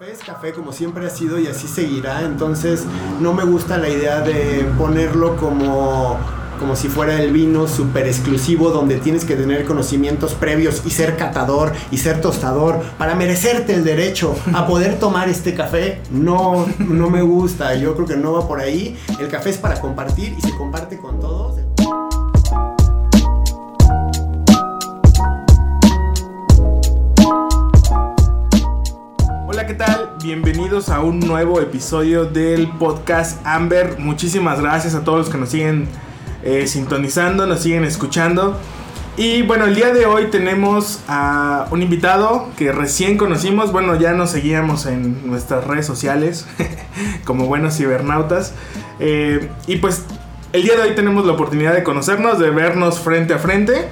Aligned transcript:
café 0.00 0.12
es 0.12 0.18
café 0.20 0.52
como 0.54 0.72
siempre 0.72 1.06
ha 1.06 1.10
sido 1.10 1.38
y 1.38 1.46
así 1.46 1.68
seguirá, 1.68 2.22
entonces 2.22 2.86
no 3.20 3.34
me 3.34 3.44
gusta 3.44 3.76
la 3.76 3.90
idea 3.90 4.22
de 4.22 4.64
ponerlo 4.78 5.36
como 5.36 6.18
como 6.58 6.74
si 6.74 6.88
fuera 6.88 7.20
el 7.20 7.32
vino 7.32 7.66
súper 7.68 8.06
exclusivo 8.06 8.70
donde 8.70 8.96
tienes 8.96 9.26
que 9.26 9.36
tener 9.36 9.66
conocimientos 9.66 10.32
previos 10.32 10.82
y 10.86 10.90
ser 10.90 11.18
catador 11.18 11.72
y 11.90 11.98
ser 11.98 12.22
tostador 12.22 12.80
para 12.96 13.14
merecerte 13.14 13.74
el 13.74 13.84
derecho 13.84 14.34
a 14.54 14.66
poder 14.66 14.98
tomar 14.98 15.30
este 15.30 15.54
café. 15.54 16.02
No, 16.10 16.66
no 16.78 17.08
me 17.08 17.22
gusta, 17.22 17.74
yo 17.76 17.94
creo 17.94 18.06
que 18.06 18.16
no 18.16 18.32
va 18.32 18.46
por 18.46 18.60
ahí. 18.60 18.98
El 19.18 19.28
café 19.28 19.50
es 19.50 19.58
para 19.58 19.80
compartir 19.80 20.34
y 20.36 20.40
se 20.42 20.54
comparte 20.54 20.98
con 20.98 21.18
todos. 21.18 21.69
Bienvenidos 30.22 30.90
a 30.90 31.00
un 31.00 31.18
nuevo 31.18 31.62
episodio 31.62 32.26
del 32.26 32.68
podcast 32.68 33.40
Amber. 33.46 33.96
Muchísimas 33.98 34.60
gracias 34.60 34.94
a 34.94 35.02
todos 35.02 35.20
los 35.20 35.30
que 35.30 35.38
nos 35.38 35.48
siguen 35.48 35.88
eh, 36.42 36.66
sintonizando, 36.66 37.46
nos 37.46 37.60
siguen 37.60 37.84
escuchando. 37.84 38.58
Y 39.16 39.40
bueno, 39.42 39.64
el 39.64 39.74
día 39.74 39.94
de 39.94 40.04
hoy 40.04 40.26
tenemos 40.26 41.00
a 41.08 41.68
un 41.70 41.80
invitado 41.80 42.50
que 42.58 42.70
recién 42.70 43.16
conocimos. 43.16 43.72
Bueno, 43.72 43.98
ya 43.98 44.12
nos 44.12 44.30
seguíamos 44.30 44.84
en 44.84 45.26
nuestras 45.26 45.66
redes 45.66 45.86
sociales 45.86 46.46
como 47.24 47.46
buenos 47.46 47.78
cibernautas. 47.78 48.52
Eh, 48.98 49.48
y 49.66 49.76
pues 49.76 50.04
el 50.52 50.64
día 50.64 50.76
de 50.76 50.82
hoy 50.82 50.94
tenemos 50.94 51.24
la 51.24 51.32
oportunidad 51.32 51.72
de 51.72 51.82
conocernos, 51.82 52.38
de 52.38 52.50
vernos 52.50 52.98
frente 52.98 53.32
a 53.32 53.38
frente. 53.38 53.88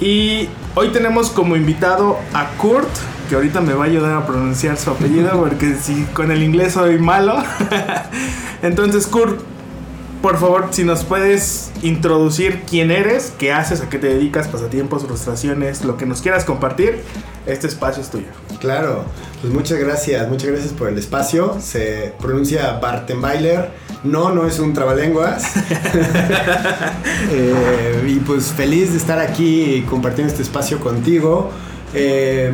Y 0.00 0.48
hoy 0.76 0.88
tenemos 0.92 1.28
como 1.28 1.56
invitado 1.56 2.18
a 2.32 2.52
Kurt, 2.56 2.88
que 3.28 3.34
ahorita 3.34 3.60
me 3.60 3.74
va 3.74 3.84
a 3.84 3.86
ayudar 3.86 4.14
a 4.14 4.26
pronunciar 4.26 4.76
su 4.76 4.90
apellido, 4.90 5.30
porque 5.38 5.76
si 5.76 6.04
con 6.14 6.30
el 6.30 6.42
inglés 6.42 6.74
soy 6.74 6.98
malo. 6.98 7.36
Entonces, 8.62 9.06
Kurt, 9.06 9.40
por 10.22 10.38
favor, 10.38 10.68
si 10.70 10.82
nos 10.82 11.04
puedes 11.04 11.70
introducir 11.82 12.62
quién 12.68 12.90
eres, 12.90 13.32
qué 13.38 13.52
haces, 13.52 13.80
a 13.82 13.88
qué 13.88 13.98
te 13.98 14.08
dedicas, 14.08 14.48
pasatiempos, 14.48 15.04
frustraciones, 15.04 15.84
lo 15.84 15.96
que 15.96 16.06
nos 16.06 16.22
quieras 16.22 16.44
compartir, 16.44 17.02
este 17.46 17.68
espacio 17.68 18.02
es 18.02 18.10
tuyo. 18.10 18.26
Claro, 18.60 19.04
pues 19.40 19.52
muchas 19.52 19.78
gracias, 19.78 20.28
muchas 20.28 20.50
gracias 20.50 20.72
por 20.72 20.88
el 20.88 20.98
espacio. 20.98 21.56
Se 21.60 22.12
pronuncia 22.20 22.80
Bartenweiler. 22.80 23.70
No, 24.02 24.30
no 24.30 24.46
es 24.46 24.58
un 24.58 24.72
trabalenguas. 24.74 25.44
Eh, 27.30 28.04
y 28.08 28.20
pues 28.20 28.52
feliz 28.52 28.92
de 28.92 28.98
estar 28.98 29.18
aquí 29.18 29.84
compartiendo 29.88 30.32
este 30.32 30.42
espacio 30.42 30.78
contigo. 30.80 31.50
Eh, 31.92 32.52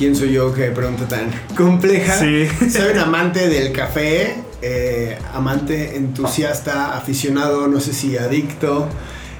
¿Quién 0.00 0.16
soy 0.16 0.32
yo? 0.32 0.54
Qué 0.54 0.70
pregunta 0.70 1.06
tan 1.06 1.30
compleja. 1.54 2.18
Sí. 2.18 2.48
Soy 2.70 2.92
un 2.92 2.98
amante 3.00 3.50
del 3.50 3.70
café, 3.70 4.34
eh, 4.62 5.18
amante 5.34 5.94
entusiasta, 5.94 6.96
aficionado, 6.96 7.68
no 7.68 7.80
sé 7.80 7.92
si 7.92 8.16
adicto. 8.16 8.88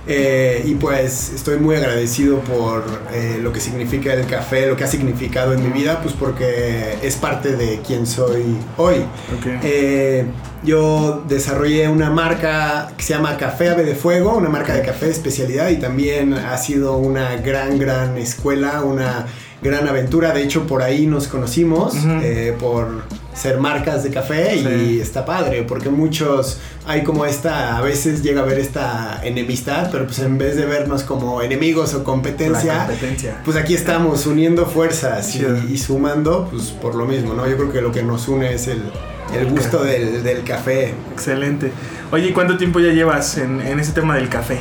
Eh, 0.07 0.63
y 0.67 0.75
pues 0.75 1.33
estoy 1.35 1.59
muy 1.59 1.77
agradecido 1.77 2.41
por 2.41 2.85
eh, 3.15 3.39
lo 3.41 3.55
que 3.55 3.61
significa 3.61 4.13
el 4.13 4.27
café, 4.27 4.67
lo 4.67 4.77
que 4.77 4.85
ha 4.85 4.87
significado 4.87 5.55
en 5.55 5.63
mi 5.63 5.71
vida, 5.71 6.03
pues 6.03 6.15
porque 6.15 6.99
es 7.03 7.17
parte 7.17 7.57
de 7.57 7.81
quien 7.81 8.07
soy 8.07 8.45
hoy. 8.77 8.97
Ok. 9.39 9.47
Eh, 9.63 10.27
yo 10.63 11.25
desarrollé 11.27 11.89
una 11.89 12.11
marca 12.11 12.93
que 12.99 13.03
se 13.03 13.15
llama 13.15 13.39
Café 13.39 13.71
Ave 13.71 13.85
de 13.85 13.95
Fuego, 13.95 14.37
una 14.37 14.51
marca 14.51 14.75
de 14.75 14.83
café 14.83 15.07
de 15.07 15.13
especialidad 15.13 15.71
y 15.71 15.77
también 15.77 16.35
ha 16.35 16.59
sido 16.59 16.99
una 16.99 17.37
gran, 17.37 17.79
gran 17.79 18.19
escuela, 18.19 18.83
una 18.83 19.27
gran 19.63 19.89
aventura. 19.89 20.33
De 20.33 20.43
hecho, 20.43 20.67
por 20.67 20.83
ahí 20.83 21.07
nos 21.07 21.29
conocimos, 21.29 21.95
eh, 22.23 22.57
por 22.59 23.03
ser 23.35 23.59
marcas 23.59 24.03
de 24.03 24.11
café 24.11 24.57
y 24.57 25.01
está 25.01 25.25
padre, 25.25 25.63
porque 25.63 25.89
muchos 25.89 26.59
hay 26.87 27.05
como 27.05 27.25
esta, 27.25 27.79
a 27.79 27.81
veces 27.81 28.23
llega 28.23 28.41
a 28.41 28.45
haber 28.45 28.59
esta 28.59 29.21
enemistad, 29.25 29.89
pero 29.91 30.05
pues 30.05 30.19
en 30.19 30.37
vez 30.37 30.57
de 30.57 30.67
vernos 30.67 31.05
como 31.05 31.41
enemigos 31.41 31.95
o 31.95 32.05
competencia, 32.05 32.87
pues 33.45 33.57
aquí 33.57 33.75
estamos 33.75 34.27
uniendo 34.27 34.67
fuerzas 34.67 35.35
y, 35.37 35.47
y 35.73 35.79
sumando, 35.79 36.49
pues 36.51 36.71
por 36.71 36.95
lo 36.95 37.07
mismo, 37.07 37.33
¿no? 37.33 37.49
Yo 37.49 37.57
creo 37.57 37.73
que 37.73 37.81
lo 37.81 37.93
que 37.93 38.03
nos 38.03 38.29
une 38.29 38.53
es 38.53 38.67
el, 38.67 38.83
el 39.35 39.47
gusto 39.49 39.85
del, 39.85 40.23
del 40.23 40.43
café. 40.43 40.93
Excelente. 41.13 41.73
Oye, 42.13 42.29
¿y 42.29 42.33
cuánto 42.33 42.59
tiempo 42.59 42.81
ya 42.81 42.93
llevas 42.93 43.39
en, 43.39 43.61
en 43.61 43.79
ese 43.79 43.93
tema 43.93 44.17
del 44.17 44.29
café? 44.29 44.59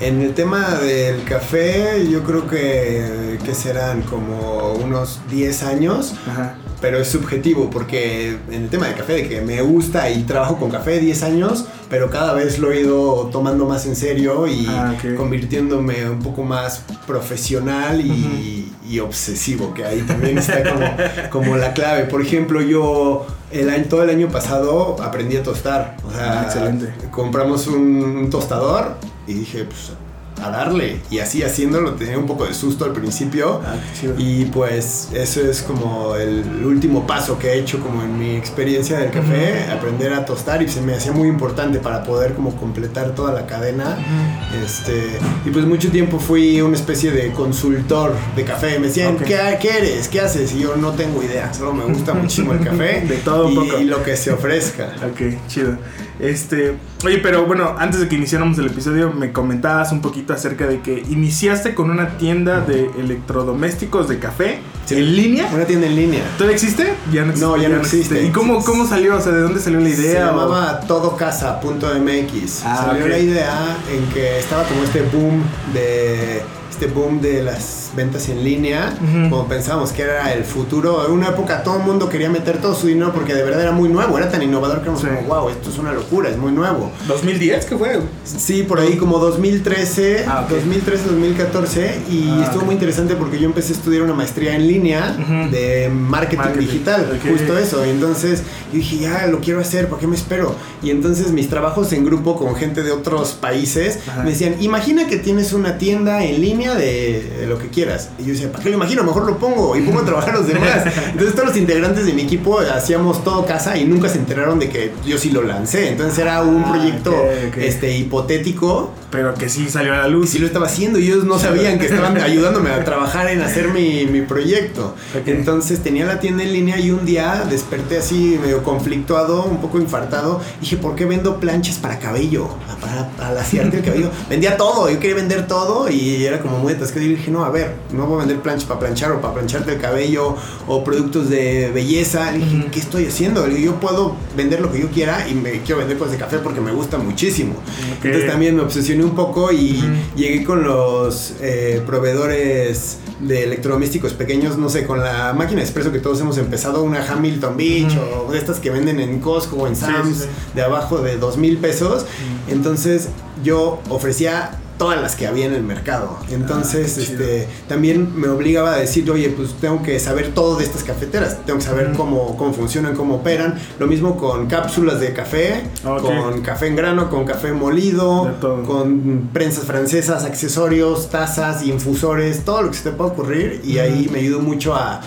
En 0.00 0.22
el 0.22 0.32
tema 0.32 0.74
del 0.76 1.24
café, 1.24 2.06
yo 2.08 2.22
creo 2.22 2.46
que, 2.46 3.36
que 3.44 3.52
serán 3.54 4.02
como 4.02 4.74
unos 4.74 5.20
10 5.28 5.62
años, 5.64 6.14
Ajá. 6.30 6.54
pero 6.80 6.98
es 6.98 7.08
subjetivo 7.08 7.68
porque 7.68 8.36
en 8.48 8.62
el 8.62 8.68
tema 8.68 8.86
del 8.86 8.94
café, 8.94 9.14
de 9.14 9.28
que 9.28 9.40
me 9.40 9.60
gusta 9.60 10.08
y 10.08 10.22
trabajo 10.22 10.56
con 10.56 10.70
café 10.70 11.00
10 11.00 11.22
años, 11.24 11.64
pero 11.90 12.10
cada 12.10 12.32
vez 12.32 12.60
lo 12.60 12.70
he 12.70 12.82
ido 12.82 13.28
tomando 13.32 13.66
más 13.66 13.86
en 13.86 13.96
serio 13.96 14.46
y 14.46 14.66
Ah, 14.68 14.94
convirtiéndome 15.16 16.08
un 16.08 16.20
poco 16.20 16.44
más 16.44 16.84
profesional 17.04 18.00
y, 18.00 18.72
y 18.88 19.00
obsesivo, 19.00 19.74
que 19.74 19.84
ahí 19.84 20.02
también 20.02 20.38
está 20.38 20.62
como, 20.62 20.86
como 21.30 21.56
la 21.56 21.72
clave. 21.72 22.04
Por 22.04 22.22
ejemplo, 22.22 22.60
yo 22.62 23.26
el 23.50 23.68
año, 23.68 23.86
todo 23.90 24.04
el 24.04 24.10
año 24.10 24.28
pasado 24.28 24.96
aprendí 25.02 25.36
a 25.38 25.42
tostar. 25.42 25.96
O 26.06 26.10
sea, 26.12 26.40
Ah, 26.40 26.44
excelente. 26.44 26.92
compramos 27.10 27.66
un, 27.66 27.80
un 28.16 28.30
tostador 28.30 28.94
y 29.28 29.34
dije, 29.34 29.64
pues 29.64 29.92
a 30.40 30.50
darle. 30.50 31.00
Y 31.10 31.18
así 31.18 31.42
haciéndolo 31.42 31.94
tenía 31.94 32.16
un 32.16 32.26
poco 32.26 32.44
de 32.46 32.54
susto 32.54 32.84
al 32.84 32.92
principio. 32.92 33.60
Ah. 33.66 33.74
Y 34.18 34.44
pues 34.44 35.08
eso 35.12 35.40
es 35.40 35.62
como 35.62 36.14
el 36.14 36.64
último 36.64 37.08
paso 37.08 37.38
que 37.40 37.48
he 37.48 37.58
hecho 37.58 37.80
como 37.80 38.02
en 38.04 38.16
mi 38.16 38.36
experiencia 38.36 38.98
del 38.98 39.10
café, 39.10 39.64
aprender 39.72 40.12
a 40.12 40.24
tostar 40.24 40.62
y 40.62 40.68
se 40.68 40.80
me 40.80 40.94
hacía 40.94 41.10
muy 41.10 41.26
importante 41.28 41.80
para 41.80 42.04
poder 42.04 42.34
como 42.34 42.54
completar 42.54 43.16
toda 43.16 43.32
la 43.32 43.46
cadena. 43.46 43.98
Ujú. 43.98 44.64
Este, 44.64 45.18
y 45.44 45.50
pues 45.50 45.64
mucho 45.64 45.90
tiempo 45.90 46.20
fui 46.20 46.60
una 46.60 46.76
especie 46.76 47.10
de 47.10 47.32
consultor 47.32 48.14
de 48.36 48.44
café. 48.44 48.78
Me 48.78 48.86
decían, 48.86 49.16
Ok. 49.16 49.24
¿qué, 49.24 49.58
qué 49.60 49.78
eres? 49.78 50.06
¿Qué 50.06 50.20
haces? 50.20 50.52
Y 50.54 50.60
yo 50.60 50.76
no 50.76 50.92
tengo 50.92 51.20
idea, 51.20 51.52
solo 51.52 51.72
me 51.74 51.84
gusta 51.84 52.14
muchísimo 52.14 52.52
el 52.52 52.60
café. 52.60 53.00
De 53.08 53.16
todo 53.16 53.46
un 53.48 53.52
y, 53.52 53.56
poco. 53.56 53.80
y 53.80 53.84
lo 53.86 54.04
que 54.04 54.16
se 54.16 54.30
ofrezca. 54.30 54.92
Ok, 55.04 55.36
chido. 55.48 55.76
Este, 56.20 56.76
oye, 57.04 57.18
pero 57.18 57.46
bueno, 57.46 57.76
antes 57.78 58.00
de 58.00 58.08
que 58.08 58.16
iniciáramos 58.16 58.58
el 58.58 58.66
episodio, 58.66 59.12
me 59.12 59.32
comentabas 59.32 59.92
un 59.92 60.00
poquito 60.00 60.32
acerca 60.32 60.66
de 60.66 60.80
que 60.80 61.04
iniciaste 61.08 61.74
con 61.74 61.90
una 61.90 62.16
tienda 62.18 62.60
de 62.60 62.90
electrodomésticos 62.98 64.08
de 64.08 64.18
café 64.18 64.58
Sí. 64.86 64.96
en 64.96 65.16
línea. 65.16 65.50
Una 65.54 65.64
tienda 65.64 65.86
en 65.86 65.94
línea. 65.96 66.22
¿Todavía 66.38 66.54
existe? 66.56 66.94
Ya 67.12 67.24
no, 67.24 67.34
No, 67.36 67.56
ya 67.56 67.68
no 67.68 67.76
existe. 67.76 68.24
¿Y 68.24 68.30
cómo, 68.30 68.64
cómo 68.64 68.86
salió? 68.86 69.16
O 69.16 69.20
sea, 69.20 69.32
¿de 69.32 69.42
dónde 69.42 69.60
salió 69.60 69.80
la 69.80 69.88
idea? 69.90 70.12
Se 70.12 70.18
llamaba 70.26 70.80
todocasa.mx. 70.80 72.62
Ah, 72.64 72.84
Salió 72.86 73.04
ok. 73.04 73.10
la 73.10 73.18
idea 73.18 73.76
en 73.92 74.12
que 74.14 74.38
estaba 74.38 74.64
como 74.64 74.82
este 74.84 75.02
boom 75.02 75.42
de 75.74 76.42
este 76.70 76.86
boom 76.86 77.20
de 77.20 77.42
las 77.42 77.87
ventas 77.98 78.28
en 78.30 78.42
línea, 78.44 78.94
Ujú. 79.02 79.28
como 79.30 79.48
pensábamos 79.48 79.92
que 79.92 80.02
era 80.02 80.32
el 80.32 80.44
futuro. 80.44 81.04
En 81.06 81.12
una 81.12 81.28
época 81.28 81.62
todo 81.62 81.76
el 81.78 81.82
mundo 81.82 82.08
quería 82.08 82.30
meter 82.30 82.58
todo 82.58 82.74
su 82.74 82.86
dinero 82.86 83.12
porque 83.12 83.34
de 83.34 83.42
verdad 83.42 83.60
era 83.62 83.72
muy 83.72 83.88
nuevo, 83.90 84.16
era 84.16 84.30
tan 84.30 84.42
innovador 84.42 84.78
que 84.78 84.84
éramos 84.84 85.00
Sí. 85.02 85.06
como, 85.08 85.22
wow, 85.34 85.48
esto 85.50 85.68
es 85.70 85.78
una 85.78 85.92
locura, 85.92 86.30
es 86.30 86.36
muy 86.38 86.52
nuevo. 86.52 86.90
¿2010? 87.08 87.64
¿Qué 87.66 87.76
fue? 87.76 88.00
Sí, 88.24 88.62
por 88.62 88.80
ahí 88.80 88.96
como 88.96 89.18
2013, 89.18 90.24
Ah, 90.26 90.42
ok. 90.44 90.50
2013, 90.50 91.04
2014 91.08 92.00
y 92.10 92.28
Ah, 92.30 92.44
estuvo 92.44 92.64
muy 92.64 92.74
interesante 92.74 93.14
porque 93.16 93.38
yo 93.38 93.46
empecé 93.46 93.72
a 93.72 93.76
estudiar 93.76 94.02
una 94.02 94.14
maestría 94.14 94.54
en 94.54 94.66
línea 94.66 95.16
de 95.50 95.90
marketing, 95.92 96.36
Marketing, 96.38 96.66
digital, 96.66 97.20
justo 97.28 97.58
eso. 97.58 97.84
Y 97.84 97.90
entonces 97.90 98.42
yo 98.72 98.78
dije, 98.78 98.98
ya 98.98 99.26
lo 99.26 99.40
quiero 99.40 99.60
hacer, 99.60 99.88
¿por 99.88 99.98
qué 99.98 100.06
me 100.06 100.16
espero? 100.16 100.54
Y 100.82 100.90
entonces 100.90 101.32
mis 101.32 101.48
trabajos 101.48 101.92
en 101.92 102.04
grupo 102.04 102.36
con 102.36 102.54
gente 102.54 102.82
de 102.82 102.92
otros 102.92 103.32
países 103.32 103.98
Ajá. 104.08 104.22
me 104.22 104.30
decían, 104.30 104.56
imagina 104.60 105.06
que 105.08 105.16
tienes 105.16 105.52
una 105.52 105.78
tienda 105.78 106.24
en 106.24 106.40
línea 106.40 106.74
de, 106.74 107.28
de 107.40 107.46
lo 107.46 107.58
que 107.58 107.68
quieras. 107.68 107.87
Y 108.18 108.22
yo 108.24 108.32
decía, 108.32 108.50
¿para 108.52 108.62
qué 108.64 108.70
lo 108.70 108.76
imagino? 108.76 109.02
Mejor 109.04 109.26
lo 109.26 109.38
pongo 109.38 109.76
y 109.76 109.80
pongo 109.82 110.00
a 110.00 110.04
trabajar 110.04 110.34
a 110.34 110.38
los 110.38 110.46
demás. 110.46 110.82
Entonces 111.10 111.34
todos 111.34 111.48
los 111.48 111.56
integrantes 111.56 112.06
de 112.06 112.12
mi 112.12 112.22
equipo 112.22 112.58
hacíamos 112.60 113.22
todo 113.24 113.44
casa 113.46 113.76
y 113.76 113.84
nunca 113.84 114.08
se 114.08 114.18
enteraron 114.18 114.58
de 114.58 114.68
que 114.68 114.92
yo 115.06 115.18
sí 115.18 115.30
lo 115.30 115.42
lancé. 115.42 115.88
Entonces 115.90 116.18
era 116.18 116.42
un 116.42 116.62
Ah, 116.64 116.72
proyecto 116.72 117.14
este 117.56 117.96
hipotético 117.96 118.92
Pero 119.10 119.34
que 119.34 119.48
sí 119.48 119.68
salió 119.70 119.94
a 119.94 119.98
la 119.98 120.08
luz. 120.08 120.30
sí 120.30 120.38
lo 120.38 120.46
estaba 120.46 120.66
haciendo 120.66 120.98
y 120.98 121.06
ellos 121.06 121.24
no 121.24 121.38
sabían 121.38 121.78
que 121.78 121.86
estaban 121.86 122.16
ayudándome 122.20 122.70
a 122.70 122.84
trabajar 122.84 123.28
en 123.28 123.40
hacer 123.42 123.68
mi, 123.68 124.06
mi 124.06 124.22
proyecto. 124.22 124.94
Entonces 125.26 125.82
tenía 125.82 126.04
la 126.06 126.20
tienda 126.20 126.42
en 126.42 126.52
línea 126.52 126.78
y 126.78 126.90
un 126.90 127.04
día 127.06 127.44
desperté 127.48 127.98
así 127.98 128.38
medio 128.42 128.62
conflictuado, 128.62 129.44
un 129.44 129.58
poco 129.60 129.78
infartado. 129.78 130.40
Dije, 130.60 130.76
¿por 130.76 130.94
qué 130.94 131.04
vendo 131.04 131.40
planchas 131.40 131.76
para 131.76 131.98
cabello? 131.98 132.48
Para, 132.80 133.08
para 133.10 133.40
el 133.40 133.82
cabello. 133.82 134.10
Vendía 134.28 134.56
todo, 134.56 134.90
yo 134.90 134.98
quería 135.00 135.16
vender 135.16 135.46
todo 135.46 135.88
y 135.88 136.24
era 136.24 136.40
como 136.40 136.58
muy 136.58 136.72
atascado. 136.72 137.04
Y 137.04 137.08
dije, 137.14 137.30
no, 137.30 137.44
a 137.44 137.50
ver, 137.50 137.67
no 137.92 138.06
voy 138.06 138.16
a 138.16 138.18
vender 138.20 138.40
planchas 138.40 138.64
para 138.64 138.80
planchar 138.80 139.12
o 139.12 139.20
para 139.20 139.34
plancharte 139.34 139.72
el 139.72 139.80
cabello 139.80 140.36
o 140.66 140.84
productos 140.84 141.28
de 141.28 141.70
belleza. 141.72 142.32
Le 142.32 142.38
dije, 142.38 142.66
¿qué 142.70 142.80
estoy 142.80 143.06
haciendo? 143.06 143.46
Le 143.46 143.54
dije, 143.54 143.66
yo 143.66 143.80
puedo 143.80 144.14
vender 144.36 144.60
lo 144.60 144.70
que 144.72 144.80
yo 144.80 144.88
quiera 144.88 145.28
y 145.28 145.34
me 145.34 145.60
quiero 145.62 145.78
vender 145.78 145.98
cosas 145.98 146.12
de 146.12 146.18
café 146.18 146.38
porque 146.38 146.60
me 146.60 146.72
gusta 146.72 146.98
muchísimo. 146.98 147.54
Entonces 148.02 148.26
también 148.26 148.56
me 148.56 148.62
obsesioné 148.62 149.04
un 149.04 149.14
poco 149.14 149.52
y 149.52 149.82
llegué 150.16 150.44
con 150.44 150.62
los 150.62 151.34
eh, 151.40 151.82
proveedores 151.86 152.98
de 153.20 153.44
electrodomésticos 153.44 154.12
pequeños, 154.12 154.56
no 154.58 154.68
sé, 154.68 154.86
con 154.86 155.00
la 155.00 155.32
máquina 155.32 155.60
de 155.60 155.64
expreso 155.64 155.90
que 155.90 155.98
todos 155.98 156.20
hemos 156.20 156.38
empezado, 156.38 156.82
una 156.84 157.04
Hamilton 157.04 157.56
Beach 157.56 157.96
o 157.96 158.30
de 158.30 158.38
estas 158.38 158.60
que 158.60 158.70
venden 158.70 159.00
en 159.00 159.20
Costco 159.20 159.56
o 159.56 159.66
en 159.66 159.74
Sam's 159.74 160.26
de 160.54 160.62
abajo 160.62 160.98
de 160.98 161.16
dos 161.16 161.36
mil 161.36 161.58
pesos. 161.58 162.06
Entonces 162.48 163.08
yo 163.42 163.80
ofrecía 163.88 164.58
todas 164.78 165.00
las 165.00 165.16
que 165.16 165.26
había 165.26 165.46
en 165.46 165.54
el 165.54 165.62
mercado. 165.62 166.16
Entonces, 166.30 166.96
ah, 166.96 167.02
este, 167.02 167.48
también 167.68 168.18
me 168.18 168.28
obligaba 168.28 168.74
a 168.74 168.76
decir, 168.76 169.10
oye, 169.10 169.28
pues 169.30 169.54
tengo 169.54 169.82
que 169.82 169.98
saber 169.98 170.32
todo 170.34 170.56
de 170.56 170.64
estas 170.64 170.84
cafeteras, 170.84 171.44
tengo 171.44 171.58
que 171.58 171.64
saber 171.64 171.92
cómo, 171.96 172.36
cómo 172.36 172.52
funcionan, 172.52 172.94
cómo 172.94 173.16
operan. 173.16 173.58
Lo 173.78 173.86
mismo 173.86 174.16
con 174.16 174.46
cápsulas 174.46 175.00
de 175.00 175.12
café, 175.12 175.64
con 175.82 176.40
café 176.42 176.68
en 176.68 176.76
grano, 176.76 177.10
con 177.10 177.24
café 177.24 177.52
molido, 177.52 178.34
con 178.40 179.28
prensas 179.32 179.64
francesas, 179.64 180.24
accesorios, 180.24 181.10
tazas, 181.10 181.62
infusores, 181.64 182.44
todo 182.44 182.62
lo 182.62 182.70
que 182.70 182.76
se 182.76 182.90
te 182.90 182.96
pueda 182.96 183.10
ocurrir. 183.10 183.60
Y 183.64 183.78
ahí 183.78 184.08
me 184.12 184.20
ayudó 184.20 184.40
mucho 184.40 184.74
a 184.74 185.00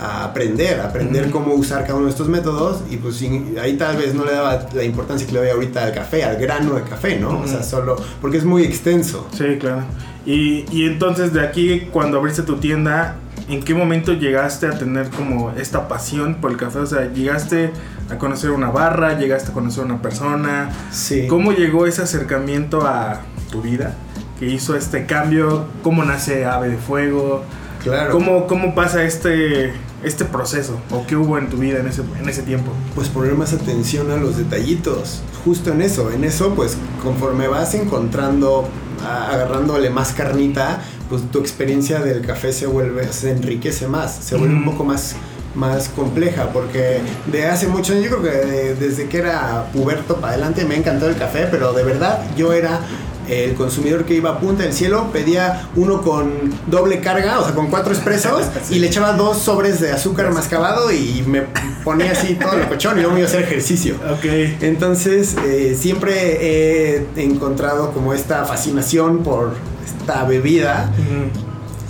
a 0.00 0.24
aprender, 0.24 0.80
a 0.80 0.86
aprender 0.86 1.30
cómo 1.30 1.54
usar 1.54 1.82
cada 1.82 1.94
uno 1.94 2.06
de 2.06 2.10
estos 2.10 2.28
métodos 2.28 2.82
y 2.90 2.96
pues 2.96 3.22
ahí 3.60 3.76
tal 3.76 3.96
vez 3.96 4.14
no 4.14 4.24
le 4.24 4.32
daba 4.32 4.66
la 4.72 4.84
importancia 4.84 5.26
que 5.26 5.32
le 5.32 5.40
doy 5.40 5.50
ahorita 5.50 5.84
al 5.84 5.92
café, 5.92 6.24
al 6.24 6.36
grano 6.36 6.74
de 6.74 6.82
café, 6.82 7.18
¿no? 7.18 7.40
O 7.40 7.46
sea, 7.46 7.62
solo 7.62 7.96
porque 8.20 8.38
es 8.38 8.44
muy 8.44 8.64
extenso. 8.64 9.28
Sí, 9.32 9.56
claro. 9.58 9.84
Y, 10.26 10.64
y 10.70 10.86
entonces 10.86 11.32
de 11.32 11.46
aquí, 11.46 11.88
cuando 11.92 12.18
abriste 12.18 12.42
tu 12.42 12.56
tienda, 12.56 13.16
¿en 13.48 13.62
qué 13.62 13.74
momento 13.74 14.12
llegaste 14.12 14.66
a 14.66 14.78
tener 14.78 15.10
como 15.10 15.52
esta 15.52 15.86
pasión 15.86 16.36
por 16.36 16.50
el 16.50 16.56
café? 16.56 16.78
O 16.78 16.86
sea, 16.86 17.12
llegaste 17.12 17.70
a 18.10 18.18
conocer 18.18 18.50
una 18.50 18.70
barra, 18.70 19.18
llegaste 19.18 19.50
a 19.50 19.54
conocer 19.54 19.84
una 19.84 20.00
persona. 20.00 20.70
Sí. 20.90 21.26
¿Cómo 21.28 21.52
llegó 21.52 21.86
ese 21.86 22.02
acercamiento 22.02 22.86
a 22.86 23.20
tu 23.50 23.62
vida? 23.62 23.94
que 24.38 24.46
hizo 24.46 24.76
este 24.76 25.06
cambio? 25.06 25.66
¿Cómo 25.82 26.04
nace 26.04 26.44
Ave 26.44 26.68
de 26.68 26.76
Fuego? 26.76 27.44
Claro. 27.82 28.12
¿Cómo, 28.12 28.46
cómo 28.46 28.74
pasa 28.74 29.02
este, 29.04 29.72
este 30.04 30.24
proceso? 30.24 30.78
¿O 30.90 31.06
qué 31.06 31.16
hubo 31.16 31.38
en 31.38 31.48
tu 31.48 31.56
vida 31.56 31.78
en 31.78 31.88
ese, 31.88 32.02
en 32.20 32.28
ese 32.28 32.42
tiempo? 32.42 32.72
Pues 32.94 33.08
poner 33.08 33.34
más 33.34 33.52
atención 33.52 34.10
a 34.10 34.16
los 34.16 34.36
detallitos. 34.36 35.22
Justo 35.44 35.72
en 35.72 35.82
eso. 35.82 36.10
En 36.10 36.24
eso, 36.24 36.54
pues 36.54 36.76
conforme 37.02 37.48
vas 37.48 37.74
encontrando, 37.74 38.68
agarrándole 39.04 39.90
más 39.90 40.12
carnita, 40.12 40.82
pues 41.08 41.22
tu 41.30 41.40
experiencia 41.40 42.00
del 42.00 42.22
café 42.22 42.52
se 42.52 42.66
vuelve, 42.66 43.12
se 43.12 43.30
enriquece 43.30 43.88
más, 43.88 44.14
se 44.14 44.36
vuelve 44.36 44.54
un 44.54 44.64
poco 44.64 44.84
más 44.84 45.16
más 45.54 45.88
compleja 45.88 46.48
porque 46.52 46.98
de 47.30 47.46
hace 47.46 47.68
mucho 47.68 47.92
años, 47.92 48.04
yo 48.10 48.18
creo 48.18 48.22
que 48.22 48.74
desde 48.74 49.08
que 49.08 49.18
era 49.18 49.66
puberto 49.72 50.16
para 50.16 50.32
adelante 50.32 50.64
me 50.64 50.74
ha 50.74 50.78
encantado 50.78 51.10
el 51.10 51.16
café, 51.16 51.46
pero 51.50 51.72
de 51.72 51.84
verdad 51.84 52.24
yo 52.36 52.52
era 52.52 52.80
el 53.28 53.54
consumidor 53.54 54.04
que 54.04 54.14
iba 54.14 54.30
a 54.30 54.38
punta 54.38 54.62
del 54.64 54.72
cielo 54.72 55.10
pedía 55.12 55.68
uno 55.76 56.02
con 56.02 56.52
doble 56.66 57.00
carga, 57.00 57.40
o 57.40 57.44
sea, 57.44 57.54
con 57.54 57.68
cuatro 57.68 57.92
expresos, 57.92 58.42
y 58.70 58.78
le 58.78 58.88
echaba 58.88 59.12
dos 59.12 59.38
sobres 59.38 59.80
de 59.80 59.92
azúcar 59.92 60.32
mascabado 60.32 60.92
y 60.92 61.24
me 61.26 61.42
ponía 61.84 62.12
así 62.12 62.34
todo 62.34 62.54
el 62.54 62.68
cochón 62.68 62.98
y 62.98 63.00
luego 63.00 63.12
me 63.12 63.20
iba 63.20 63.26
a 63.26 63.30
hacer 63.30 63.42
ejercicio. 63.42 63.96
Ok. 64.10 64.24
Entonces, 64.60 65.36
eh, 65.46 65.76
siempre 65.78 66.96
he 66.96 67.06
encontrado 67.16 67.92
como 67.92 68.14
esta 68.14 68.44
fascinación 68.44 69.22
por 69.22 69.54
esta 69.84 70.24
bebida. 70.24 70.90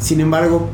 Sin 0.01 0.21
embargo, 0.21 0.69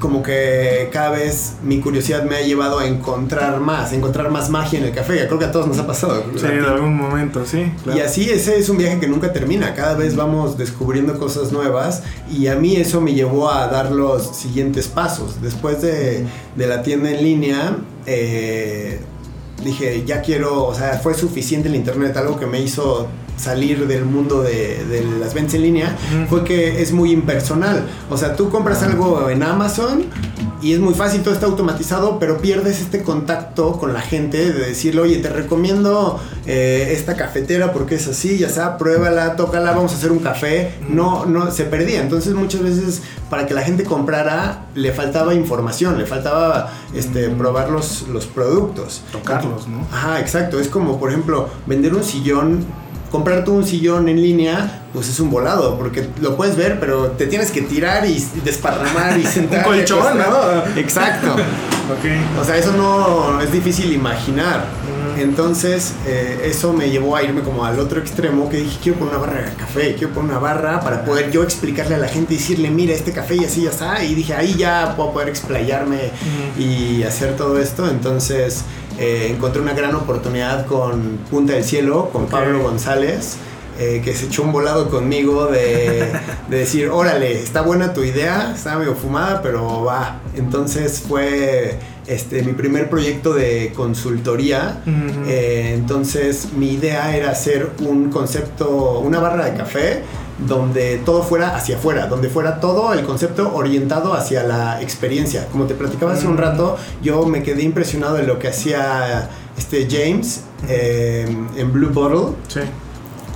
como 0.00 0.22
que 0.22 0.88
cada 0.92 1.10
vez 1.10 1.54
mi 1.62 1.80
curiosidad 1.80 2.24
me 2.24 2.36
ha 2.36 2.40
llevado 2.40 2.78
a 2.78 2.86
encontrar 2.86 3.60
más, 3.60 3.92
a 3.92 3.94
encontrar 3.94 4.30
más 4.30 4.50
magia 4.50 4.78
en 4.78 4.86
el 4.86 4.92
café. 4.92 5.26
Creo 5.26 5.38
que 5.38 5.44
a 5.44 5.52
todos 5.52 5.68
nos 5.68 5.78
ha 5.78 5.86
pasado. 5.86 6.24
Sí, 6.34 6.46
en 6.46 6.64
algún 6.64 6.96
momento, 6.96 7.44
sí. 7.46 7.70
Y 7.94 8.00
así 8.00 8.28
ese 8.28 8.58
es 8.58 8.68
un 8.68 8.78
viaje 8.78 8.98
que 8.98 9.06
nunca 9.06 9.32
termina. 9.32 9.74
Cada 9.74 9.94
vez 9.94 10.16
vamos 10.16 10.58
descubriendo 10.58 11.18
cosas 11.18 11.52
nuevas 11.52 12.02
y 12.30 12.48
a 12.48 12.56
mí 12.56 12.76
eso 12.76 13.00
me 13.00 13.14
llevó 13.14 13.50
a 13.50 13.68
dar 13.68 13.92
los 13.92 14.36
siguientes 14.36 14.88
pasos. 14.88 15.40
Después 15.42 15.82
de, 15.82 16.24
de 16.56 16.66
la 16.66 16.82
tienda 16.82 17.10
en 17.10 17.22
línea, 17.22 17.76
eh, 18.06 19.00
dije, 19.62 20.04
ya 20.06 20.22
quiero, 20.22 20.64
o 20.64 20.74
sea, 20.74 20.98
fue 20.98 21.14
suficiente 21.14 21.68
el 21.68 21.76
internet, 21.76 22.16
algo 22.16 22.38
que 22.38 22.46
me 22.46 22.60
hizo 22.60 23.06
salir 23.40 23.86
del 23.86 24.04
mundo 24.04 24.42
de, 24.42 25.04
las 25.18 25.34
ventas 25.34 25.54
en 25.54 25.62
línea, 25.62 25.96
fue 26.28 26.44
que 26.44 26.82
es 26.82 26.92
muy 26.92 27.12
impersonal. 27.12 27.84
O 28.10 28.16
sea, 28.16 28.36
tú 28.36 28.50
compras 28.50 28.82
algo 28.82 29.30
en 29.30 29.42
Amazon 29.42 30.04
y 30.62 30.74
es 30.74 30.78
muy 30.78 30.92
fácil, 30.92 31.22
todo 31.22 31.32
está 31.32 31.46
automatizado, 31.46 32.18
pero 32.18 32.38
pierdes 32.38 32.80
este 32.80 33.02
contacto 33.02 33.78
con 33.78 33.94
la 33.94 34.02
gente 34.02 34.52
de 34.52 34.66
decirle, 34.66 35.00
oye, 35.00 35.16
te 35.16 35.30
recomiendo 35.30 36.20
eh, 36.44 36.90
esta 36.92 37.16
cafetera 37.16 37.72
porque 37.72 37.94
es 37.94 38.06
así, 38.06 38.36
ya 38.36 38.50
sea, 38.50 38.76
pruébala, 38.76 39.36
tócala, 39.36 39.72
vamos 39.72 39.92
a 39.92 39.96
hacer 39.96 40.12
un 40.12 40.18
café. 40.18 40.74
No, 40.86 41.24
no, 41.24 41.50
se 41.50 41.64
perdía. 41.64 42.02
Entonces 42.02 42.34
muchas 42.34 42.62
veces 42.62 43.02
para 43.30 43.46
que 43.46 43.54
la 43.54 43.62
gente 43.62 43.84
comprara 43.84 44.66
le 44.74 44.92
faltaba 44.92 45.34
información, 45.34 45.96
le 45.96 46.04
faltaba 46.04 46.70
este, 46.94 47.30
probar 47.30 47.70
los, 47.70 48.06
los 48.08 48.26
productos. 48.26 49.02
Tocarlos, 49.12 49.66
¿no? 49.66 49.86
Ajá, 49.90 50.20
exacto. 50.20 50.60
Es 50.60 50.68
como, 50.68 51.00
por 51.00 51.08
ejemplo, 51.08 51.48
vender 51.66 51.94
un 51.94 52.04
sillón 52.04 52.66
comprarte 53.10 53.50
un 53.50 53.66
sillón 53.66 54.08
en 54.08 54.22
línea, 54.22 54.82
pues 54.92 55.08
es 55.08 55.18
un 55.20 55.30
volado, 55.30 55.76
porque 55.76 56.08
lo 56.20 56.36
puedes 56.36 56.56
ver, 56.56 56.78
pero 56.80 57.08
te 57.12 57.26
tienes 57.26 57.50
que 57.50 57.62
tirar 57.62 58.06
y 58.06 58.24
desparramar 58.44 59.18
y 59.18 59.24
sentar. 59.26 59.66
un 59.66 59.74
colchón, 59.74 60.18
¿no? 60.18 60.78
Exacto. 60.78 61.32
okay. 61.98 62.20
O 62.40 62.44
sea, 62.44 62.56
eso 62.56 62.72
no 62.72 63.40
es 63.40 63.52
difícil 63.52 63.92
imaginar. 63.92 64.64
Entonces, 65.18 65.92
eh, 66.06 66.46
eso 66.46 66.72
me 66.72 66.88
llevó 66.88 67.14
a 67.14 67.22
irme 67.22 67.42
como 67.42 67.64
al 67.64 67.78
otro 67.78 68.00
extremo, 68.00 68.48
que 68.48 68.58
dije, 68.58 68.78
quiero 68.82 68.98
poner 68.98 69.16
una 69.16 69.26
barra 69.26 69.50
de 69.50 69.54
café, 69.54 69.94
quiero 69.94 70.14
poner 70.14 70.30
una 70.30 70.38
barra 70.38 70.80
para 70.80 71.04
poder 71.04 71.30
yo 71.30 71.42
explicarle 71.42 71.96
a 71.96 71.98
la 71.98 72.08
gente 72.08 72.34
y 72.34 72.36
decirle, 72.38 72.70
mira, 72.70 72.94
este 72.94 73.12
café 73.12 73.34
y 73.34 73.44
así 73.44 73.64
ya 73.64 73.70
está. 73.70 74.02
Y 74.02 74.14
dije, 74.14 74.34
ahí 74.34 74.54
ya 74.54 74.94
puedo 74.96 75.12
poder 75.12 75.28
explayarme 75.28 76.10
y 76.58 77.02
hacer 77.02 77.36
todo 77.36 77.58
esto. 77.58 77.88
Entonces, 77.88 78.64
eh, 79.00 79.32
encontré 79.34 79.62
una 79.62 79.72
gran 79.72 79.94
oportunidad 79.94 80.66
con 80.66 81.18
Punta 81.30 81.54
del 81.54 81.64
Cielo, 81.64 82.10
con 82.12 82.26
Pablo 82.26 82.62
González. 82.62 83.38
Eh, 83.78 84.02
que 84.04 84.14
se 84.14 84.26
echó 84.26 84.42
un 84.42 84.52
volado 84.52 84.90
conmigo 84.90 85.46
de, 85.46 86.12
decir, 86.50 86.90
órale, 86.90 87.40
está 87.40 87.62
buena 87.62 87.94
tu 87.94 88.04
idea, 88.04 88.52
está 88.54 88.76
medio 88.76 88.94
fumada, 88.94 89.40
pero 89.40 89.84
va. 89.84 90.20
Entonces 90.36 91.02
fue 91.08 91.78
este, 92.06 92.42
mi 92.42 92.52
primer 92.52 92.90
proyecto 92.90 93.32
de 93.32 93.72
consultoría. 93.74 94.82
Eh, 95.26 95.72
entonces 95.74 96.48
mi 96.54 96.72
idea 96.74 97.16
era 97.16 97.30
hacer 97.30 97.70
un 97.78 98.10
concepto, 98.10 99.00
una 99.00 99.18
barra 99.18 99.46
de 99.46 99.56
café 99.56 100.02
donde 100.46 100.98
todo 100.98 101.22
fuera 101.22 101.56
hacia 101.56 101.76
afuera, 101.76 102.06
donde 102.06 102.28
fuera 102.28 102.60
todo 102.60 102.92
el 102.92 103.04
concepto 103.04 103.54
orientado 103.54 104.14
hacia 104.14 104.42
la 104.42 104.80
experiencia. 104.82 105.46
Como 105.52 105.64
te 105.66 105.74
platicaba 105.74 106.12
hace 106.12 106.26
un 106.26 106.34
mm. 106.34 106.38
rato, 106.38 106.76
yo 107.02 107.26
me 107.26 107.42
quedé 107.42 107.62
impresionado 107.62 108.14
de 108.14 108.24
lo 108.24 108.38
que 108.38 108.48
hacía 108.48 109.28
este 109.56 109.86
James 109.90 110.42
eh, 110.68 111.26
en 111.56 111.72
Blue 111.72 111.90
Bottle. 111.90 112.36
Sí. 112.48 112.60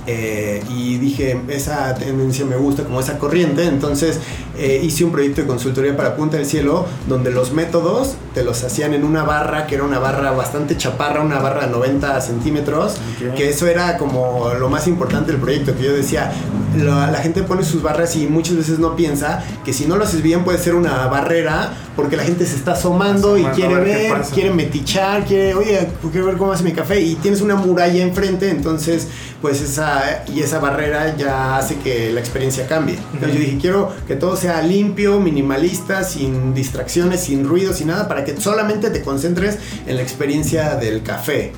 Eh, 0.07 0.63
y 0.69 0.97
dije, 0.97 1.41
esa 1.47 1.95
tendencia 1.95 2.45
me 2.45 2.55
gusta, 2.55 2.83
como 2.83 2.99
esa 2.99 3.17
corriente. 3.17 3.65
Entonces 3.65 4.19
eh, 4.57 4.79
hice 4.83 5.03
un 5.03 5.11
proyecto 5.11 5.41
de 5.41 5.47
consultoría 5.47 5.97
para 5.97 6.15
Punta 6.15 6.37
del 6.37 6.45
Cielo, 6.45 6.85
donde 7.07 7.31
los 7.31 7.53
métodos 7.53 8.15
te 8.33 8.43
los 8.43 8.63
hacían 8.63 8.93
en 8.93 9.03
una 9.03 9.23
barra, 9.23 9.65
que 9.65 9.75
era 9.75 9.83
una 9.83 9.99
barra 9.99 10.31
bastante 10.31 10.77
chaparra, 10.77 11.21
una 11.21 11.39
barra 11.39 11.65
de 11.65 11.71
90 11.71 12.21
centímetros, 12.21 12.97
que 13.35 13.49
eso 13.49 13.67
era 13.67 13.97
como 13.97 14.53
lo 14.59 14.69
más 14.69 14.87
importante 14.87 15.31
del 15.31 15.41
proyecto, 15.41 15.75
que 15.75 15.83
yo 15.83 15.93
decía, 15.93 16.31
la, 16.77 17.11
la, 17.11 17.19
gente 17.19 17.43
pone 17.43 17.63
sus 17.63 17.81
barras 17.81 18.15
y 18.15 18.27
muchas 18.27 18.57
veces 18.57 18.79
no 18.79 18.95
piensa 18.95 19.43
que 19.63 19.73
si 19.73 19.85
no 19.85 19.97
lo 19.97 20.03
haces 20.03 20.21
bien 20.21 20.43
puede 20.43 20.57
ser 20.57 20.75
una 20.75 21.07
barrera, 21.07 21.73
porque 21.95 22.17
la 22.17 22.23
gente 22.23 22.45
se 22.45 22.55
está 22.55 22.73
asomando, 22.73 23.37
y 23.37 23.43
quiere 23.45 23.75
ver, 23.75 24.21
quiere 24.33 24.51
metichar, 24.51 25.25
quiere, 25.25 25.53
oye, 25.53 25.87
quiero 26.11 26.27
ver 26.27 26.37
cómo 26.37 26.51
hace 26.51 26.63
mi 26.63 26.73
café, 26.73 26.99
y 27.01 27.15
tienes 27.15 27.41
una 27.41 27.55
muralla 27.55 28.01
enfrente, 28.01 28.49
entonces 28.49 29.07
pues 29.41 29.61
esa, 29.61 30.23
y 30.33 30.39
esa 30.39 30.59
barrera 30.59 31.15
ya 31.17 31.57
hace 31.57 31.75
que 31.75 32.11
la 32.11 32.19
experiencia 32.19 32.65
cambie. 32.65 32.97
Entonces 33.13 33.37
yo 33.37 33.39
dije, 33.45 33.57
quiero 33.61 33.91
que 34.07 34.15
todo 34.15 34.35
sea 34.35 34.63
limpio, 34.63 35.19
minimalista, 35.19 36.03
sin 36.03 36.55
distracciones, 36.55 37.21
sin 37.21 37.47
ruido, 37.47 37.71
sin 37.71 37.87
nada, 37.87 38.07
para 38.07 38.25
que 38.25 38.35
solamente 38.41 38.89
te 38.89 39.03
concentres 39.03 39.59
en 39.85 39.97
la 39.97 40.01
experiencia 40.01 40.77
del 40.77 41.03
café. 41.03 41.51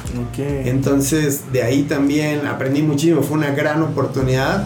Entonces 0.65 1.43
de 1.53 1.63
ahí 1.63 1.83
también 1.83 2.45
aprendí 2.45 2.81
muchísimo, 2.81 3.21
fue 3.21 3.37
una 3.37 3.51
gran 3.51 3.81
oportunidad. 3.81 4.65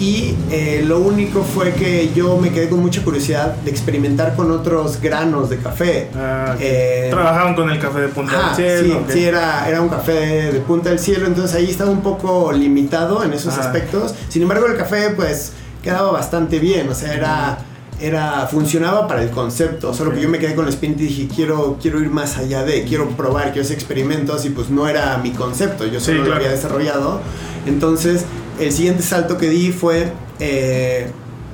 Y 0.00 0.34
eh, 0.50 0.82
lo 0.86 1.00
único 1.00 1.42
fue 1.42 1.72
que 1.72 2.10
yo 2.14 2.38
me 2.38 2.52
quedé 2.52 2.70
con 2.70 2.80
mucha 2.80 3.02
curiosidad 3.02 3.54
de 3.56 3.70
experimentar 3.70 4.34
con 4.34 4.50
otros 4.50 4.98
granos 5.12 5.50
de 5.50 5.58
café. 5.58 6.08
Ah, 6.16 6.56
eh, 6.58 7.08
Trabajaban 7.10 7.54
con 7.54 7.68
el 7.68 7.78
café 7.78 8.00
de 8.00 8.08
Punta 8.08 8.46
del 8.46 8.56
Cielo. 8.56 9.04
Sí, 9.06 9.12
sí 9.12 9.24
era, 9.24 9.68
era 9.68 9.82
un 9.82 9.90
café 9.90 10.52
de 10.52 10.60
Punta 10.60 10.88
del 10.88 10.98
Cielo, 10.98 11.26
entonces 11.26 11.54
ahí 11.54 11.70
estaba 11.70 11.90
un 11.90 12.00
poco 12.00 12.50
limitado 12.50 13.22
en 13.22 13.34
esos 13.34 13.58
aspectos. 13.58 14.14
Sin 14.30 14.40
embargo, 14.40 14.66
el 14.66 14.76
café 14.76 15.10
pues 15.10 15.52
quedaba 15.82 16.12
bastante 16.12 16.58
bien, 16.58 16.88
o 16.88 16.94
sea, 16.94 17.12
era 17.12 17.58
era 18.00 18.48
funcionaba 18.50 19.06
para 19.06 19.22
el 19.22 19.30
concepto, 19.30 19.94
solo 19.94 20.12
que 20.12 20.20
yo 20.20 20.28
me 20.28 20.38
quedé 20.38 20.56
con 20.56 20.64
la 20.64 20.70
espinita 20.70 21.02
y 21.02 21.06
dije, 21.06 21.28
quiero, 21.32 21.78
quiero 21.80 22.00
ir 22.00 22.10
más 22.10 22.36
allá 22.36 22.64
de, 22.64 22.82
quiero 22.82 23.08
probar, 23.10 23.52
quiero 23.52 23.62
hacer 23.62 23.76
experimentos 23.76 24.44
y 24.44 24.50
pues 24.50 24.70
no 24.70 24.88
era 24.88 25.18
mi 25.18 25.30
concepto, 25.30 25.86
yo 25.86 26.00
solo 26.00 26.24
lo 26.24 26.34
había 26.34 26.48
desarrollado. 26.48 27.20
Entonces, 27.64 28.24
el 28.58 28.72
siguiente 28.72 29.04
salto 29.04 29.38
que 29.38 29.48
di 29.50 29.70
fue 29.70 30.10
eh, 30.40 31.12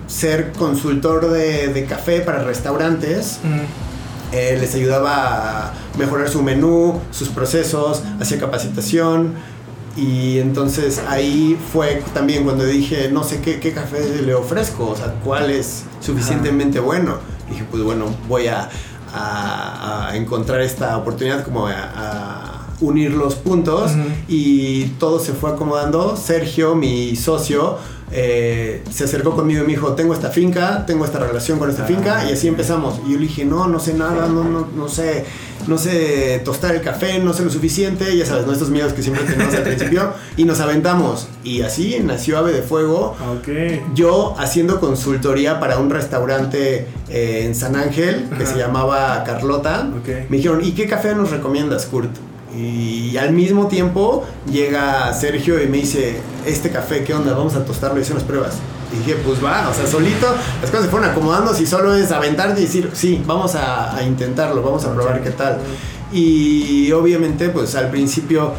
ser 0.08 0.52
consultor 0.52 1.30
de, 1.30 1.86
café 1.88 2.20
para 2.20 2.42
restaurantes. 2.42 3.38
Eh, 4.32 4.58
les 4.60 4.74
ayudaba 4.74 5.68
a 5.68 5.72
mejorar 5.96 6.28
su 6.28 6.42
menú, 6.42 7.00
sus 7.12 7.28
procesos, 7.28 8.02
hacía 8.20 8.38
capacitación. 8.40 9.34
Y 9.96 10.38
entonces 10.38 11.00
ahí 11.08 11.58
fue 11.72 12.02
también 12.14 12.44
cuando 12.44 12.64
dije, 12.64 13.10
no 13.10 13.24
sé 13.24 13.40
qué, 13.40 13.58
qué 13.58 13.72
café 13.72 14.22
le 14.22 14.34
ofrezco, 14.34 14.90
o 14.90 14.96
sea, 14.96 15.14
cuál 15.24 15.50
es 15.50 15.84
suficientemente 16.00 16.78
bueno. 16.78 17.18
dije, 17.50 17.64
pues 17.68 17.82
bueno, 17.82 18.06
voy 18.28 18.46
a, 18.46 18.68
a, 19.12 20.12
encontrar 20.14 20.60
esta 20.60 20.96
oportunidad 20.96 21.44
como 21.44 21.66
a, 21.66 22.57
unir 22.80 23.12
los 23.12 23.34
puntos 23.34 23.92
y 24.28 24.84
todo 24.98 25.18
se 25.20 25.32
fue 25.32 25.50
acomodando. 25.50 26.16
Sergio, 26.16 26.74
mi 26.74 27.16
socio, 27.16 27.78
eh, 28.10 28.82
se 28.90 29.04
acercó 29.04 29.32
conmigo 29.34 29.62
y 29.62 29.66
me 29.66 29.72
dijo, 29.72 29.92
tengo 29.94 30.14
esta 30.14 30.30
finca, 30.30 30.86
tengo 30.86 31.04
esta 31.04 31.18
relación 31.18 31.58
con 31.58 31.70
esta 31.70 31.84
finca 31.84 32.28
y 32.28 32.32
así 32.32 32.48
empezamos. 32.48 33.00
Y 33.06 33.12
yo 33.12 33.18
le 33.18 33.26
dije, 33.26 33.44
no, 33.44 33.66
no 33.68 33.80
sé 33.80 33.94
nada, 33.94 34.28
no, 34.28 34.44
no, 34.44 34.68
no 34.74 34.88
sé 34.88 35.24
no 35.68 35.76
sé 35.76 36.40
tostar 36.44 36.74
el 36.74 36.80
café, 36.80 37.18
no 37.18 37.34
sé 37.34 37.44
lo 37.44 37.50
suficiente, 37.50 38.16
ya 38.16 38.24
sabes, 38.24 38.46
nuestros 38.46 38.70
miedos 38.70 38.94
que 38.94 39.02
siempre 39.02 39.24
tenemos 39.24 39.54
al 39.54 39.62
principio, 39.62 40.12
y 40.36 40.44
nos 40.44 40.60
aventamos. 40.60 41.28
Y 41.44 41.62
así 41.62 42.00
nació 42.02 42.38
Ave 42.38 42.52
de 42.52 42.62
Fuego. 42.62 43.14
Yo 43.94 44.34
haciendo 44.38 44.80
consultoría 44.80 45.60
para 45.60 45.78
un 45.78 45.90
restaurante 45.90 46.86
eh, 47.10 47.42
en 47.44 47.54
San 47.54 47.76
Ángel 47.76 48.28
que 48.36 48.46
se 48.46 48.56
llamaba 48.56 49.22
Carlota. 49.24 49.88
Me 50.28 50.38
dijeron, 50.38 50.64
¿y 50.64 50.72
qué 50.72 50.86
café 50.86 51.14
nos 51.14 51.30
recomiendas, 51.30 51.84
Kurt? 51.86 52.27
Y 52.56 53.16
al 53.16 53.32
mismo 53.32 53.66
tiempo 53.66 54.24
llega 54.50 55.12
Sergio 55.12 55.62
y 55.62 55.66
me 55.66 55.78
dice, 55.78 56.20
este 56.46 56.70
café, 56.70 57.04
¿qué 57.04 57.14
onda? 57.14 57.34
Vamos 57.34 57.54
a 57.54 57.64
tostarlo 57.64 57.98
y 57.98 58.02
hacer 58.02 58.14
unas 58.14 58.24
pruebas. 58.24 58.54
Y 58.92 58.98
dije, 58.98 59.16
pues 59.24 59.44
va, 59.44 59.68
o 59.68 59.74
sea, 59.74 59.86
solito 59.86 60.26
las 60.62 60.70
cosas 60.70 60.86
se 60.86 60.90
fueron 60.90 61.10
acomodando, 61.10 61.52
si 61.52 61.66
solo 61.66 61.94
es 61.94 62.10
aventarte 62.10 62.60
y 62.60 62.64
decir, 62.64 62.90
sí, 62.94 63.22
vamos 63.26 63.54
a, 63.54 64.02
intentarlo, 64.02 64.62
vamos 64.62 64.84
a 64.84 64.94
probar 64.94 65.22
qué 65.22 65.30
tal. 65.30 65.58
Y 66.10 66.90
obviamente, 66.92 67.50
pues 67.50 67.74
al 67.74 67.90
principio 67.90 68.52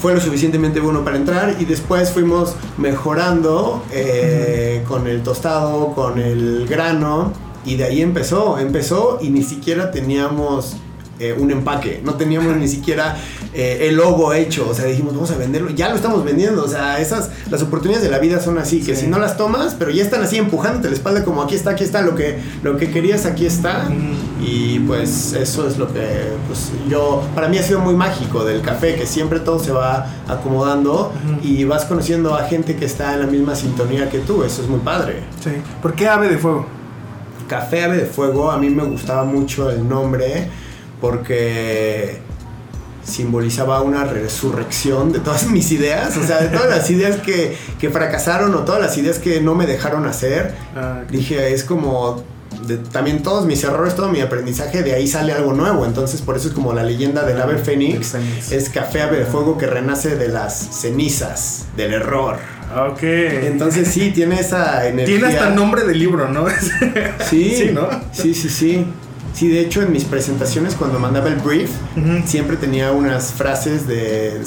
fue 0.00 0.14
lo 0.14 0.20
suficientemente 0.20 0.80
bueno 0.80 1.04
para 1.04 1.16
entrar 1.16 1.56
y 1.58 1.64
después 1.64 2.10
fuimos 2.10 2.54
mejorando 2.78 3.82
eh, 3.92 4.84
con 4.88 5.06
el 5.08 5.22
tostado, 5.22 5.94
con 5.94 6.18
el 6.18 6.66
grano 6.68 7.32
y 7.64 7.76
de 7.76 7.84
ahí 7.84 8.00
empezó, 8.00 8.58
empezó 8.58 9.18
y 9.20 9.28
ni 9.28 9.42
siquiera 9.42 9.90
teníamos 9.90 10.76
eh, 11.20 11.36
un 11.38 11.50
empaque, 11.50 12.00
no 12.02 12.14
teníamos 12.14 12.56
ni 12.56 12.66
siquiera 12.66 13.14
eh, 13.52 13.88
el 13.90 13.96
logo 13.96 14.32
hecho, 14.32 14.66
o 14.66 14.72
sea, 14.72 14.86
dijimos, 14.86 15.12
vamos 15.12 15.30
a 15.30 15.36
venderlo, 15.36 15.68
ya 15.68 15.90
lo 15.90 15.96
estamos 15.96 16.24
vendiendo, 16.24 16.64
o 16.64 16.66
sea, 16.66 16.98
esas, 16.98 17.28
las 17.50 17.60
oportunidades 17.60 18.02
de 18.02 18.10
la 18.10 18.18
vida 18.18 18.40
son 18.40 18.56
así, 18.56 18.80
que 18.80 18.96
si 18.96 19.06
no 19.06 19.18
las 19.18 19.36
tomas, 19.36 19.76
pero 19.78 19.90
ya 19.90 20.02
están 20.02 20.22
así 20.22 20.38
empujándote 20.38 20.88
la 20.88 20.94
espalda 20.94 21.22
como 21.22 21.42
aquí 21.42 21.54
está, 21.54 21.72
aquí 21.72 21.84
está, 21.84 22.00
lo 22.00 22.14
que, 22.14 22.38
lo 22.62 22.78
que 22.78 22.90
querías, 22.90 23.26
aquí 23.26 23.44
está, 23.44 23.90
y 24.40 24.78
pues 24.78 25.34
eso 25.34 25.68
es 25.68 25.76
lo 25.76 25.92
que, 25.92 26.00
pues 26.46 26.70
yo, 26.88 27.22
para 27.34 27.48
mí 27.48 27.58
ha 27.58 27.62
sido 27.62 27.80
muy 27.80 27.94
mágico 27.94 28.42
del 28.46 28.62
café, 28.62 28.94
que 28.94 29.04
siempre 29.04 29.40
todo 29.40 29.58
se 29.58 29.72
va 29.72 30.06
acomodando 30.26 31.12
y 31.42 31.64
vas 31.64 31.84
conociendo 31.84 32.34
a 32.34 32.44
gente 32.44 32.76
que 32.76 32.86
está 32.86 33.12
en 33.12 33.20
la 33.20 33.26
misma 33.26 33.54
sintonía 33.54 34.08
que 34.08 34.20
tú, 34.20 34.42
eso 34.42 34.62
es 34.62 34.68
muy 34.68 34.80
padre. 34.80 35.20
Sí, 35.44 35.50
¿por 35.82 35.92
qué 35.92 36.08
Ave 36.08 36.30
de 36.30 36.38
Fuego? 36.38 36.64
Café 37.46 37.84
Ave 37.84 37.98
de 37.98 38.06
Fuego, 38.06 38.50
a 38.50 38.56
mí 38.56 38.70
me 38.70 38.84
gustaba 38.84 39.24
mucho 39.24 39.70
el 39.70 39.86
nombre 39.86 40.48
porque 41.00 42.20
simbolizaba 43.04 43.82
una 43.82 44.04
resurrección 44.04 45.12
de 45.12 45.20
todas 45.20 45.48
mis 45.48 45.72
ideas, 45.72 46.16
o 46.16 46.24
sea, 46.24 46.38
de 46.38 46.48
todas 46.48 46.68
las 46.68 46.90
ideas 46.90 47.16
que, 47.16 47.56
fracasaron 47.90 48.54
o 48.54 48.60
todas 48.60 48.80
las 48.80 48.96
ideas 48.98 49.18
que 49.18 49.40
no 49.40 49.54
me 49.54 49.66
dejaron 49.66 50.06
hacer. 50.06 50.54
Ah, 50.76 51.02
Dije, 51.10 51.52
es 51.52 51.64
como 51.64 52.22
también 52.92 53.22
todos 53.22 53.46
mis 53.46 53.62
errores, 53.64 53.94
todo 53.94 54.08
mi 54.08 54.20
aprendizaje, 54.20 54.82
de 54.82 54.94
ahí 54.94 55.06
sale 55.06 55.32
algo 55.32 55.52
nuevo. 55.52 55.84
Entonces, 55.84 56.20
por 56.20 56.36
eso 56.36 56.48
es 56.48 56.54
como 56.54 56.72
la 56.72 56.82
leyenda 56.82 57.24
del 57.24 57.40
ave 57.40 57.58
fénix, 57.58 58.14
es 58.50 58.68
café 58.68 59.02
ave 59.02 59.18
de 59.18 59.24
fuego 59.24 59.58
que 59.58 59.66
renace 59.66 60.16
de 60.16 60.28
las 60.28 60.80
cenizas, 60.80 61.66
del 61.76 61.94
error. 61.94 62.36
Ok. 62.92 63.02
Entonces 63.02 63.88
sí, 63.88 64.12
tiene 64.12 64.38
esa 64.38 64.86
energía. 64.86 65.18
Tiene 65.18 65.34
hasta 65.34 65.50
nombre 65.50 65.84
del 65.84 65.98
libro, 65.98 66.28
¿no? 66.28 66.46
sí, 67.28 67.54
sí, 67.56 67.70
¿no? 67.72 67.88
Sí, 68.12 68.34
sí, 68.34 68.48
sí. 68.48 68.86
Sí, 69.32 69.48
de 69.48 69.60
hecho 69.60 69.82
en 69.82 69.92
mis 69.92 70.04
presentaciones 70.04 70.74
cuando 70.74 70.98
mandaba 70.98 71.28
el 71.28 71.36
brief, 71.36 71.70
siempre 72.26 72.56
tenía 72.56 72.92
unas 72.92 73.32
frases 73.32 73.86
de 73.86 74.40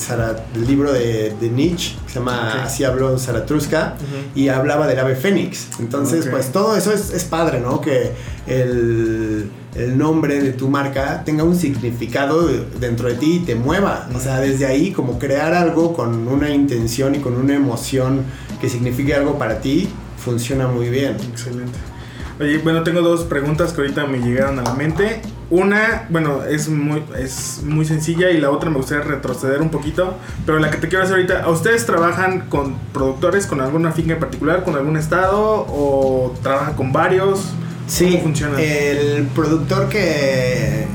del 0.53 0.67
libro 0.67 0.91
de, 0.91 1.33
Nietzsche, 1.41 1.95
que 2.05 2.13
se 2.13 2.19
llama 2.19 2.63
Así 2.63 2.83
habló 2.83 3.17
Zaratustra, 3.17 3.95
y 4.35 4.49
hablaba 4.49 4.87
del 4.87 4.99
ave 4.99 5.15
fénix. 5.15 5.67
Entonces, 5.79 6.27
pues 6.29 6.51
todo 6.51 6.75
eso 6.75 6.91
es, 6.91 7.23
padre, 7.23 7.59
¿no? 7.59 7.81
Que 7.81 8.11
el, 8.45 9.49
el, 9.75 9.97
nombre 9.97 10.41
de 10.41 10.51
tu 10.51 10.69
marca 10.69 11.23
tenga 11.23 11.43
un 11.43 11.55
significado 11.55 12.47
dentro 12.79 13.07
de 13.07 13.15
ti 13.15 13.37
y 13.37 13.39
te 13.39 13.55
mueva. 13.55 14.07
O 14.13 14.19
sea, 14.19 14.39
desde 14.39 14.65
ahí 14.65 14.91
como 14.91 15.17
crear 15.17 15.53
algo 15.53 15.93
con 15.93 16.27
una 16.27 16.49
intención 16.49 17.15
y 17.15 17.19
con 17.19 17.35
una 17.35 17.55
emoción 17.55 18.23
que 18.59 18.69
signifique 18.69 19.15
algo 19.15 19.37
para 19.37 19.59
ti, 19.59 19.89
funciona 20.17 20.67
muy 20.67 20.89
bien. 20.89 21.17
Excelente. 21.31 21.92
Oye, 22.39 22.57
bueno, 22.59 22.83
tengo 22.83 23.01
dos 23.01 23.21
preguntas 23.25 23.73
que 23.73 23.81
ahorita 23.81 24.05
me 24.07 24.19
llegaron 24.19 24.59
a 24.59 24.63
la 24.63 24.73
mente. 24.73 25.21
Una, 25.51 26.07
bueno, 26.09 26.43
es 26.43 26.67
muy, 26.67 27.03
es 27.17 27.61
muy 27.63 27.85
sencilla 27.85 28.31
y 28.31 28.39
la 28.39 28.49
otra 28.49 28.71
me 28.71 28.77
gustaría 28.77 29.03
retroceder 29.03 29.61
un 29.61 29.69
poquito. 29.69 30.15
Pero 30.45 30.59
la 30.59 30.71
que 30.71 30.77
te 30.77 30.87
quiero 30.87 31.03
hacer 31.03 31.15
ahorita, 31.15 31.47
¿ustedes 31.49 31.85
trabajan 31.85 32.49
con 32.49 32.75
productores, 32.91 33.45
con 33.45 33.61
alguna 33.61 33.91
finca 33.91 34.13
en 34.13 34.19
particular, 34.19 34.63
con 34.63 34.75
algún 34.75 34.97
estado 34.97 35.65
o 35.69 36.33
trabajan 36.41 36.73
con 36.73 36.91
varios? 36.91 37.53
Sí, 37.85 38.11
¿Cómo 38.11 38.23
funciona? 38.23 38.59
El 38.59 39.27
productor 39.27 39.89
que 39.89 40.87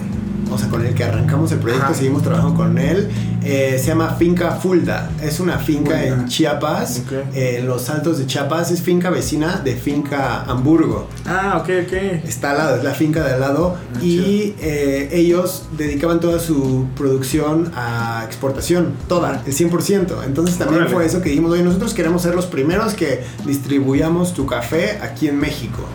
o 0.50 0.58
sea, 0.58 0.68
con 0.68 0.84
el 0.84 0.94
que 0.94 1.04
arrancamos 1.04 1.52
el 1.52 1.58
proyecto, 1.58 1.94
seguimos 1.94 2.22
trabajando 2.22 2.54
con 2.54 2.78
él. 2.78 3.10
Eh, 3.50 3.78
se 3.78 3.86
llama 3.86 4.14
Finca 4.18 4.50
Fulda. 4.52 5.10
Es 5.22 5.40
una 5.40 5.58
finca 5.58 6.04
en 6.04 6.28
Chiapas, 6.28 7.02
en 7.32 7.66
los 7.66 7.88
altos 7.88 8.18
de 8.18 8.26
Chiapas. 8.26 8.70
Es 8.70 8.82
finca 8.82 9.08
vecina 9.08 9.62
de 9.64 9.74
Finca 9.74 10.42
Hamburgo. 10.42 11.08
Ah, 11.24 11.56
ok, 11.62 11.70
ok. 11.86 11.92
Está 12.28 12.50
al 12.50 12.58
lado, 12.58 12.76
es 12.76 12.84
la 12.84 12.92
finca 12.92 13.24
de 13.24 13.32
al 13.32 13.40
lado. 13.40 13.78
Ah, 13.94 13.98
y 14.02 14.54
eh, 14.60 15.08
ellos 15.12 15.66
dedicaban 15.78 16.20
toda 16.20 16.40
su 16.40 16.88
producción 16.94 17.72
a 17.74 18.22
exportación, 18.26 18.92
toda, 19.08 19.42
el 19.46 19.54
100%. 19.54 20.24
Entonces 20.26 20.58
también 20.58 20.86
fue 20.88 21.06
eso 21.06 21.22
que 21.22 21.30
dijimos, 21.30 21.52
oye, 21.52 21.62
nosotros 21.62 21.94
queremos 21.94 22.20
ser 22.20 22.34
los 22.34 22.44
primeros 22.44 22.92
que 22.92 23.24
distribuyamos 23.46 24.34
tu 24.34 24.44
café 24.44 24.98
aquí 25.00 25.26
en 25.26 25.38
México. 25.38 25.86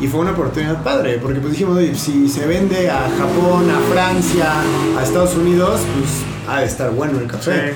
Y 0.00 0.08
fue 0.08 0.20
una 0.20 0.30
oportunidad 0.30 0.82
padre, 0.82 1.18
porque 1.18 1.40
pues 1.40 1.52
dijimos, 1.52 1.76
oye, 1.76 1.94
si 1.94 2.26
se 2.26 2.46
vende 2.46 2.88
a 2.88 3.02
Japón, 3.18 3.70
a 3.70 3.92
Francia, 3.92 4.50
a 4.98 5.02
Estados 5.04 5.36
Unidos, 5.36 5.80
pues 5.98 6.33
ha 6.48 6.60
de 6.60 6.66
estar 6.66 6.90
bueno 6.90 7.18
el 7.18 7.26
café. 7.26 7.74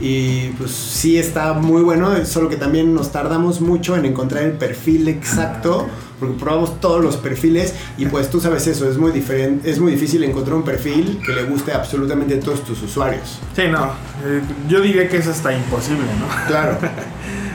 Y 0.00 0.48
pues 0.58 0.72
sí 0.72 1.18
está 1.18 1.52
muy 1.52 1.82
bueno, 1.82 2.12
solo 2.26 2.48
que 2.48 2.56
también 2.56 2.94
nos 2.94 3.12
tardamos 3.12 3.60
mucho 3.60 3.96
en 3.96 4.04
encontrar 4.04 4.42
el 4.42 4.52
perfil 4.52 5.06
exacto, 5.06 5.86
porque 6.18 6.34
probamos 6.34 6.80
todos 6.80 7.02
los 7.02 7.16
perfiles 7.16 7.74
y 7.96 8.06
pues 8.06 8.28
tú 8.28 8.40
sabes 8.40 8.66
eso, 8.66 8.90
es 8.90 8.98
muy 8.98 9.12
diferente, 9.12 9.70
es 9.70 9.78
muy 9.78 9.92
difícil 9.92 10.24
encontrar 10.24 10.56
un 10.56 10.64
perfil 10.64 11.20
que 11.24 11.32
le 11.32 11.44
guste 11.44 11.72
absolutamente 11.72 12.34
a 12.34 12.40
todos 12.40 12.64
tus 12.64 12.82
usuarios. 12.82 13.38
Sí, 13.54 13.62
no, 13.70 13.84
eh, 14.24 14.42
yo 14.68 14.80
diría 14.80 15.08
que 15.08 15.18
eso 15.18 15.30
está 15.30 15.54
imposible, 15.56 16.06
¿no? 16.18 16.46
Claro. 16.48 16.76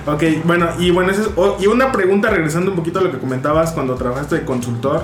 Ok, 0.07 0.23
bueno, 0.45 0.69
y 0.79 0.89
bueno, 0.89 1.11
y 1.59 1.67
una 1.67 1.91
pregunta 1.91 2.29
regresando 2.29 2.71
un 2.71 2.77
poquito 2.77 2.99
a 2.99 3.03
lo 3.03 3.11
que 3.11 3.19
comentabas 3.19 3.73
cuando 3.73 3.93
trabajaste 3.95 4.37
de 4.37 4.45
consultor. 4.45 5.03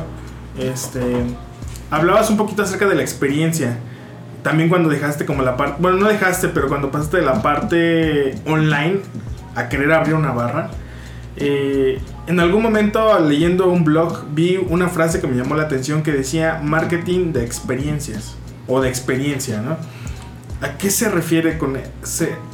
Este, 0.57 0.99
hablabas 1.91 2.29
un 2.29 2.37
poquito 2.37 2.63
acerca 2.63 2.87
de 2.87 2.95
la 2.95 3.01
experiencia. 3.01 3.77
También 4.45 4.69
cuando 4.69 4.89
dejaste 4.89 5.25
como 5.25 5.41
la 5.41 5.57
parte, 5.57 5.77
bueno, 5.79 5.97
no 5.97 6.07
dejaste, 6.07 6.49
pero 6.49 6.67
cuando 6.67 6.91
pasaste 6.91 7.17
de 7.17 7.25
la 7.25 7.41
parte 7.41 8.35
online 8.45 8.99
a 9.55 9.69
querer 9.69 9.91
abrir 9.91 10.13
una 10.13 10.33
barra. 10.33 10.69
Eh, 11.35 11.99
en 12.27 12.39
algún 12.39 12.61
momento 12.61 13.19
leyendo 13.19 13.67
un 13.67 13.83
blog 13.83 14.25
vi 14.35 14.63
una 14.69 14.87
frase 14.87 15.19
que 15.19 15.25
me 15.25 15.35
llamó 15.35 15.55
la 15.55 15.63
atención 15.63 16.03
que 16.03 16.11
decía 16.11 16.61
marketing 16.63 17.33
de 17.33 17.43
experiencias 17.43 18.35
o 18.67 18.81
de 18.81 18.87
experiencia, 18.87 19.61
¿no? 19.61 19.77
¿A 20.61 20.77
qué 20.77 20.91
se 20.91 21.09
refiere 21.09 21.57
con 21.57 21.79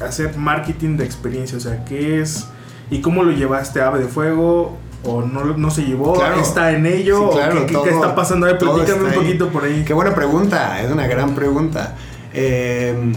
hacer 0.00 0.34
marketing 0.38 0.96
de 0.96 1.04
experiencia? 1.04 1.58
O 1.58 1.60
sea, 1.60 1.84
¿qué 1.84 2.22
es 2.22 2.48
y 2.90 3.02
cómo 3.02 3.22
lo 3.22 3.32
llevaste 3.32 3.82
a 3.82 3.88
Ave 3.88 3.98
de 3.98 4.08
Fuego? 4.08 4.78
¿O 5.04 5.22
no, 5.22 5.44
no 5.56 5.70
se 5.70 5.82
llevó? 5.82 6.14
¿Está 6.40 6.72
en 6.72 6.86
ello? 6.86 7.30
qué, 7.66 7.72
está 7.90 8.14
pasando? 8.14 8.46
A 8.46 8.50
platícame 8.58 9.02
un 9.04 9.10
poquito 9.24 9.48
por 9.48 9.64
ahí. 9.64 9.82
Qué 9.86 9.94
buena 9.94 10.14
pregunta, 10.14 10.80
es 10.82 10.90
una 10.90 11.06
gran 11.06 11.34
pregunta. 11.34 11.96
Eh, 12.34 13.12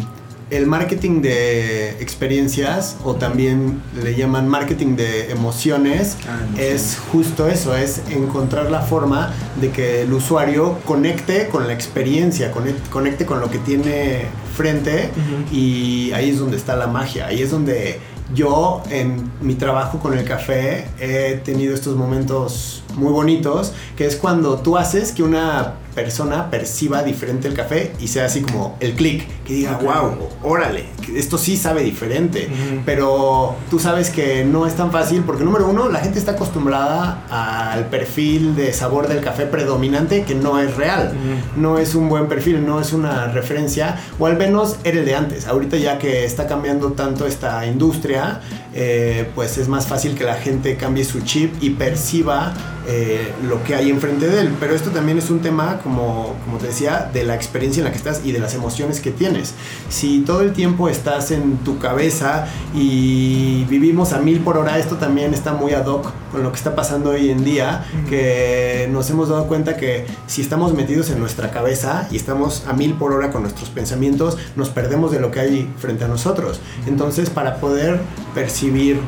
el 0.52 0.68
marketing 0.68 1.22
de 1.24 1.90
experiencias 2.02 2.98
o 3.04 3.16
también 3.16 3.82
le 4.04 4.14
llaman 4.16 4.48
marketing 4.48 4.96
de 4.96 5.32
emociones 5.32 6.18
Ah, 6.28 6.38
es 6.60 7.00
justo 7.12 7.48
eso, 7.48 7.76
es 7.76 8.02
encontrar 8.12 8.70
la 8.70 8.82
forma 8.82 9.34
de 9.60 9.72
que 9.72 10.04
el 10.04 10.14
usuario 10.14 10.78
conecte 10.86 11.48
con 11.48 11.66
la 11.66 11.74
experiencia, 11.74 12.54
conect- 12.54 12.90
conecte 12.92 13.26
con 13.26 13.40
lo 13.40 13.50
que 13.50 13.58
tiene 13.58 14.26
frente 14.56 15.10
y 15.52 16.12
ahí 16.14 16.30
es 16.30 16.38
donde 16.40 16.58
está 16.58 16.76
la 16.76 16.86
magia, 16.88 17.26
ahí 17.26 17.42
es 17.42 17.50
donde 17.50 18.00
yo 18.34 18.82
en 18.90 19.32
mi 19.42 19.56
trabajo 19.56 20.00
con 20.00 20.18
el 20.18 20.26
café 20.26 20.88
he 21.00 21.42
tenido 21.44 21.76
estos 21.76 21.96
momentos 21.96 22.84
muy 22.96 23.12
bonitos, 23.12 23.74
que 23.96 24.06
es 24.06 24.16
cuando 24.16 24.58
tú 24.58 24.78
haces 24.78 25.12
que 25.12 25.24
una 25.24 25.76
persona 25.96 26.52
perciba 26.52 27.04
diferente 27.04 27.48
el 27.48 27.54
café 27.54 27.94
y 28.02 28.10
sea 28.10 28.26
así 28.26 28.42
como 28.42 28.76
el 28.82 28.94
clic, 28.94 29.28
que 29.46 29.54
diga, 29.54 29.80
wow, 29.82 30.28
órale, 30.44 30.86
esto 31.16 31.38
sí 31.38 31.56
sabe 31.56 31.84
diferente. 31.84 32.50
Pero 32.86 33.56
tú 33.70 33.80
sabes 33.80 34.10
que 34.10 34.44
no 34.44 34.68
es 34.68 34.76
tan 34.76 34.92
fácil 34.92 35.24
porque 35.26 35.46
número 35.46 35.68
uno, 35.68 35.88
la 35.88 36.00
gente 36.00 36.20
está 36.20 36.34
acostumbrada 36.34 37.24
al 37.30 37.86
perfil 37.88 38.56
de 38.56 38.74
sabor 38.74 39.08
del 39.08 39.22
café 39.22 39.46
predominante 39.46 40.24
que 40.24 40.36
no 40.36 40.60
es 40.60 40.76
real. 40.76 41.14
No 41.56 41.80
es 41.80 41.96
un 41.96 42.10
buen 42.10 42.28
perfil, 42.28 42.66
no 42.66 42.82
es 42.82 42.92
una 42.92 43.28
referencia, 43.28 43.98
o 44.20 44.28
al 44.28 44.38
menos 44.38 44.78
era 44.84 45.00
el 45.00 45.06
de 45.06 45.16
antes. 45.16 45.48
Ahorita 45.48 45.78
ya 45.78 45.98
que 45.98 46.26
está 46.26 46.46
cambiando 46.46 46.92
tanto 46.92 47.26
esta 47.26 47.66
industria, 47.66 48.42
eh, 48.78 49.32
pues 49.34 49.58
es 49.58 49.70
más 49.70 49.88
fácil 49.88 50.16
que 50.16 50.26
la 50.26 50.36
gente 50.36 50.76
cambie 50.76 51.06
su 51.06 51.22
chip 51.22 51.54
y 51.62 51.70
perciba 51.72 52.54
eh, 52.88 53.32
lo 53.48 53.64
que 53.64 53.74
hay 53.74 53.90
enfrente 53.90 54.28
de 54.28 54.42
él. 54.42 54.54
Pero 54.60 54.76
esto 54.76 54.92
también 54.92 55.18
es 55.18 55.30
un 55.30 55.40
tema, 55.40 55.80
como, 55.82 56.36
como 56.44 56.58
te 56.58 56.68
decía, 56.68 57.10
de 57.14 57.24
la 57.24 57.36
experiencia 57.36 57.80
en 57.80 57.86
la 57.86 57.92
que 57.92 57.98
estás 57.98 58.22
y 58.26 58.34
de 58.34 58.40
las 58.40 58.54
emociones 58.54 59.00
que 59.00 59.12
tienes. 59.12 59.54
Si 59.88 60.20
todo 60.20 60.42
el 60.42 60.52
tiempo 60.52 60.90
estás 60.90 61.32
en 61.32 61.58
tu 61.60 61.80
cabeza 61.80 62.48
y 62.74 63.64
vivimos 63.70 64.12
a 64.12 64.20
mil 64.20 64.42
por 64.42 64.58
hora, 64.58 64.78
esto 64.78 64.98
también 64.98 65.34
está 65.34 65.54
muy 65.54 65.72
ad 65.72 65.86
hoc 65.86 66.12
con 66.36 66.44
lo 66.44 66.52
que 66.52 66.58
está 66.58 66.76
pasando 66.76 67.12
hoy 67.12 67.30
en 67.30 67.46
día, 67.46 67.86
que 68.10 68.90
nos 68.92 69.10
hemos 69.10 69.30
dado 69.30 69.48
cuenta 69.48 69.78
que 69.78 70.06
si 70.28 70.42
estamos 70.42 70.74
metidos 70.74 71.10
en 71.10 71.20
nuestra 71.22 71.50
cabeza 71.50 72.10
y 72.12 72.18
estamos 72.18 72.66
a 72.68 72.74
mil 72.74 72.94
por 72.96 73.14
hora 73.14 73.32
con 73.32 73.44
nuestros 73.44 73.70
pensamientos, 73.70 74.38
nos 74.58 74.68
perdemos 74.70 75.14
de 75.14 75.22
lo 75.22 75.32
que 75.32 75.40
hay 75.40 75.74
frente 75.78 76.04
a 76.04 76.10
nosotros. 76.10 76.60
Entonces, 76.88 77.30
para 77.30 77.56
poder 77.62 78.02
percibir 78.34 79.00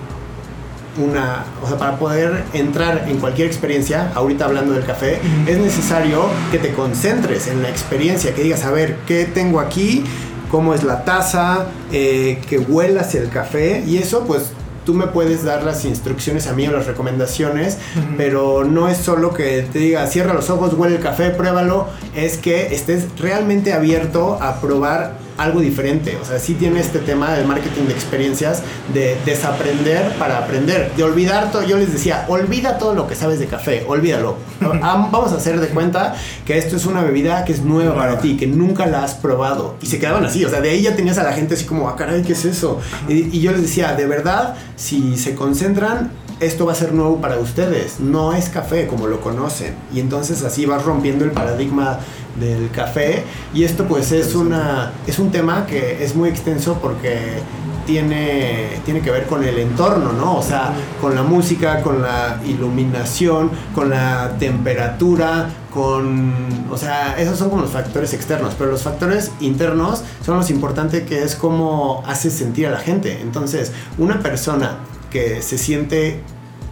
una, 1.06 1.44
o 1.62 1.68
sea, 1.68 1.78
para 1.78 2.00
poder 2.00 2.46
entrar 2.54 3.08
en 3.10 3.18
cualquier 3.18 3.48
experiencia, 3.48 4.10
ahorita 4.16 4.46
hablando 4.46 4.72
del 4.72 4.86
café, 4.86 5.20
es 5.48 5.58
necesario 5.58 6.28
que 6.50 6.60
te 6.60 6.72
concentres 6.72 7.48
en 7.48 7.62
la 7.62 7.70
experiencia, 7.70 8.34
que 8.34 8.42
digas, 8.42 8.64
a 8.64 8.72
ver, 8.72 8.96
¿qué 9.06 9.26
tengo 9.26 9.60
aquí? 9.60 10.06
¿Cómo 10.50 10.74
es 10.74 10.86
la 10.86 11.04
taza? 11.04 11.66
Eh, 11.92 12.40
que 12.48 12.58
huelas 12.58 13.16
el 13.16 13.28
café 13.28 13.84
y 13.86 13.98
eso 13.98 14.24
pues 14.26 14.54
tú 14.88 14.94
me 14.94 15.08
puedes 15.08 15.44
dar 15.44 15.66
las 15.66 15.84
instrucciones 15.84 16.48
a 16.48 16.54
mí 16.54 16.66
o 16.66 16.72
las 16.72 16.88
recomendaciones, 16.88 17.78
pero 18.16 18.64
no 18.64 18.88
es 18.88 18.96
solo 18.96 19.34
que 19.34 19.64
te 19.64 19.80
diga, 19.80 20.08
cierra 20.08 20.34
los 20.34 20.50
ojos, 20.50 20.74
huele 20.76 20.96
el 20.96 21.02
café, 21.02 21.32
pruébalo, 21.32 21.88
es 22.16 22.38
que 22.38 22.74
estés 22.74 23.08
realmente 23.20 23.74
abierto 23.74 24.42
a 24.42 24.62
probar 24.62 25.18
algo 25.38 25.60
diferente. 25.60 26.18
O 26.22 26.26
sea, 26.26 26.40
sí 26.40 26.54
tiene 26.56 26.80
este 26.80 27.00
tema 27.00 27.32
del 27.34 27.46
marketing 27.48 27.84
de 27.86 27.94
experiencias, 27.94 28.64
de 28.94 29.18
desaprender 29.26 30.14
para 30.18 30.38
aprender, 30.40 30.92
de 30.96 31.04
olvidar 31.04 31.52
todo. 31.52 31.64
Yo 31.64 31.78
les 31.78 31.92
decía, 31.94 32.26
olvida 32.28 32.78
todo 32.78 32.94
lo 32.94 33.08
que 33.08 33.16
sabes 33.16 33.40
de 33.40 33.46
café, 33.48 33.86
olvídalo. 33.88 34.36
Am- 34.82 35.12
Vamos 35.12 35.32
a 35.32 35.36
hacer 35.38 35.60
de 35.60 35.68
cuenta 35.68 36.16
que 36.46 36.58
esto 36.58 36.76
es 36.76 36.86
una 36.86 37.02
bebida 37.04 37.46
que 37.46 37.54
es 37.54 37.62
nueva 37.64 37.96
para 37.96 38.20
ti, 38.20 38.36
que 38.38 38.48
nunca 38.48 38.86
la 38.86 39.04
has 39.04 39.14
probado. 39.16 39.76
Y 39.82 39.86
se 39.86 40.00
quedaban 40.00 40.26
así, 40.26 40.44
o 40.46 40.50
sea, 40.50 40.62
de 40.62 40.70
ahí 40.72 40.82
ya 40.82 40.96
tenías 40.96 41.18
a 41.18 41.24
la 41.24 41.34
gente 41.34 41.54
así 41.54 41.66
como, 41.66 41.88
ah, 41.90 41.96
caray, 41.96 42.22
¿qué 42.24 42.34
es 42.34 42.46
eso? 42.46 42.80
Y, 43.08 43.36
y 43.38 43.40
yo 43.42 43.52
les 43.52 43.62
decía, 43.62 43.94
de 43.94 44.06
verdad, 44.06 44.56
si 44.76 45.18
se 45.18 45.36
concentran, 45.36 46.12
esto 46.40 46.66
va 46.68 46.74
a 46.74 46.76
ser 46.76 46.94
nuevo 46.94 47.20
para 47.20 47.38
ustedes. 47.40 48.00
No 48.00 48.34
es 48.34 48.50
café 48.50 48.86
como 48.88 49.08
lo 49.08 49.22
conocen. 49.22 49.74
Y 49.94 50.00
entonces 50.00 50.44
así 50.44 50.66
vas 50.68 50.84
rompiendo 50.84 51.26
el 51.26 51.32
paradigma 51.32 52.00
del 52.40 52.70
café. 52.72 53.24
Y 53.54 53.64
esto 53.64 53.86
pues 53.88 54.12
es, 54.12 54.36
una, 54.36 54.94
es 55.06 55.20
un 55.20 55.32
tema 55.32 55.66
que 55.66 56.04
es 56.04 56.16
muy 56.16 56.30
extenso 56.30 56.80
porque 56.82 57.42
tiene, 57.88 58.68
tiene 58.86 59.02
que 59.02 59.10
ver 59.10 59.26
con 59.26 59.44
el 59.44 59.58
entorno, 59.58 60.12
¿no? 60.12 60.38
O 60.38 60.44
sea, 60.44 60.74
con 61.02 61.16
la 61.16 61.24
música, 61.24 61.82
con 61.82 62.02
la 62.02 62.40
iluminación, 62.46 63.50
con 63.74 63.90
la 63.90 64.34
temperatura, 64.38 65.50
con... 65.74 66.68
O 66.70 66.78
sea, 66.78 67.18
esos 67.18 67.40
son 67.40 67.50
como 67.50 67.62
los 67.62 67.72
factores 67.72 68.14
externos, 68.14 68.54
pero 68.58 68.72
los 68.72 68.84
factores 68.84 69.32
internos 69.40 70.04
son 70.24 70.38
los 70.38 70.50
importantes 70.50 71.04
que 71.04 71.24
es 71.24 71.36
cómo 71.36 72.04
haces 72.06 72.34
sentir 72.34 72.68
a 72.68 72.72
la 72.72 72.80
gente. 72.80 73.22
Entonces, 73.22 73.72
una 73.98 74.20
persona 74.20 74.80
que 75.10 75.42
se 75.42 75.58
siente 75.58 76.22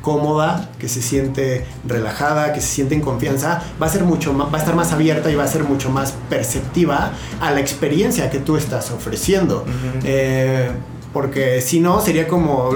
cómoda, 0.06 0.70
que 0.78 0.88
se 0.88 1.02
siente 1.02 1.66
relajada, 1.84 2.54
que 2.54 2.62
se 2.62 2.68
siente 2.68 2.94
en 2.94 3.02
confianza, 3.02 3.64
va 3.82 3.88
a 3.88 3.90
ser 3.90 4.04
mucho 4.04 4.34
más, 4.34 4.54
va 4.54 4.58
a 4.58 4.60
estar 4.60 4.76
más 4.76 4.92
abierta 4.92 5.32
y 5.32 5.36
va 5.36 5.44
a 5.44 5.48
ser 5.48 5.64
mucho 5.64 5.90
más 5.90 6.14
perceptiva 6.30 7.12
a 7.42 7.50
la 7.50 7.60
experiencia 7.60 8.30
que 8.30 8.38
tú 8.38 8.56
estás 8.56 8.92
ofreciendo. 8.92 9.64
Ujú. 9.64 10.00
Eh, 10.04 10.70
porque 11.12 11.60
si 11.62 11.80
no, 11.80 12.02
sería 12.02 12.28
como 12.28 12.70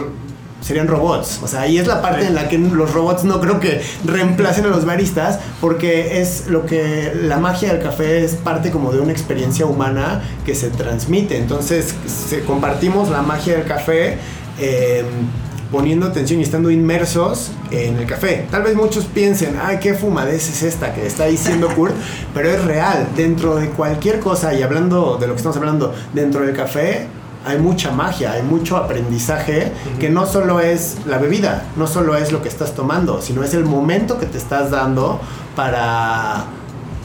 serían 0.59 0.87
robots. 0.87 1.39
O 1.43 1.47
sea, 1.47 1.61
ahí 1.61 1.77
es 1.77 1.85
la 1.85 2.01
parte 2.01 2.25
en 2.25 2.33
la 2.33 2.49
que 2.49 2.57
los 2.57 2.91
robots 2.93 3.23
no 3.23 3.39
creo 3.39 3.59
que 3.59 3.79
reemplacen 4.05 4.65
a 4.65 4.69
los 4.69 4.85
baristas, 4.85 5.39
porque 5.61 6.21
es 6.21 6.47
lo 6.47 6.65
que 6.65 7.13
la 7.15 7.37
magia 7.37 7.71
del 7.73 7.83
café 7.83 8.25
es 8.25 8.33
parte 8.33 8.71
como 8.71 8.91
de 8.91 8.99
una 8.99 9.11
experiencia 9.11 9.67
humana 9.67 10.23
que 10.47 10.55
se 10.55 10.69
transmite. 10.71 11.37
Entonces, 11.37 11.93
se, 12.07 12.43
compartimos 12.43 13.09
la 13.09 13.21
magia 13.21 13.53
del 13.53 13.65
café. 13.65 14.17
eh, 14.59 15.05
poniendo 15.71 16.07
atención 16.07 16.39
y 16.39 16.43
estando 16.43 16.71
inmersos 16.71 17.51
en 17.71 17.97
el 17.97 18.05
café. 18.05 18.47
Tal 18.49 18.63
vez 18.63 18.75
muchos 18.75 19.05
piensen, 19.05 19.59
ay, 19.61 19.77
qué 19.79 19.93
fumadez 19.93 20.49
es 20.49 20.63
esta 20.63 20.93
que 20.93 21.05
está 21.05 21.25
diciendo 21.25 21.69
Kurt, 21.75 21.93
pero 22.33 22.49
es 22.49 22.63
real. 22.63 23.07
Dentro 23.15 23.55
de 23.55 23.69
cualquier 23.69 24.19
cosa, 24.19 24.53
y 24.53 24.63
hablando 24.63 25.17
de 25.19 25.27
lo 25.27 25.33
que 25.33 25.37
estamos 25.37 25.57
hablando, 25.57 25.93
dentro 26.13 26.41
del 26.41 26.55
café 26.55 27.07
hay 27.45 27.57
mucha 27.57 27.91
magia, 27.91 28.33
hay 28.33 28.43
mucho 28.43 28.75
aprendizaje, 28.75 29.71
que 29.99 30.09
no 30.09 30.25
solo 30.25 30.59
es 30.59 30.97
la 31.05 31.17
bebida, 31.17 31.63
no 31.77 31.87
solo 31.87 32.17
es 32.17 32.31
lo 32.31 32.41
que 32.41 32.49
estás 32.49 32.73
tomando, 32.73 33.21
sino 33.21 33.43
es 33.43 33.53
el 33.53 33.63
momento 33.63 34.19
que 34.19 34.25
te 34.25 34.37
estás 34.37 34.71
dando 34.71 35.21
para, 35.55 36.45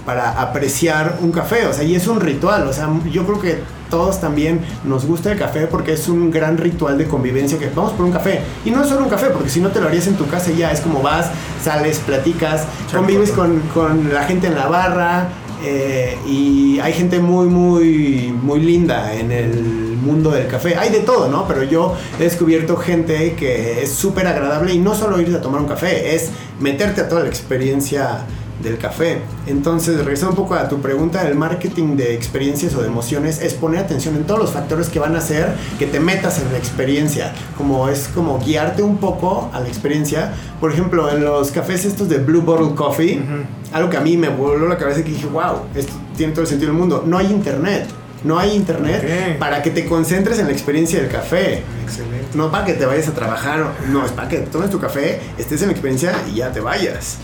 para 0.05 0.41
apreciar 0.41 1.19
un 1.21 1.31
café. 1.31 1.67
O 1.67 1.73
sea, 1.73 1.85
y 1.85 1.95
es 1.95 2.07
un 2.09 2.21
ritual. 2.21 2.67
O 2.67 2.73
sea, 2.73 2.89
yo 3.11 3.25
creo 3.25 3.41
que 3.41 3.63
todos 3.95 4.21
también 4.21 4.59
nos 4.83 5.07
gusta 5.07 5.31
el 5.31 5.39
café 5.39 5.69
porque 5.69 5.93
es 5.93 6.09
un 6.09 6.33
gran 6.33 6.59
ritual 6.59 6.99
de 6.99 7.05
convivencia 7.07 7.61
que 7.61 7.69
vamos 7.73 7.93
por 7.93 8.05
un 8.05 8.11
café. 8.11 8.41
Y 8.65 8.73
no 8.73 8.83
es 8.83 8.89
solo 8.89 9.05
un 9.05 9.09
café, 9.09 9.27
porque 9.27 9.49
si 9.49 9.61
no 9.61 9.69
te 9.69 9.81
lo 9.81 9.87
harías 9.87 10.09
en 10.09 10.17
tu 10.17 10.27
casa 10.27 10.51
y 10.51 10.57
ya, 10.57 10.73
es 10.73 10.81
como 10.81 11.01
vas, 11.01 11.31
sales, 11.63 12.01
platicas, 12.01 12.65
convives 12.93 13.31
con, 13.31 13.61
con 13.73 14.13
la 14.13 14.25
gente 14.25 14.49
en 14.49 14.57
la 14.57 14.67
barra. 14.67 15.29
eh, 15.65 16.19
y 16.27 16.81
hay 16.81 16.93
gente 16.93 17.21
muy, 17.21 17.47
muy, 17.47 18.35
muy 18.43 18.61
linda 18.61 19.15
en 19.15 19.31
el 19.31 19.97
mundo 20.05 20.33
del 20.33 20.49
café. 20.49 20.77
Hay 20.77 20.91
de 20.91 21.01
todo, 21.01 21.29
¿no? 21.29 21.47
Pero 21.47 21.63
yo 21.63 21.95
he 22.19 22.25
descubierto 22.25 22.77
gente 22.77 23.35
que 23.35 23.85
es 23.85 23.93
súper 23.93 24.27
agradable 24.27 24.75
y 24.75 24.79
no 24.79 24.97
solo 24.97 25.21
irse 25.21 25.37
a 25.37 25.41
tomar 25.41 25.61
un 25.61 25.69
café, 25.69 26.17
es 26.17 26.31
meterte 26.59 27.01
a 27.01 27.09
toda 27.09 27.23
la 27.23 27.29
experiencia 27.29 28.27
del 28.63 28.79
café. 28.79 29.19
Entonces, 29.47 29.99
regresando 29.99 30.31
un 30.31 30.37
poco 30.37 30.55
a 30.55 30.69
tu 30.69 30.81
pregunta, 30.81 31.27
el 31.29 31.35
marketing 31.35 31.97
de 31.97 32.15
experiencias 32.15 32.75
o 32.75 32.81
de 32.83 32.87
emociones 32.89 33.41
es 33.43 33.55
poner 33.55 33.81
atención 33.81 34.15
en 34.17 34.25
todos 34.25 34.41
los 34.41 34.51
factores 34.53 34.89
que 34.89 34.99
van 34.99 35.15
a 35.17 35.19
hacer 35.19 35.55
que 35.79 35.87
te 35.87 36.01
metas 36.01 36.41
en 36.41 36.51
la 36.53 36.59
experiencia. 36.59 37.33
Como 37.59 37.89
es 37.89 38.09
como 38.15 38.39
guiarte 38.39 38.83
un 38.83 38.97
poco 38.99 39.51
a 39.53 39.61
la 39.61 39.69
experiencia. 39.69 40.33
Por 40.61 40.73
ejemplo, 40.73 41.11
en 41.11 41.25
los 41.25 41.51
cafés 41.51 41.85
estos 41.85 42.09
de 42.09 42.19
Blue 42.19 42.43
Bottle 42.43 42.75
Coffee, 42.75 43.19
Ujú. 43.19 43.77
algo 43.77 43.91
que 43.91 43.97
a 43.97 44.01
mí 44.01 44.17
me 44.17 44.29
voló 44.29 44.67
la 44.69 44.79
cabeza 44.79 45.03
que 45.05 45.11
dije, 45.11 45.27
wow, 45.27 45.63
esto 45.75 45.93
tiene 46.17 46.33
todo 46.33 46.43
el 46.43 46.49
sentido 46.49 46.71
del 46.71 46.79
mundo. 46.79 47.03
No 47.07 47.19
hay 47.19 47.27
internet. 47.27 47.87
No 48.25 48.39
hay 48.39 48.57
internet 48.57 49.39
para 49.39 49.63
que 49.63 49.71
te 49.71 49.85
concentres 49.85 50.39
en 50.39 50.47
la 50.47 50.53
experiencia 50.53 51.01
del 51.01 51.11
café. 51.11 51.63
Excelente. 51.85 52.25
No 52.35 52.51
para 52.51 52.65
que 52.65 52.73
te 52.73 52.87
vayas 52.87 53.07
a 53.07 53.13
trabajar, 53.13 53.75
no, 53.91 54.05
es 54.05 54.13
para 54.13 54.29
que 54.29 54.39
tomes 54.39 54.71
tu 54.71 54.81
café, 54.81 55.21
estés 55.39 55.61
en 55.61 55.69
la 55.69 55.73
experiencia 55.73 56.13
y 56.33 56.37
ya 56.37 56.51
te 56.51 56.61
vayas. 56.61 57.19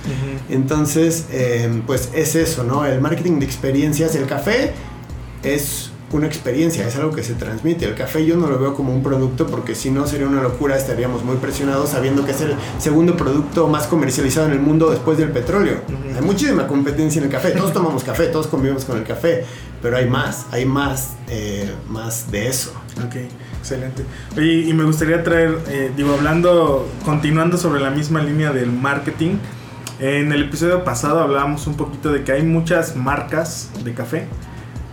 Entonces, 0.49 1.27
eh, 1.33 1.83
pues 1.87 2.11
es 2.15 2.37
eso, 2.37 2.65
¿no? 2.65 2.85
El 2.85 3.01
marketing 3.01 3.41
de 3.41 3.47
experiencias, 3.47 4.15
el 4.15 4.27
café 4.27 4.73
es 5.43 5.91
una 6.13 6.27
experiencia, 6.27 6.87
es 6.87 6.97
algo 6.97 7.13
que 7.13 7.23
se 7.23 7.35
transmite. 7.35 7.85
El 7.85 7.95
café 7.95 8.25
yo 8.27 8.37
no 8.37 8.49
lo 8.49 8.59
veo 8.59 8.75
como 8.75 8.93
un 8.93 9.03
producto 9.03 9.47
porque 9.47 9.75
si 9.75 9.91
no 9.91 10.07
sería 10.07 10.27
una 10.27 10.43
locura, 10.43 10.77
estaríamos 10.77 11.25
muy 11.25 11.37
presionados 11.37 11.91
sabiendo 11.91 12.25
que 12.25 12.33
es 12.33 12.41
el 12.41 12.55
segundo 12.79 13.17
producto 13.17 13.69
más 13.69 13.87
comercializado 13.87 14.47
en 14.47 14.53
el 14.53 14.61
mundo 14.61 14.91
después 14.91 15.19
del 15.19 15.31
petróleo. 15.31 15.79
Hay 16.15 16.23
muchísima 16.23 16.67
competencia 16.67 17.21
en 17.21 17.27
el 17.27 17.31
café, 17.31 17.53
todos 17.53 17.73
tomamos 17.73 18.03
café, 18.03 18.27
todos 18.27 18.49
convivimos 18.49 18.85
con 18.85 18.99
el 18.99 19.05
café, 19.05 19.45
pero 19.83 19.97
hay 19.97 20.09
más, 20.09 20.47
hay 20.53 20.65
más, 20.67 21.15
eh, 21.29 21.73
más 21.89 22.31
de 22.31 22.49
eso. 22.49 22.73
Ok, 23.07 23.17
excelente. 23.59 24.05
Oye, 24.37 24.65
y 24.69 24.73
me 24.75 24.85
gustaría 24.85 25.23
traer, 25.25 25.59
eh, 25.69 25.91
digo, 25.97 26.15
hablando, 26.15 26.89
continuando 27.05 27.57
sobre 27.57 27.81
la 27.81 27.91
misma 27.91 28.21
línea 28.23 28.53
del 28.53 28.71
marketing. 28.73 29.37
En 30.01 30.33
el 30.33 30.43
episodio 30.45 30.83
pasado 30.85 31.21
hablábamos 31.21 31.67
un 31.67 31.77
poquito 31.77 32.11
de 32.13 32.25
que 32.25 32.33
hay 32.33 32.43
muchas 32.43 32.97
marcas 32.97 33.71
de 33.85 33.93
café, 33.95 34.27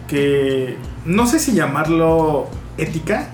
que 0.08 0.78
no 1.06 1.28
sé 1.28 1.40
si 1.40 1.54
llamarlo 1.54 2.50
ética, 2.78 3.30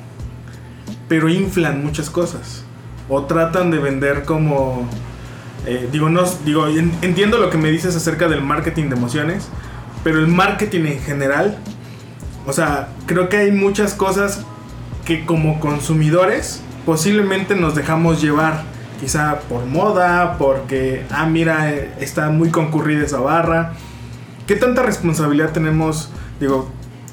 pero 1.08 1.30
inflan 1.30 1.84
muchas 1.84 2.10
cosas. 2.10 2.64
O 3.10 3.24
tratan 3.26 3.70
de 3.70 3.80
vender 3.80 4.24
como... 4.24 4.88
eh, 5.66 5.90
digo, 5.92 6.10
no, 6.10 6.24
digo, 6.46 6.68
en- 6.68 6.94
entiendo 7.02 7.38
lo 7.38 7.50
que 7.50 7.58
me 7.58 7.70
dices 7.70 7.96
acerca 7.96 8.28
del 8.28 8.42
marketing 8.42 8.90
de 8.90 8.96
emociones, 8.96 9.50
pero 10.04 10.20
el 10.20 10.28
marketing 10.28 10.86
en 10.86 11.00
general, 11.02 11.58
o 12.46 12.54
sea, 12.54 12.90
creo 13.06 13.30
que 13.30 13.38
hay 13.38 13.52
muchas 13.52 13.94
cosas 13.94 14.42
que 15.06 15.26
como 15.26 15.60
consumidores 15.60 16.62
posiblemente 16.86 17.56
nos 17.56 17.76
dejamos 17.76 18.22
llevar, 18.22 18.64
quizá 19.00 19.40
por 19.50 19.66
moda, 19.66 20.38
porque, 20.38 21.06
ah, 21.12 21.26
mira, 21.26 21.72
eh, 21.72 21.94
está 22.00 22.30
muy 22.30 22.50
concurrida 22.50 23.06
esa 23.06 23.20
barra. 23.20 23.74
¿Qué 24.48 24.56
tanta 24.56 24.84
responsabilidad 24.84 25.52
tenemos? 25.52 26.10
Digo, 26.40 26.70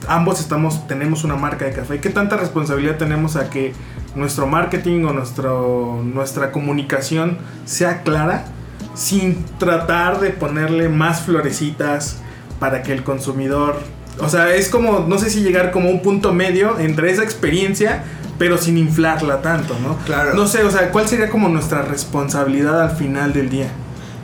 ambos 0.08 0.40
estamos, 0.40 0.86
tenemos 0.88 1.24
una 1.24 1.36
marca 1.36 1.64
de 1.64 1.72
café. 1.72 2.00
¿Qué 2.00 2.10
tanta 2.10 2.36
responsabilidad 2.36 2.96
tenemos 2.96 3.36
a 3.36 3.50
que 3.50 3.72
nuestro 4.14 4.46
marketing 4.46 5.04
o 5.04 5.12
nuestro, 5.12 6.02
nuestra 6.02 6.50
comunicación 6.50 7.38
sea 7.64 8.02
clara 8.02 8.46
sin 8.94 9.44
tratar 9.58 10.20
de 10.20 10.30
ponerle 10.30 10.88
más 10.88 11.22
florecitas 11.22 12.20
para 12.60 12.82
que 12.82 12.92
el 12.92 13.02
consumidor... 13.02 13.76
O 14.20 14.28
sea, 14.28 14.54
es 14.54 14.68
como, 14.68 15.00
no 15.00 15.18
sé 15.18 15.30
si 15.30 15.40
llegar 15.40 15.72
como 15.72 15.90
un 15.90 16.02
punto 16.02 16.32
medio 16.32 16.78
entre 16.78 17.10
esa 17.10 17.24
experiencia, 17.24 18.04
pero 18.38 18.58
sin 18.58 18.78
inflarla 18.78 19.42
tanto, 19.42 19.74
¿no? 19.82 19.96
Claro. 20.04 20.34
No 20.34 20.46
sé, 20.46 20.62
o 20.62 20.70
sea, 20.70 20.90
¿cuál 20.92 21.08
sería 21.08 21.30
como 21.30 21.48
nuestra 21.48 21.82
responsabilidad 21.82 22.82
al 22.82 22.90
final 22.90 23.32
del 23.32 23.50
día? 23.50 23.70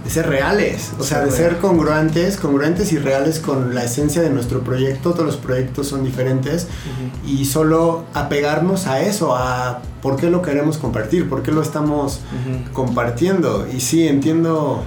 de 0.07 0.13
ser 0.13 0.29
reales, 0.29 0.93
o 1.01 1.03
sea, 1.03 1.25
de 1.25 1.33
ser 1.33 1.59
congruentes, 1.59 2.37
congruentes 2.37 2.93
y 2.93 2.99
reales 2.99 3.41
con 3.41 3.75
la 3.75 3.83
esencia 3.83 4.23
de 4.23 4.31
nuestro 4.31 4.61
proyecto. 4.61 5.13
Todos 5.13 5.27
los 5.27 5.37
proyectos 5.37 5.89
son 5.89 6.05
diferentes 6.05 6.69
y 7.27 7.45
solo 7.45 8.05
apegarnos 8.15 8.87
a 8.87 9.01
eso, 9.01 9.35
a 9.35 9.83
por 10.03 10.15
qué 10.15 10.31
lo 10.31 10.43
queremos 10.43 10.79
compartir, 10.79 11.29
por 11.29 11.43
qué 11.43 11.51
lo 11.51 11.61
estamos 11.61 12.21
compartiendo. 12.73 13.67
Y 13.67 13.81
sí, 13.81 14.07
entiendo, 14.07 14.85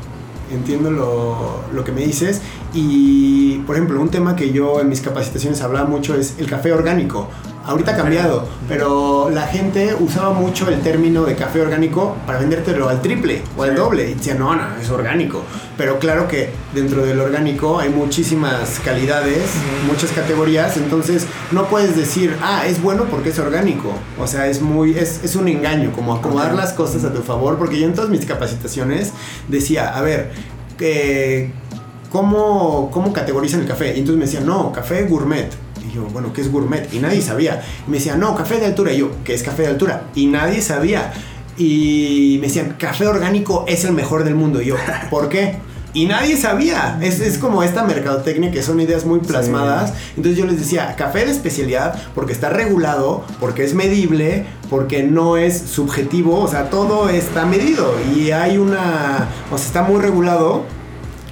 entiendo 0.52 0.92
lo, 0.92 1.64
lo 1.74 1.84
que 1.84 1.92
me 1.92 2.02
dices. 2.06 2.42
Y, 2.74 3.60
por 3.60 3.76
ejemplo, 3.76 4.00
un 4.02 4.10
tema 4.10 4.36
que 4.36 4.52
yo 4.52 4.80
en 4.82 4.90
mis 4.90 5.02
capacitaciones 5.02 5.62
hablaba 5.62 5.88
mucho 5.88 6.16
es 6.16 6.36
el 6.38 6.48
café 6.48 6.72
orgánico. 6.72 7.28
Ahorita 7.69 7.91
ha 7.91 7.95
cambiado, 7.97 8.47
pero 8.67 9.29
la 9.29 9.43
gente 9.45 9.95
usaba 9.99 10.32
mucho 10.34 10.67
el 10.69 10.79
término 10.82 11.23
de 11.25 11.36
café 11.36 11.62
orgánico 11.62 12.15
para 12.25 12.39
vendértelo 12.39 12.89
al 12.89 12.99
triple 13.03 13.43
o 13.55 13.62
al 13.62 13.69
Sí. 13.69 13.75
doble. 13.75 14.10
Y 14.10 14.13
decía, 14.15 14.34
no, 14.34 14.55
no, 14.55 14.63
es 14.82 14.89
orgánico. 14.89 15.43
Pero 15.77 15.99
claro 15.99 16.27
que 16.27 16.49
dentro 16.73 17.05
del 17.05 17.19
orgánico 17.19 17.77
hay 17.79 17.89
muchísimas 17.89 18.79
calidades, 18.84 19.43
Ujú. 19.84 19.93
muchas 19.93 20.12
categorías. 20.13 20.77
Entonces 20.77 21.27
no 21.51 21.67
puedes 21.67 21.95
decir, 21.95 22.36
ah, 22.41 22.63
es 22.65 22.82
bueno 22.82 23.03
porque 23.03 23.29
es 23.29 23.38
orgánico. 23.38 23.91
O 24.19 24.25
sea, 24.25 24.47
es 24.47 24.62
muy, 24.63 24.97
es, 24.97 25.23
es 25.23 25.36
un 25.36 25.47
engaño, 25.47 25.91
como 25.91 26.15
acomodar 26.15 26.55
las 26.55 26.73
cosas 26.73 27.03
a 27.03 27.13
tu 27.13 27.21
favor. 27.21 27.58
Porque 27.60 27.79
yo 27.79 27.86
en 27.86 27.93
todas 27.93 28.10
mis 28.10 28.25
capacitaciones 28.25 29.12
decía, 29.47 29.95
a 29.95 30.01
ver, 30.01 30.32
eh, 30.79 31.51
¿cómo, 32.12 32.89
¿cómo 32.91 33.13
categorizan 33.13 33.62
el 33.62 33.67
café? 33.67 33.95
Y 33.95 33.99
entonces 33.99 34.17
me 34.17 34.25
decían, 34.25 34.45
no, 34.47 34.71
café 34.71 35.03
gourmet. 35.03 35.49
Y 35.89 35.95
yo, 35.95 36.04
bueno, 36.06 36.32
¿qué 36.34 36.41
es 36.41 36.52
gourmet? 36.52 36.93
Y 36.93 36.99
nadie 36.99 37.21
sabía. 37.21 37.63
Y 37.88 37.89
me 37.89 37.97
decían, 37.97 38.19
no, 38.19 38.36
café 38.36 38.60
de 38.60 38.67
altura. 38.67 38.91
Y 38.93 38.99
yo, 38.99 39.12
¿qué 39.23 39.34
es 39.34 39.43
café 39.43 39.63
de 39.63 39.69
altura? 39.69 40.10
Y 40.15 40.28
nadie 40.28 40.62
sabía. 40.62 41.13
Y 41.58 42.38
me 42.39 42.47
decían, 42.47 42.75
café 42.78 43.08
orgánico 43.08 43.65
es 43.67 43.84
el 43.86 43.93
mejor 43.93 44.23
del 44.23 44.36
mundo. 44.36 44.62
Y 44.62 44.67
yo, 44.67 44.75
¿por 45.10 45.30
qué? 45.30 45.58
Y 45.93 46.06
nadie 46.06 46.38
sabía. 46.38 46.99
Es, 47.02 47.19
es 47.19 47.39
como 47.39 47.63
esta 47.63 47.84
mercadotecnia 47.84 48.52
que 48.52 48.62
son 48.62 48.80
ideas 48.80 49.06
muy 49.06 49.19
plasmadas. 49.19 49.93
Entonces 50.15 50.38
yo 50.38 50.45
les 50.45 50.60
decía, 50.60 50.95
café 50.95 51.25
de 51.25 51.32
especialidad 51.32 51.99
porque 52.13 52.34
está 52.34 52.49
regulado, 52.49 53.23
porque 53.39 53.63
es 53.63 53.73
medible, 53.73 54.45
porque 54.69 55.02
no 55.02 55.38
es 55.38 55.58
subjetivo. 55.58 56.41
O 56.41 56.47
sea, 56.47 56.69
todo 56.69 57.10
está 57.10 57.45
medido. 57.45 57.95
Y 58.15 58.32
hay 58.32 58.60
una... 58.60 59.28
O 59.52 59.58
sea, 59.58 59.67
está 59.67 59.82
muy 59.82 59.99
regulado. 59.99 60.65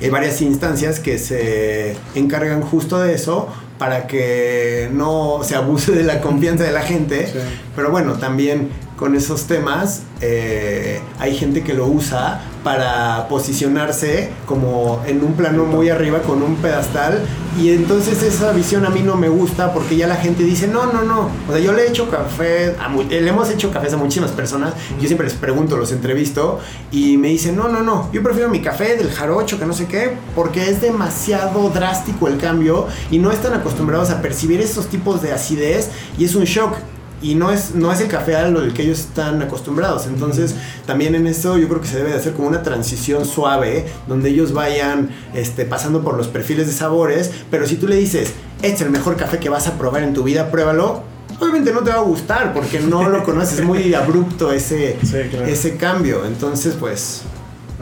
Hay 0.02 0.10
varias 0.10 0.42
instancias 0.42 1.00
que 1.00 1.20
se 1.20 1.96
encargan 2.16 2.62
justo 2.62 3.00
de 3.00 3.14
eso 3.14 3.50
para 3.78 4.08
que 4.08 4.90
no 4.92 5.42
se 5.44 5.56
abuse 5.56 5.92
de 5.92 6.04
la 6.04 6.22
confianza 6.22 6.64
de 6.64 6.72
la 6.72 6.82
gente. 6.82 7.28
Sí. 7.28 7.40
Pero 7.76 7.92
bueno, 7.92 8.14
también 8.14 8.70
con 8.98 9.16
esos 9.16 9.44
temas 9.46 10.02
eh, 10.22 11.00
hay 11.20 11.36
gente 11.38 11.64
que 11.64 11.74
lo 11.74 11.86
usa 11.86 12.42
para 12.64 13.28
posicionarse 13.30 14.30
como 14.46 15.02
en 15.06 15.24
un 15.24 15.34
plano 15.34 15.64
muy 15.66 15.90
arriba 15.90 16.20
con 16.24 16.42
un 16.44 16.56
pedestal. 16.56 17.22
Y 17.58 17.70
entonces 17.72 18.22
esa 18.24 18.52
visión 18.52 18.86
a 18.86 18.90
mí 18.90 19.02
no 19.02 19.16
me 19.16 19.30
gusta 19.30 19.74
porque 19.74 19.96
ya 19.96 20.06
la 20.08 20.16
gente 20.16 20.44
dice 20.44 20.68
no, 20.68 20.92
no, 20.92 21.02
no, 21.04 21.30
o 21.48 21.52
sea 21.52 21.60
yo 21.60 21.74
le 21.74 21.84
he 21.84 21.90
hecho 21.90 22.10
café, 22.10 22.76
a 22.80 22.88
mu- 22.90 23.02
le 23.04 23.28
hemos 23.28 23.50
hecho 23.50 23.72
cafés 23.72 23.94
a 23.94 23.98
muchísimas 23.98 24.30
personas, 24.32 24.74
yo 25.00 25.08
siempre 25.08 25.26
les 25.28 25.36
pregunto, 25.36 25.76
los 25.78 25.92
entrevisto 25.92 26.60
y 26.92 27.18
me 27.18 27.30
dicen 27.30 27.56
no, 27.56 27.68
no, 27.68 27.82
no, 27.82 28.12
yo 28.14 28.22
prefiero 28.22 28.50
mi 28.50 28.62
café 28.62 28.96
del 28.96 29.10
jarocho 29.12 29.58
que 29.58 29.66
no 29.66 29.74
sé 29.74 29.86
qué 29.86 30.12
porque 30.36 30.70
es 30.70 30.82
demasiado 30.82 31.70
drástico 31.72 32.28
el 32.28 32.38
cambio 32.38 32.86
y 33.10 33.18
no 33.18 33.32
están 33.32 33.54
acostumbrados 33.54 34.12
a 34.12 34.22
percibir 34.22 34.62
esos 34.62 34.86
tipos 34.88 35.22
de 35.24 35.32
acidez 35.34 35.90
y 36.20 36.26
es 36.26 36.36
un 36.36 36.44
shock 36.44 36.74
y 37.22 37.36
no 37.36 37.52
es, 37.52 37.74
no 37.74 37.92
es 37.92 38.00
el 38.02 38.08
café 38.08 38.36
a 38.36 38.48
lo 38.48 38.72
que 38.74 38.84
ellos 38.84 39.00
están 39.00 39.42
acostumbrados. 39.42 40.06
Entonces, 40.08 40.54
también 40.86 41.16
en 41.16 41.26
esto 41.28 41.58
yo 41.58 41.68
creo 41.68 41.82
que 41.82 41.88
se 41.88 41.98
debe 41.98 42.12
de 42.12 42.18
hacer 42.18 42.34
como 42.34 42.48
una 42.48 42.62
transición 42.64 43.26
suave, 43.26 43.86
donde 44.08 44.30
ellos 44.30 44.54
vayan 44.54 45.10
este, 45.34 45.66
pasando 45.66 46.04
por 46.04 46.16
los 46.16 46.28
perfiles 46.28 46.68
de 46.68 46.74
sabores, 46.74 47.32
pero 47.50 47.66
si 47.66 47.76
tú 47.76 47.88
le 47.88 47.96
dices, 47.96 48.34
este 48.62 48.76
es 48.76 48.82
el 48.82 48.90
mejor 48.92 49.16
café 49.18 49.40
que 49.40 49.50
vas 49.50 49.68
a 49.68 49.78
probar 49.78 50.04
en 50.04 50.14
tu 50.14 50.24
vida, 50.24 50.52
pruébalo. 50.52 51.04
Obviamente 51.40 51.72
no 51.72 51.82
te 51.82 51.92
va 51.92 51.98
a 51.98 52.02
gustar 52.02 52.54
porque 52.54 52.80
no 52.80 53.08
lo 53.10 53.24
conoces, 53.24 53.60
es 53.60 53.66
muy 53.66 53.94
abrupto 53.96 54.52
ese, 54.52 54.98
Sí, 55.04 55.16
claro. 55.30 55.46
ese 55.46 55.76
cambio. 55.78 56.26
Entonces, 56.26 56.76
pues 56.80 57.22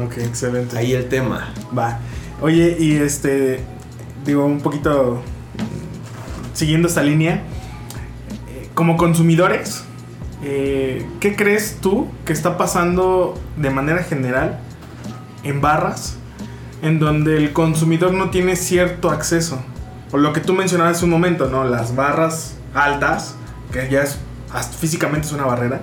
Ok, 0.04 0.18
excelente. 0.18 0.78
ahí 0.78 0.94
el 0.94 1.08
tema. 1.08 1.54
Va. 1.78 2.00
Oye, 2.42 2.76
y 2.78 2.96
este, 2.98 3.62
digo, 4.26 4.46
un 4.46 4.60
poquito 4.60 5.22
siguiendo 6.54 6.88
esta 6.88 7.02
línea, 7.02 7.44
como 8.76 8.98
consumidores, 8.98 9.84
eh, 10.44 11.08
¿qué 11.22 11.36
crees 11.36 11.80
tú 11.82 12.08
que 12.26 12.34
está 12.34 12.58
pasando 12.58 13.34
de 13.56 13.70
manera 13.72 14.04
general 14.04 14.60
en 15.44 15.62
barras 15.62 16.18
en 16.82 17.00
donde 17.00 17.38
el 17.38 17.54
consumidor 17.54 18.14
no 18.14 18.30
tiene 18.30 18.56
cierto 18.58 19.10
acceso? 19.10 19.60
Por 20.12 20.20
lo 20.20 20.34
que 20.34 20.42
tú 20.42 20.54
mencionabas 20.54 20.98
hace 20.98 21.06
un 21.06 21.12
momento, 21.12 21.50
¿no? 21.50 21.64
Las 21.64 21.96
barras 21.96 22.58
altas, 22.74 23.36
que 23.72 23.90
ya 23.90 24.04
es, 24.04 24.20
físicamente 24.78 25.26
es 25.26 25.34
una 25.34 25.46
barrera, 25.46 25.80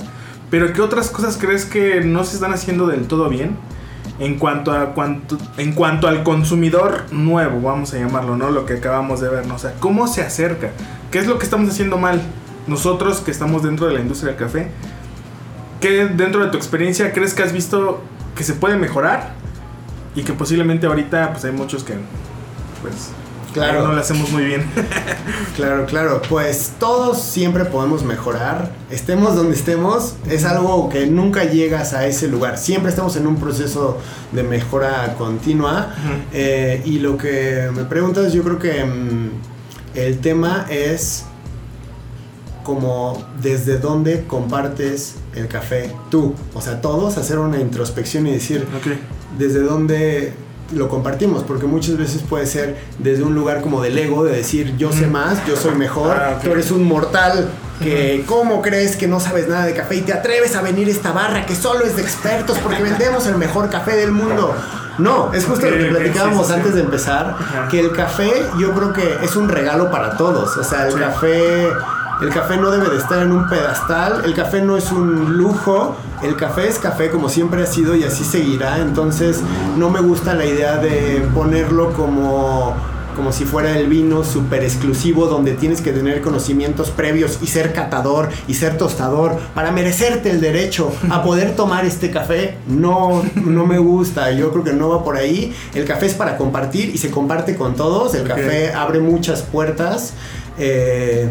pero 0.51 0.73
¿qué 0.75 0.83
otras 0.83 1.09
cosas 1.09 1.39
crees 1.39 1.65
que 1.65 2.03
no 2.03 2.25
se 2.25 2.37
están 2.37 2.53
haciendo 2.53 2.87
del 2.87 3.09
todo 3.09 3.29
bien? 3.29 3.57
en 4.19 4.39
cuanto 4.39 4.73
a 4.73 4.95
cuanto 4.95 5.39
en 5.57 5.73
cuanto 5.73 6.07
al 6.07 6.23
consumidor 6.23 7.05
nuevo, 7.13 7.61
vamos 7.61 7.95
a 7.95 7.99
llamarlo, 7.99 8.37
¿no? 8.37 8.51
Lo 8.51 8.67
que 8.67 8.75
acabamos 8.75 9.21
de 9.21 9.29
ver, 9.29 9.47
¿no? 9.47 9.55
O 9.55 9.59
sea, 9.59 9.73
¿cómo 9.81 10.07
se 10.07 10.23
acerca? 10.23 10.71
¿Qué 11.11 11.19
es 11.19 11.27
lo 11.27 11.39
que 11.39 11.45
estamos 11.45 11.69
haciendo 11.71 11.99
mal? 11.99 12.21
Nosotros 12.67 13.21
que 13.21 13.31
estamos 13.31 13.63
dentro 13.63 13.87
de 13.87 13.95
la 13.95 14.01
industria 14.01 14.33
del 14.33 14.41
café, 14.41 14.69
¿qué 15.81 16.07
dentro 16.07 16.45
de 16.45 16.51
tu 16.51 16.57
experiencia 16.57 17.13
crees 17.13 17.35
que 17.35 17.43
has 17.43 17.53
visto 17.53 18.01
que 18.37 18.45
se 18.45 18.55
puede 18.55 18.77
mejorar? 18.77 19.35
Y 20.15 20.23
que 20.23 20.33
posiblemente 20.33 20.87
ahorita 20.87 21.33
pues 21.33 21.45
hay 21.45 21.53
muchos 21.53 21.85
que 21.85 21.95
pues 22.83 23.11
Claro. 23.53 23.87
no 23.87 23.93
lo 23.93 24.01
hacemos 24.01 24.31
muy 24.31 24.45
bien. 24.45 24.65
Claro, 25.57 25.85
claro. 25.85 26.23
Pues 26.29 26.73
todos 26.79 27.21
siempre 27.21 27.67
podemos 27.67 28.03
mejorar. 28.03 28.73
Estemos 28.91 29.37
donde 29.37 29.55
estemos, 29.55 30.15
es 30.31 30.45
algo 30.47 30.89
que 30.89 31.07
nunca 31.07 31.45
llegas 31.45 31.93
a 31.93 32.07
ese 32.07 32.27
lugar. 32.29 32.57
Siempre 32.57 32.89
estamos 32.89 33.17
en 33.17 33.27
un 33.27 33.37
proceso 33.37 33.99
de 34.33 34.43
mejora 34.43 35.15
continua. 35.19 35.95
Eh, 36.33 36.81
y 36.87 37.01
lo 37.01 37.19
que 37.19 37.71
me 37.75 37.85
preguntas, 37.85 38.33
yo 38.33 38.43
creo 38.43 38.59
que 38.59 38.83
mm, 38.83 39.31
el 39.95 40.19
tema 40.21 40.65
es 40.71 41.27
como 42.65 43.23
desde 43.41 43.79
dónde 43.79 44.25
compartes 44.27 45.15
el 45.35 45.49
café 45.49 45.93
tú. 46.11 46.35
O 46.55 46.61
sea, 46.61 46.81
todos 46.81 47.19
hacer 47.19 47.39
una 47.39 47.59
introspección 47.59 48.27
y 48.27 48.33
decir, 48.33 48.67
desde 49.39 49.61
dónde 49.61 50.33
lo 50.75 50.89
compartimos, 50.89 51.43
porque 51.43 51.67
muchas 51.67 51.99
veces 51.99 52.23
puede 52.23 52.47
ser 52.47 52.79
desde 52.99 53.23
un 53.25 53.35
lugar 53.35 53.61
como 53.61 53.83
del 53.83 53.99
ego, 53.99 54.25
de 54.25 54.35
decir 54.37 54.75
yo 54.79 54.91
sé 54.91 55.07
más, 55.07 55.45
yo 55.47 55.55
soy 55.57 55.75
mejor, 55.75 56.17
Ah, 56.19 56.39
tú 56.43 56.51
eres 56.51 56.71
un 56.71 56.85
mortal, 56.85 57.51
que 57.83 58.25
cómo 58.27 58.63
crees 58.63 58.97
que 58.97 59.07
no 59.07 59.21
sabes 59.21 59.49
nada 59.49 59.67
de 59.67 59.75
café 59.75 59.97
y 59.97 60.01
te 60.03 60.13
atreves 60.15 60.55
a 60.57 60.63
venir 60.63 60.89
a 60.89 60.91
esta 60.93 61.13
barra 61.13 61.45
que 61.45 61.55
solo 61.55 61.85
es 61.85 61.97
de 61.97 62.03
expertos 62.03 62.57
porque 62.59 62.83
vendemos 62.83 63.27
el 63.27 63.37
mejor 63.37 63.69
café 63.69 63.97
del 63.97 64.13
mundo. 64.13 64.55
No, 64.99 65.33
es 65.35 65.45
justo 65.47 65.69
lo 65.69 65.77
que 65.77 65.87
platicábamos 65.87 66.47
sí, 66.47 66.53
sí, 66.53 66.53
sí. 66.53 66.59
antes 66.61 66.75
de 66.75 66.81
empezar, 66.83 67.37
que 67.71 67.81
el 67.81 67.93
café 67.93 68.31
yo 68.59 68.73
creo 68.73 68.93
que 68.93 69.17
es 69.25 69.37
un 69.37 69.49
regalo 69.49 69.91
para 69.91 70.17
todos, 70.17 70.57
o 70.57 70.65
sea, 70.65 70.87
el 70.87 70.93
Sí. 70.93 70.99
café... 70.99 71.69
El 72.23 72.29
café 72.29 72.57
no 72.57 72.71
debe 72.71 72.89
de 72.89 72.99
estar 72.99 73.21
en 73.21 73.33
un 73.33 73.49
pedestal, 73.49 74.23
el 74.25 74.33
café 74.33 74.63
no 74.63 74.77
es 74.77 74.93
un 74.93 75.37
lujo, 75.37 75.97
el 76.23 76.37
café 76.37 76.69
es 76.69 76.79
café 76.79 77.11
como 77.11 77.29
siempre 77.29 77.65
ha 77.65 77.67
sido 77.67 77.97
y 77.97 78.05
así 78.05 78.23
seguirá, 78.23 78.79
entonces 78.79 79.41
no 79.77 79.91
me 79.91 80.01
gusta 80.01 80.33
la 80.35 80.47
idea 80.47 80.77
de 80.77 81.29
ponerlo 81.35 81.93
como 81.95 82.77
como 83.17 83.33
si 83.33 83.45
fuera 83.45 83.77
el 83.77 83.89
vino 83.89 84.25
súper 84.25 84.63
exclusivo 84.63 85.27
donde 85.27 85.53
tienes 85.53 85.83
que 85.83 85.93
tener 85.93 86.23
conocimientos 86.23 86.91
previos 86.91 87.41
y 87.43 87.47
ser 87.47 87.73
catador 87.73 88.31
y 88.49 88.55
ser 88.55 88.79
tostador 88.79 89.37
para 89.55 89.71
merecerte 89.71 90.31
el 90.31 90.41
derecho 90.41 90.93
a 91.11 91.23
poder 91.23 91.55
tomar 91.55 91.85
este 91.85 92.11
café. 92.11 92.57
No, 92.69 93.23
no 93.35 93.67
me 93.67 93.79
gusta, 93.79 94.31
yo 94.31 94.51
creo 94.53 94.65
que 94.65 94.73
no 94.73 94.89
va 94.89 95.05
por 95.05 95.17
ahí. 95.17 95.55
El 95.75 95.85
café 95.85 96.07
es 96.07 96.15
para 96.15 96.39
compartir 96.39 96.89
y 96.95 96.97
se 96.97 97.11
comparte 97.11 97.55
con 97.55 97.75
todos. 97.75 98.15
El 98.15 98.27
café 98.27 98.73
abre 98.73 99.01
muchas 99.01 99.43
puertas. 99.43 100.15
Eh, 100.59 101.29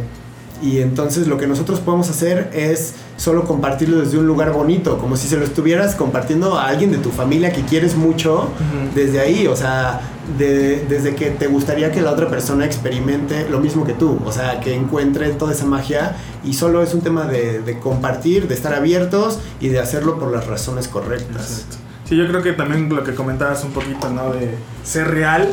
y 0.61 0.79
entonces 0.79 1.27
lo 1.27 1.37
que 1.37 1.47
nosotros 1.47 1.79
podemos 1.79 2.09
hacer 2.09 2.49
es 2.53 2.93
solo 3.17 3.43
compartirlo 3.43 4.01
desde 4.01 4.17
un 4.17 4.27
lugar 4.27 4.51
bonito, 4.51 4.97
como 4.97 5.17
si 5.17 5.27
se 5.27 5.37
lo 5.37 5.43
estuvieras 5.43 5.95
compartiendo 5.95 6.57
a 6.57 6.67
alguien 6.67 6.91
de 6.91 6.97
tu 6.97 7.09
familia 7.09 7.51
que 7.51 7.63
quieres 7.63 7.95
mucho, 7.95 8.49
desde 8.95 9.19
ahí, 9.19 9.47
o 9.47 9.55
sea, 9.55 10.01
desde 10.37 11.15
que 11.15 11.31
te 11.31 11.47
gustaría 11.47 11.91
que 11.91 12.01
la 12.01 12.11
otra 12.11 12.29
persona 12.29 12.65
experimente 12.65 13.47
lo 13.49 13.59
mismo 13.59 13.85
que 13.85 13.93
tú, 13.93 14.19
o 14.25 14.31
sea, 14.31 14.59
que 14.59 14.75
encuentre 14.75 15.29
toda 15.31 15.53
esa 15.53 15.65
magia 15.65 16.15
y 16.43 16.53
solo 16.53 16.83
es 16.83 16.93
un 16.93 17.01
tema 17.01 17.25
de, 17.25 17.77
compartir, 17.81 18.47
de 18.47 18.53
estar 18.53 18.73
abiertos 18.73 19.39
y 19.59 19.69
de 19.69 19.79
hacerlo 19.79 20.19
por 20.19 20.31
las 20.31 20.47
razones 20.47 20.87
correctas. 20.87 21.65
Sí, 22.05 22.15
yo 22.17 22.27
creo 22.27 22.41
que 22.41 22.53
también 22.53 22.89
lo 22.89 23.03
que 23.03 23.15
comentabas 23.15 23.63
un 23.63 23.71
poquito, 23.71 24.09
¿no? 24.09 24.33
De 24.33 24.55
ser 24.83 25.09
real 25.09 25.47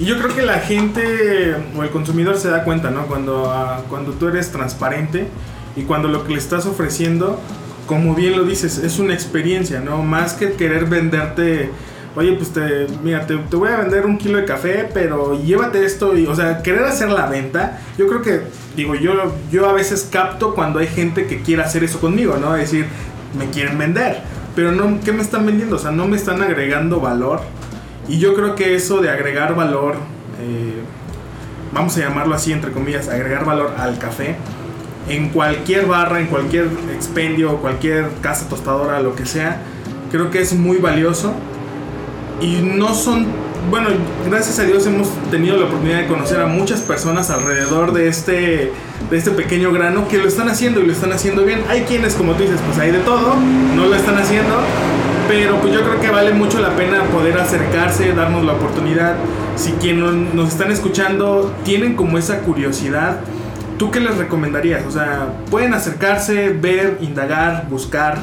y 0.00 0.04
yo 0.04 0.16
creo 0.18 0.34
que 0.34 0.42
la 0.42 0.60
gente 0.60 1.56
o 1.76 1.82
el 1.82 1.90
consumidor 1.90 2.36
se 2.38 2.48
da 2.48 2.62
cuenta, 2.62 2.90
¿no? 2.90 3.06
Cuando, 3.06 3.50
ah, 3.50 3.82
cuando 3.88 4.12
tú 4.12 4.28
eres 4.28 4.52
transparente 4.52 5.26
y 5.76 5.82
cuando 5.82 6.06
lo 6.08 6.24
que 6.24 6.32
le 6.32 6.38
estás 6.38 6.66
ofreciendo, 6.66 7.40
como 7.86 8.14
bien 8.14 8.36
lo 8.36 8.44
dices, 8.44 8.78
es 8.78 9.00
una 9.00 9.14
experiencia, 9.14 9.80
¿no? 9.80 10.02
Más 10.04 10.34
que 10.34 10.52
querer 10.52 10.84
venderte, 10.84 11.70
oye, 12.14 12.34
pues 12.34 12.50
te, 12.50 12.86
mira, 13.02 13.26
te, 13.26 13.34
voy 13.34 13.70
a 13.70 13.76
vender 13.78 14.06
un 14.06 14.18
kilo 14.18 14.38
de 14.38 14.44
café, 14.44 14.88
pero 14.94 15.42
llévate 15.42 15.84
esto, 15.84 16.16
y, 16.16 16.26
o 16.26 16.36
sea, 16.36 16.62
querer 16.62 16.84
hacer 16.84 17.10
la 17.10 17.26
venta, 17.26 17.80
yo 17.96 18.06
creo 18.06 18.22
que, 18.22 18.42
digo, 18.76 18.94
yo, 18.94 19.34
yo 19.50 19.68
a 19.68 19.72
veces 19.72 20.08
capto 20.12 20.54
cuando 20.54 20.78
hay 20.78 20.86
gente 20.86 21.26
que 21.26 21.42
quiere 21.42 21.62
hacer 21.62 21.82
eso 21.82 21.98
conmigo, 21.98 22.36
¿no? 22.36 22.54
Es 22.54 22.70
decir, 22.70 22.86
me 23.36 23.50
quieren 23.50 23.76
vender, 23.78 24.20
pero 24.54 24.70
no, 24.70 25.00
¿qué 25.04 25.10
me 25.10 25.22
están 25.22 25.44
vendiendo? 25.44 25.74
O 25.74 25.78
sea, 25.80 25.90
no 25.90 26.06
me 26.06 26.16
están 26.16 26.40
agregando 26.40 27.00
valor 27.00 27.40
y 28.08 28.18
yo 28.18 28.34
creo 28.34 28.54
que 28.54 28.74
eso 28.74 29.00
de 29.00 29.10
agregar 29.10 29.54
valor, 29.54 29.96
eh, 30.40 30.82
vamos 31.72 31.96
a 31.96 32.00
llamarlo 32.00 32.34
así, 32.34 32.52
entre 32.52 32.72
comillas, 32.72 33.08
agregar 33.08 33.44
valor 33.44 33.74
al 33.78 33.98
café, 33.98 34.36
en 35.08 35.28
cualquier 35.30 35.86
barra, 35.86 36.20
en 36.20 36.26
cualquier 36.26 36.68
expendio, 36.94 37.56
cualquier 37.58 38.10
casa 38.20 38.48
tostadora, 38.48 39.00
lo 39.00 39.14
que 39.14 39.26
sea, 39.26 39.60
creo 40.10 40.30
que 40.30 40.40
es 40.40 40.54
muy 40.54 40.78
valioso. 40.78 41.32
Y 42.40 42.60
no 42.62 42.94
son, 42.94 43.26
bueno, 43.70 43.88
gracias 44.28 44.58
a 44.60 44.62
Dios 44.62 44.86
hemos 44.86 45.08
tenido 45.30 45.56
la 45.56 45.66
oportunidad 45.66 45.98
de 45.98 46.06
conocer 46.06 46.40
a 46.40 46.46
muchas 46.46 46.80
personas 46.80 47.30
alrededor 47.30 47.92
de 47.92 48.08
este, 48.08 48.72
de 49.10 49.16
este 49.16 49.32
pequeño 49.32 49.72
grano 49.72 50.06
que 50.08 50.18
lo 50.18 50.28
están 50.28 50.48
haciendo 50.48 50.80
y 50.80 50.86
lo 50.86 50.92
están 50.92 51.12
haciendo 51.12 51.44
bien. 51.44 51.62
Hay 51.68 51.82
quienes, 51.82 52.14
como 52.14 52.34
tú 52.34 52.42
dices, 52.42 52.60
pues 52.64 52.78
hay 52.78 52.92
de 52.92 53.00
todo, 53.00 53.34
no 53.74 53.86
lo 53.86 53.94
están 53.94 54.16
haciendo, 54.18 54.54
pero 55.28 55.60
pues 55.60 55.74
yo 55.74 55.82
creo 55.82 56.00
que 56.00 56.08
vale 56.10 56.32
mucho 56.32 56.58
la 56.58 56.74
pena 56.74 57.02
poder 57.04 57.38
acercarse, 57.38 58.14
darnos 58.14 58.44
la 58.44 58.54
oportunidad. 58.54 59.16
Si 59.56 59.72
quienes 59.72 60.34
nos 60.34 60.48
están 60.48 60.72
escuchando 60.72 61.54
tienen 61.64 61.96
como 61.96 62.16
esa 62.16 62.40
curiosidad, 62.40 63.20
¿tú 63.78 63.90
qué 63.90 64.00
les 64.00 64.16
recomendarías? 64.16 64.86
O 64.86 64.90
sea, 64.90 65.34
pueden 65.50 65.74
acercarse, 65.74 66.48
ver, 66.48 66.96
indagar, 67.02 67.66
buscar. 67.68 68.16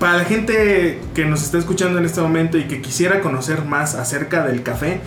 Para 0.00 0.18
la 0.18 0.24
gente 0.24 1.00
que 1.14 1.24
nos 1.24 1.44
está 1.44 1.58
escuchando 1.58 1.98
en 1.98 2.04
este 2.04 2.20
momento 2.20 2.58
y 2.58 2.64
que 2.64 2.82
quisiera 2.82 3.20
conocer 3.20 3.64
más 3.64 3.94
acerca 3.94 4.44
del 4.44 4.64
café, 4.64 5.00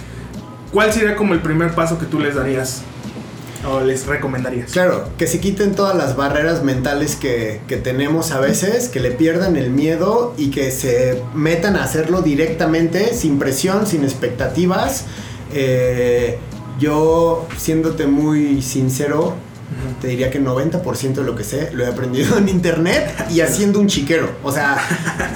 ¿cuál 0.72 0.94
sería 0.94 1.16
como 1.18 1.34
el 1.34 1.42
primer 1.42 1.72
paso 1.76 2.00
que 2.00 2.06
tú 2.06 2.18
les 2.20 2.36
darías? 2.36 2.84
¿O 3.70 3.80
les 3.80 4.08
recomendarías? 4.08 4.72
Claro, 4.72 5.10
que 5.18 5.28
se 5.28 5.40
quiten 5.40 5.76
todas 5.76 5.96
las 5.96 6.16
barreras 6.16 6.64
mentales 6.64 7.16
que, 7.16 7.62
tenemos 7.84 8.32
a 8.32 8.40
veces, 8.40 8.90
que 8.90 9.00
le 9.00 9.12
pierdan 9.12 9.56
el 9.56 9.70
miedo 9.70 10.34
y 10.38 10.50
que 10.50 10.72
se 10.72 11.22
metan 11.34 11.76
a 11.76 11.84
hacerlo 11.84 12.22
directamente, 12.22 13.14
sin 13.14 13.38
presión, 13.38 13.86
sin 13.86 14.04
expectativas. 14.04 15.06
Eh, 15.54 16.40
yo, 16.80 17.48
siéndote 17.58 18.08
muy 18.08 18.62
sincero, 18.64 19.36
te 20.00 20.08
diría 20.08 20.30
que 20.30 20.42
90% 20.42 21.14
de 21.14 21.24
lo 21.24 21.36
que 21.36 21.44
sé 21.44 21.72
lo 21.74 21.84
he 21.84 21.88
aprendido 21.88 22.38
en 22.38 22.50
internet 22.50 23.28
y 23.30 23.42
haciendo 23.42 23.80
un 23.80 23.88
chiquero. 23.88 24.30
O 24.44 24.52
sea, 24.52 24.78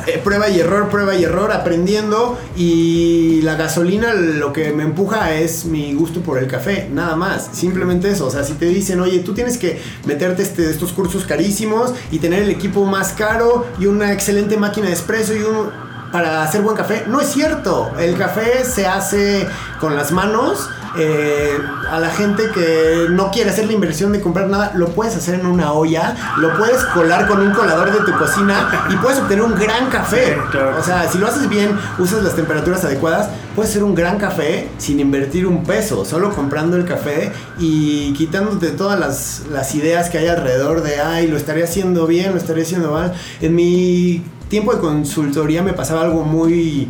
eh, 0.08 0.20
prueba 0.24 0.50
y 0.50 0.60
error, 0.60 0.90
prueba 0.90 1.16
y 1.16 1.24
error, 1.24 1.52
aprendiendo. 1.52 2.38
Y 2.56 3.42
la 3.44 3.56
gasolina 3.56 4.14
lo 4.14 4.54
que 4.54 4.72
me 4.74 4.84
empuja 4.84 5.34
es 5.34 5.66
mi 5.66 5.94
gusto 5.94 6.22
por 6.22 6.38
el 6.38 6.48
café, 6.48 6.90
nada 6.92 7.16
más. 7.16 7.50
Simplemente 7.54 8.10
eso. 8.10 8.28
O 8.28 8.32
sea, 8.32 8.44
si 8.44 8.54
te 8.54 8.66
dicen, 8.66 9.00
oye, 9.00 9.20
tú 9.20 9.34
tienes 9.34 9.58
que 9.58 9.80
meterte 10.06 10.44
este, 10.44 10.70
estos 10.70 10.92
cursos 10.94 11.26
carísimos 11.26 11.94
y 12.12 12.20
tener 12.20 12.44
el 12.44 12.50
equipo 12.50 12.86
más 12.86 13.14
caro 13.14 13.66
y 13.80 13.86
una 13.86 14.12
excelente 14.12 14.58
máquina 14.58 14.88
de 14.88 14.94
espresso 14.94 15.36
y 15.36 15.44
un 15.44 15.86
para 16.12 16.44
hacer 16.44 16.62
buen 16.62 16.78
café. 16.78 17.04
No 17.08 17.20
es 17.20 17.28
cierto. 17.28 17.92
El 18.00 18.18
café 18.18 18.64
se 18.64 18.88
hace 18.88 19.46
con 19.82 19.98
las 19.98 20.14
manos 20.14 20.70
eh, 20.98 21.58
a 21.90 22.00
la 22.00 22.10
gente 22.10 22.44
que 22.54 23.08
no 23.10 23.32
quiere 23.32 23.50
hacer 23.50 23.66
la 23.66 23.74
inversión 23.74 24.12
de 24.12 24.22
comprar 24.22 24.48
nada, 24.50 24.72
lo 24.76 24.88
puedes 24.90 25.16
hacer 25.16 25.36
en 25.36 25.46
una 25.46 25.74
olla, 25.74 26.16
lo 26.38 26.58
puedes 26.58 26.84
colar 26.86 27.28
con 27.28 27.40
un 27.42 27.54
colador 27.54 27.92
de 27.92 28.00
tu 28.00 28.18
cocina 28.18 28.88
y 28.90 28.96
puedes 28.98 29.20
obtener 29.20 29.44
un 29.44 29.56
gran 29.56 29.90
café. 29.90 30.38
O 30.80 30.84
sea, 30.84 31.10
si 31.10 31.18
lo 31.18 31.28
haces 31.28 31.50
bien, 31.50 31.78
usas 32.00 32.24
las 32.24 32.36
temperaturas 32.36 32.84
adecuadas, 32.84 33.30
puedes 33.56 33.72
hacer 33.72 33.84
un 33.84 33.96
gran 33.96 34.18
café 34.18 34.70
sin 34.78 35.00
invertir 35.00 35.48
un 35.48 35.64
peso, 35.64 36.06
solo 36.06 36.32
comprando 36.32 36.78
el 36.78 36.86
café 36.86 37.32
y 37.60 38.14
quitándote 38.14 38.72
todas 38.72 39.00
las, 39.00 39.44
las 39.52 39.74
ideas 39.76 40.10
que 40.10 40.18
hay 40.18 40.28
alrededor 40.28 40.84
de, 40.84 41.00
ay, 41.00 41.28
lo 41.28 41.38
estaré 41.38 41.64
haciendo 41.64 42.08
bien, 42.08 42.32
lo 42.32 42.38
estaré 42.38 42.64
haciendo 42.64 42.92
mal. 42.92 43.14
En 43.42 43.56
mi 43.56 44.24
tiempo 44.50 44.74
de 44.74 44.80
consultoría 44.80 45.64
me 45.64 45.74
pasaba 45.74 46.02
algo 46.02 46.24
muy 46.24 46.90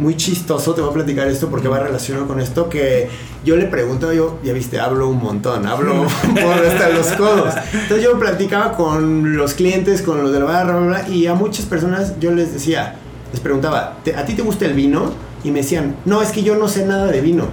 muy 0.00 0.16
chistoso, 0.16 0.74
te 0.74 0.80
voy 0.80 0.90
a 0.90 0.94
platicar 0.94 1.28
esto 1.28 1.48
porque 1.48 1.68
va 1.68 1.78
relacionado 1.78 2.26
con 2.26 2.40
esto, 2.40 2.70
que 2.70 3.10
yo 3.44 3.56
le 3.56 3.66
pregunto, 3.66 4.10
yo, 4.14 4.38
ya 4.42 4.54
viste, 4.54 4.80
hablo 4.80 5.08
un 5.10 5.18
montón, 5.18 5.66
hablo 5.66 6.06
por 6.34 6.66
hasta 6.66 6.88
los 6.88 7.06
codos. 7.08 7.54
Entonces 7.74 8.02
yo 8.02 8.18
platicaba 8.18 8.72
con 8.72 9.36
los 9.36 9.52
clientes, 9.52 10.00
con 10.00 10.22
los 10.22 10.32
de 10.32 10.40
la 10.40 10.46
barra, 10.46 11.06
y 11.06 11.26
a 11.26 11.34
muchas 11.34 11.66
personas 11.66 12.18
yo 12.18 12.32
les 12.32 12.54
decía, 12.54 12.96
les 13.30 13.40
preguntaba, 13.40 13.98
¿a 14.16 14.24
ti 14.24 14.32
te 14.32 14.40
gusta 14.40 14.64
el 14.64 14.72
vino? 14.72 15.12
Y 15.44 15.50
me 15.50 15.60
decían, 15.60 15.96
no, 16.06 16.22
es 16.22 16.30
que 16.30 16.42
yo 16.42 16.56
no 16.56 16.66
sé 16.66 16.86
nada 16.86 17.06
de 17.06 17.20
vino. 17.20 17.48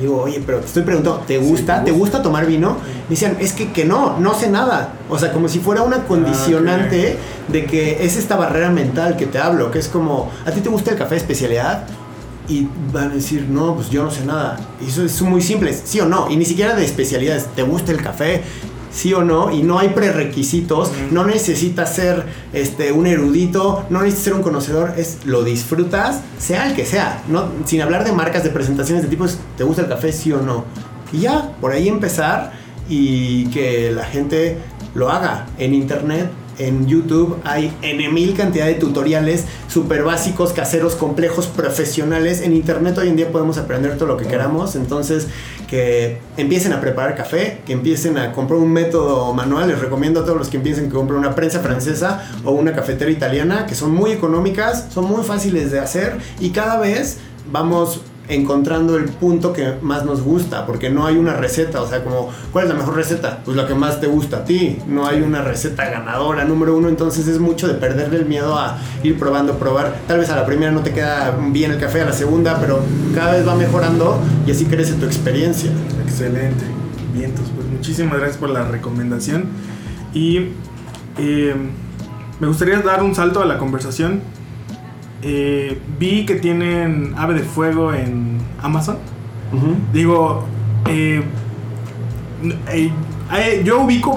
Digo, 0.00 0.22
oye, 0.22 0.42
pero 0.44 0.60
te 0.60 0.66
estoy 0.66 0.82
preguntando, 0.82 1.20
¿te 1.26 1.38
gusta? 1.38 1.82
¿Te 1.84 1.90
gusta 1.90 2.22
tomar 2.22 2.46
vino? 2.46 2.76
Me 3.08 3.10
decían, 3.10 3.36
es 3.40 3.52
que, 3.52 3.72
que 3.72 3.84
no, 3.84 4.18
no 4.18 4.34
sé 4.34 4.48
nada. 4.48 4.92
O 5.10 5.18
sea, 5.18 5.32
como 5.32 5.48
si 5.48 5.58
fuera 5.58 5.82
una 5.82 6.04
condicionante 6.04 7.16
de 7.48 7.64
que 7.64 8.04
es 8.04 8.16
esta 8.16 8.36
barrera 8.36 8.70
mental 8.70 9.16
que 9.16 9.26
te 9.26 9.38
hablo, 9.38 9.70
que 9.70 9.78
es 9.78 9.88
como, 9.88 10.30
¿a 10.46 10.50
ti 10.50 10.60
te 10.60 10.68
gusta 10.68 10.92
el 10.92 10.96
café 10.98 11.16
de 11.16 11.20
especialidad? 11.20 11.84
Y 12.48 12.66
van 12.92 13.10
a 13.10 13.14
decir, 13.14 13.46
no, 13.48 13.74
pues 13.74 13.90
yo 13.90 14.04
no 14.04 14.10
sé 14.10 14.24
nada. 14.24 14.58
Y 14.80 14.88
eso 14.88 15.04
es 15.04 15.20
muy 15.22 15.42
simple, 15.42 15.72
sí 15.72 16.00
o 16.00 16.06
no. 16.06 16.30
Y 16.30 16.36
ni 16.36 16.44
siquiera 16.44 16.74
de 16.74 16.84
especialidades. 16.84 17.46
¿Te 17.54 17.62
gusta 17.62 17.92
el 17.92 18.02
café? 18.02 18.42
Sí 18.90 19.12
o 19.14 19.22
no, 19.22 19.50
y 19.50 19.62
no 19.62 19.78
hay 19.78 19.88
prerequisitos, 19.90 20.90
no 21.10 21.24
necesitas 21.24 21.94
ser 21.94 22.24
este, 22.52 22.92
un 22.92 23.06
erudito, 23.06 23.84
no 23.90 24.00
necesitas 24.00 24.24
ser 24.24 24.34
un 24.34 24.42
conocedor, 24.42 24.94
es 24.96 25.18
lo 25.24 25.44
disfrutas, 25.44 26.20
sea 26.38 26.68
el 26.68 26.74
que 26.74 26.86
sea, 26.86 27.22
no, 27.28 27.46
sin 27.64 27.82
hablar 27.82 28.04
de 28.04 28.12
marcas, 28.12 28.44
de 28.44 28.50
presentaciones 28.50 29.02
de 29.02 29.08
tipos, 29.08 29.38
¿te 29.56 29.64
gusta 29.64 29.82
el 29.82 29.88
café 29.88 30.12
sí 30.12 30.32
o 30.32 30.40
no? 30.40 30.64
Y 31.12 31.20
ya, 31.20 31.52
por 31.60 31.72
ahí 31.72 31.88
empezar 31.88 32.52
y 32.88 33.46
que 33.48 33.90
la 33.92 34.04
gente 34.04 34.58
lo 34.94 35.10
haga 35.10 35.46
en 35.58 35.74
internet 35.74 36.30
en 36.58 36.86
YouTube 36.86 37.38
hay 37.44 37.72
en 37.82 38.12
mil 38.12 38.34
cantidad 38.34 38.66
de 38.66 38.74
tutoriales 38.74 39.44
súper 39.68 40.02
básicos, 40.02 40.52
caseros, 40.52 40.96
complejos, 40.96 41.46
profesionales. 41.46 42.40
En 42.40 42.52
Internet 42.52 42.98
hoy 42.98 43.08
en 43.08 43.16
día 43.16 43.30
podemos 43.30 43.58
aprender 43.58 43.96
todo 43.96 44.08
lo 44.08 44.16
que 44.16 44.26
queramos. 44.26 44.74
Entonces, 44.74 45.28
que 45.68 46.18
empiecen 46.36 46.72
a 46.72 46.80
preparar 46.80 47.14
café, 47.14 47.60
que 47.64 47.72
empiecen 47.72 48.18
a 48.18 48.32
comprar 48.32 48.58
un 48.58 48.72
método 48.72 49.32
manual. 49.34 49.68
Les 49.68 49.78
recomiendo 49.78 50.20
a 50.20 50.24
todos 50.24 50.38
los 50.38 50.48
que 50.48 50.56
empiecen 50.56 50.88
que 50.88 50.94
compren 50.94 51.18
una 51.18 51.34
prensa 51.34 51.60
francesa 51.60 52.24
o 52.44 52.52
una 52.52 52.74
cafetera 52.74 53.10
italiana, 53.10 53.66
que 53.66 53.74
son 53.74 53.92
muy 53.92 54.10
económicas, 54.10 54.86
son 54.92 55.04
muy 55.04 55.22
fáciles 55.22 55.70
de 55.70 55.78
hacer 55.78 56.16
y 56.40 56.50
cada 56.50 56.78
vez 56.78 57.18
vamos 57.52 58.00
encontrando 58.28 58.96
el 58.96 59.06
punto 59.06 59.52
que 59.52 59.74
más 59.80 60.04
nos 60.04 60.22
gusta, 60.22 60.66
porque 60.66 60.90
no 60.90 61.06
hay 61.06 61.16
una 61.16 61.34
receta, 61.34 61.80
o 61.80 61.88
sea, 61.88 62.04
como, 62.04 62.30
¿cuál 62.52 62.64
es 62.64 62.70
la 62.70 62.76
mejor 62.76 62.96
receta? 62.96 63.40
Pues 63.44 63.56
la 63.56 63.66
que 63.66 63.74
más 63.74 64.00
te 64.00 64.06
gusta 64.06 64.38
a 64.38 64.44
ti, 64.44 64.78
no 64.86 65.06
hay 65.06 65.22
una 65.22 65.42
receta 65.42 65.88
ganadora 65.88 66.44
número 66.44 66.76
uno, 66.76 66.88
entonces 66.88 67.26
es 67.26 67.38
mucho 67.38 67.66
de 67.66 67.74
perderle 67.74 68.18
el 68.18 68.26
miedo 68.26 68.58
a 68.58 68.78
ir 69.02 69.18
probando, 69.18 69.58
probar, 69.58 69.94
tal 70.06 70.18
vez 70.18 70.28
a 70.30 70.36
la 70.36 70.44
primera 70.44 70.70
no 70.70 70.80
te 70.80 70.92
queda 70.92 71.38
bien 71.50 71.70
el 71.70 71.78
café, 71.78 72.02
a 72.02 72.06
la 72.06 72.12
segunda, 72.12 72.58
pero 72.60 72.80
cada 73.14 73.32
vez 73.32 73.46
va 73.46 73.54
mejorando 73.54 74.20
y 74.46 74.50
así 74.50 74.66
crece 74.66 74.94
tu 74.94 75.06
experiencia. 75.06 75.70
Excelente, 76.04 76.64
vientos, 77.14 77.46
pues 77.54 77.66
muchísimas 77.68 78.18
gracias 78.18 78.36
por 78.36 78.50
la 78.50 78.64
recomendación 78.64 79.46
y 80.12 80.48
eh, 81.18 81.54
me 82.40 82.46
gustaría 82.46 82.78
dar 82.80 83.02
un 83.02 83.14
salto 83.14 83.42
a 83.42 83.46
la 83.46 83.58
conversación 83.58 84.20
eh, 85.22 85.78
vi 85.98 86.24
que 86.26 86.36
tienen 86.36 87.14
Ave 87.16 87.34
de 87.34 87.42
Fuego 87.42 87.92
en 87.92 88.38
Amazon. 88.62 88.98
Digo, 89.92 90.44
eh, 90.88 91.22
eh, 92.72 93.62
yo 93.64 93.80
ubico 93.80 94.16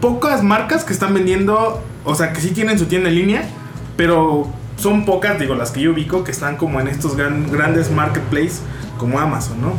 pocas 0.00 0.42
marcas 0.42 0.84
que 0.84 0.92
están 0.92 1.14
vendiendo, 1.14 1.82
o 2.04 2.14
sea, 2.14 2.32
que 2.32 2.40
sí 2.40 2.50
tienen 2.50 2.78
su 2.78 2.86
tienda 2.86 3.08
en 3.08 3.14
línea, 3.14 3.48
pero 3.96 4.48
son 4.76 5.04
pocas, 5.04 5.38
digo, 5.38 5.54
las 5.54 5.70
que 5.70 5.80
yo 5.80 5.92
ubico 5.92 6.24
que 6.24 6.32
están 6.32 6.56
como 6.56 6.80
en 6.80 6.88
estos 6.88 7.16
grandes 7.16 7.90
marketplaces 7.90 8.62
como 8.98 9.18
Amazon, 9.20 9.58
¿no? 9.60 9.72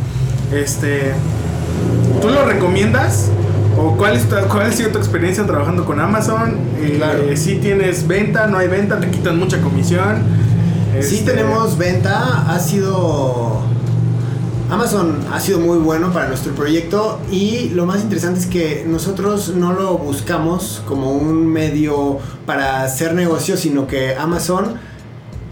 Este, 0.56 1.13
¿tú 2.21 2.30
lo 2.30 2.45
recomiendas? 2.45 3.30
¿O 3.78 3.97
cuál, 3.97 4.15
es 4.15 4.25
cuál 4.49 4.67
ha 4.67 4.71
sido 4.71 4.91
tu 4.91 4.97
experiencia 4.97 5.45
trabajando 5.45 5.84
con 5.86 5.99
Amazon? 5.99 6.58
Eh, 6.78 7.36
Si 7.36 7.58
tienes 7.58 8.08
venta, 8.08 8.47
no 8.47 8.58
hay 8.58 8.69
venta, 8.69 8.99
te 8.99 9.10
quitan 9.10 9.38
mucha 9.38 9.60
comisión. 9.62 10.23
Sí 11.01 11.17
este, 11.17 11.31
tenemos 11.31 11.77
venta, 11.77 12.51
ha 12.51 12.60
sido... 12.60 13.62
Amazon 14.69 15.19
ha 15.31 15.39
sido 15.39 15.60
muy 15.60 15.77
bueno 15.77 16.12
para 16.12 16.27
nuestro 16.27 16.53
proyecto 16.55 17.19
y 17.31 17.69
lo 17.69 17.86
más 17.86 18.01
interesante 18.01 18.39
es 18.39 18.47
que 18.47 18.84
nosotros 18.88 19.49
no 19.49 19.73
lo 19.73 19.99
buscamos 19.99 20.81
como 20.88 21.12
un 21.12 21.45
medio 21.45 22.17
para 22.47 22.81
hacer 22.81 23.13
negocios, 23.13 23.60
sino 23.60 23.86
que 23.86 24.15
Amazon 24.15 24.79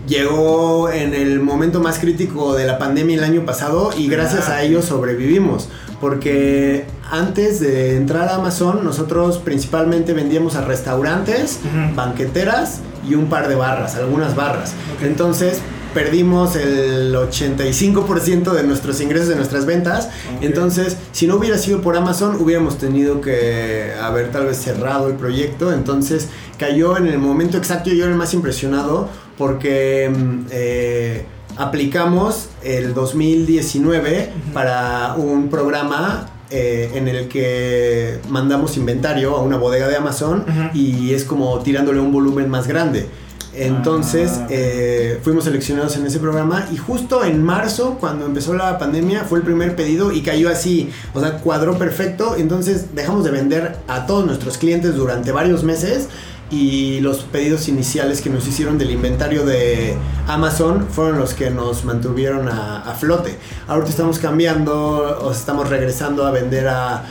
llegó 0.07 0.89
en 0.89 1.13
el 1.13 1.39
momento 1.41 1.79
más 1.79 1.99
crítico 1.99 2.55
de 2.55 2.65
la 2.65 2.79
pandemia 2.79 3.17
el 3.17 3.23
año 3.23 3.45
pasado 3.45 3.91
y 3.95 4.07
gracias 4.07 4.49
a 4.49 4.63
ello 4.63 4.81
sobrevivimos. 4.81 5.69
Porque 6.01 6.85
antes 7.11 7.59
de 7.59 7.95
entrar 7.95 8.29
a 8.29 8.35
Amazon, 8.35 8.83
nosotros 8.83 9.37
principalmente 9.37 10.13
vendíamos 10.13 10.55
a 10.55 10.61
restaurantes, 10.65 11.59
banqueteras 11.95 12.79
y 13.07 13.15
un 13.15 13.27
par 13.27 13.47
de 13.47 13.55
barras, 13.55 13.95
algunas 13.95 14.35
barras. 14.35 14.73
Entonces 15.01 15.59
perdimos 15.93 16.55
el 16.55 17.13
85% 17.13 18.51
de 18.51 18.63
nuestros 18.63 18.99
ingresos 18.99 19.29
de 19.29 19.35
nuestras 19.35 19.65
ventas. 19.65 20.09
Entonces, 20.41 20.97
si 21.11 21.27
no 21.27 21.35
hubiera 21.35 21.57
sido 21.57 21.81
por 21.81 21.95
Amazon, 21.95 22.35
hubiéramos 22.41 22.77
tenido 22.77 23.21
que 23.21 23.93
haber 24.01 24.31
tal 24.31 24.47
vez 24.47 24.57
cerrado 24.57 25.07
el 25.07 25.15
proyecto. 25.15 25.71
Entonces, 25.71 26.29
cayó 26.57 26.97
en 26.97 27.07
el 27.07 27.19
momento 27.19 27.57
exacto. 27.57 27.91
Yo 27.91 28.03
era 28.03 28.11
el 28.11 28.17
más 28.17 28.33
impresionado 28.33 29.07
porque 29.37 30.11
mm, 30.13 30.45
eh, 30.51 31.25
aplicamos 31.57 32.49
el 32.63 32.93
2019 32.93 34.31
para 34.53 35.13
un 35.15 35.49
programa 35.49 36.27
eh, 36.55 36.91
en 36.93 37.07
el 37.07 37.27
que 37.27 38.19
mandamos 38.29 38.77
inventario 38.77 39.35
a 39.35 39.41
una 39.41 39.57
bodega 39.57 39.87
de 39.87 39.95
Amazon 39.95 40.45
y 40.75 41.11
es 41.11 41.23
como 41.23 41.57
tirándole 41.59 41.99
un 41.99 42.11
volumen 42.11 42.47
más 42.47 42.67
grande. 42.67 43.07
Entonces 43.55 44.33
ah. 44.35 44.47
eh, 44.51 45.19
fuimos 45.23 45.45
seleccionados 45.45 45.97
en 45.97 46.05
ese 46.05 46.19
programa 46.19 46.67
y 46.71 46.77
justo 46.77 47.23
en 47.23 47.43
marzo, 47.43 47.97
cuando 47.99 48.27
empezó 48.27 48.53
la 48.53 48.77
pandemia, 48.77 49.23
fue 49.23 49.39
el 49.39 49.45
primer 49.45 49.75
pedido 49.75 50.11
y 50.11 50.21
cayó 50.21 50.47
así, 50.47 50.91
o 51.15 51.19
sea, 51.19 51.39
cuadró 51.39 51.79
perfecto. 51.79 52.35
Entonces 52.37 52.93
dejamos 52.93 53.23
de 53.23 53.31
vender 53.31 53.77
a 53.87 54.05
todos 54.05 54.23
nuestros 54.23 54.59
clientes 54.59 54.95
durante 54.95 55.31
varios 55.31 55.63
meses 55.63 56.09
y 56.53 56.99
los 57.01 57.23
pedidos 57.23 57.67
iniciales 57.67 58.21
que 58.21 58.29
nos 58.29 58.47
hicieron 58.47 58.77
del 58.77 58.91
inventario 58.91 59.43
de 59.43 59.95
Amazon 60.27 60.87
fueron 60.87 61.17
los 61.17 61.33
que 61.33 61.49
nos 61.49 61.83
mantuvieron 61.83 62.47
a, 62.47 62.95
flote. 62.99 63.37
Ahorita 63.67 63.89
estamos 63.89 64.19
cambiando, 64.19 65.19
o 65.23 65.31
estamos 65.31 65.67
regresando 65.67 66.27
a 66.27 66.31
vender 66.31 66.67
a, 66.67 67.03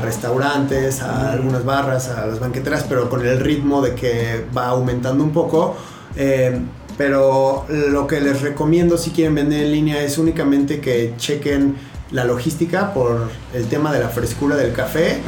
restaurantes, 0.00 1.02
a 1.02 1.32
algunas 1.32 1.62
barras, 1.64 2.08
a 2.08 2.26
las 2.26 2.40
banqueteras, 2.40 2.86
pero 2.88 3.10
con 3.10 3.26
el 3.26 3.38
ritmo 3.38 3.82
de 3.82 3.94
que 3.94 4.46
va 4.56 4.68
aumentando 4.68 5.22
un 5.22 5.32
poco. 5.32 5.76
Eh, 6.16 6.58
pero 6.96 7.66
lo 7.68 8.06
que 8.06 8.20
les 8.20 8.40
recomiendo 8.40 8.96
si 8.96 9.10
quieren 9.10 9.34
vender 9.34 9.64
en 9.64 9.72
línea 9.72 10.02
es 10.02 10.18
únicamente 10.18 10.80
que 10.80 11.14
chequen 11.18 11.76
la 12.10 12.24
logística 12.24 12.94
por 12.94 13.28
el 13.52 13.66
tema 13.66 13.92
de 13.92 14.00
la 14.00 14.08
frescura 14.08 14.56
del 14.56 14.72
café, 14.72 15.18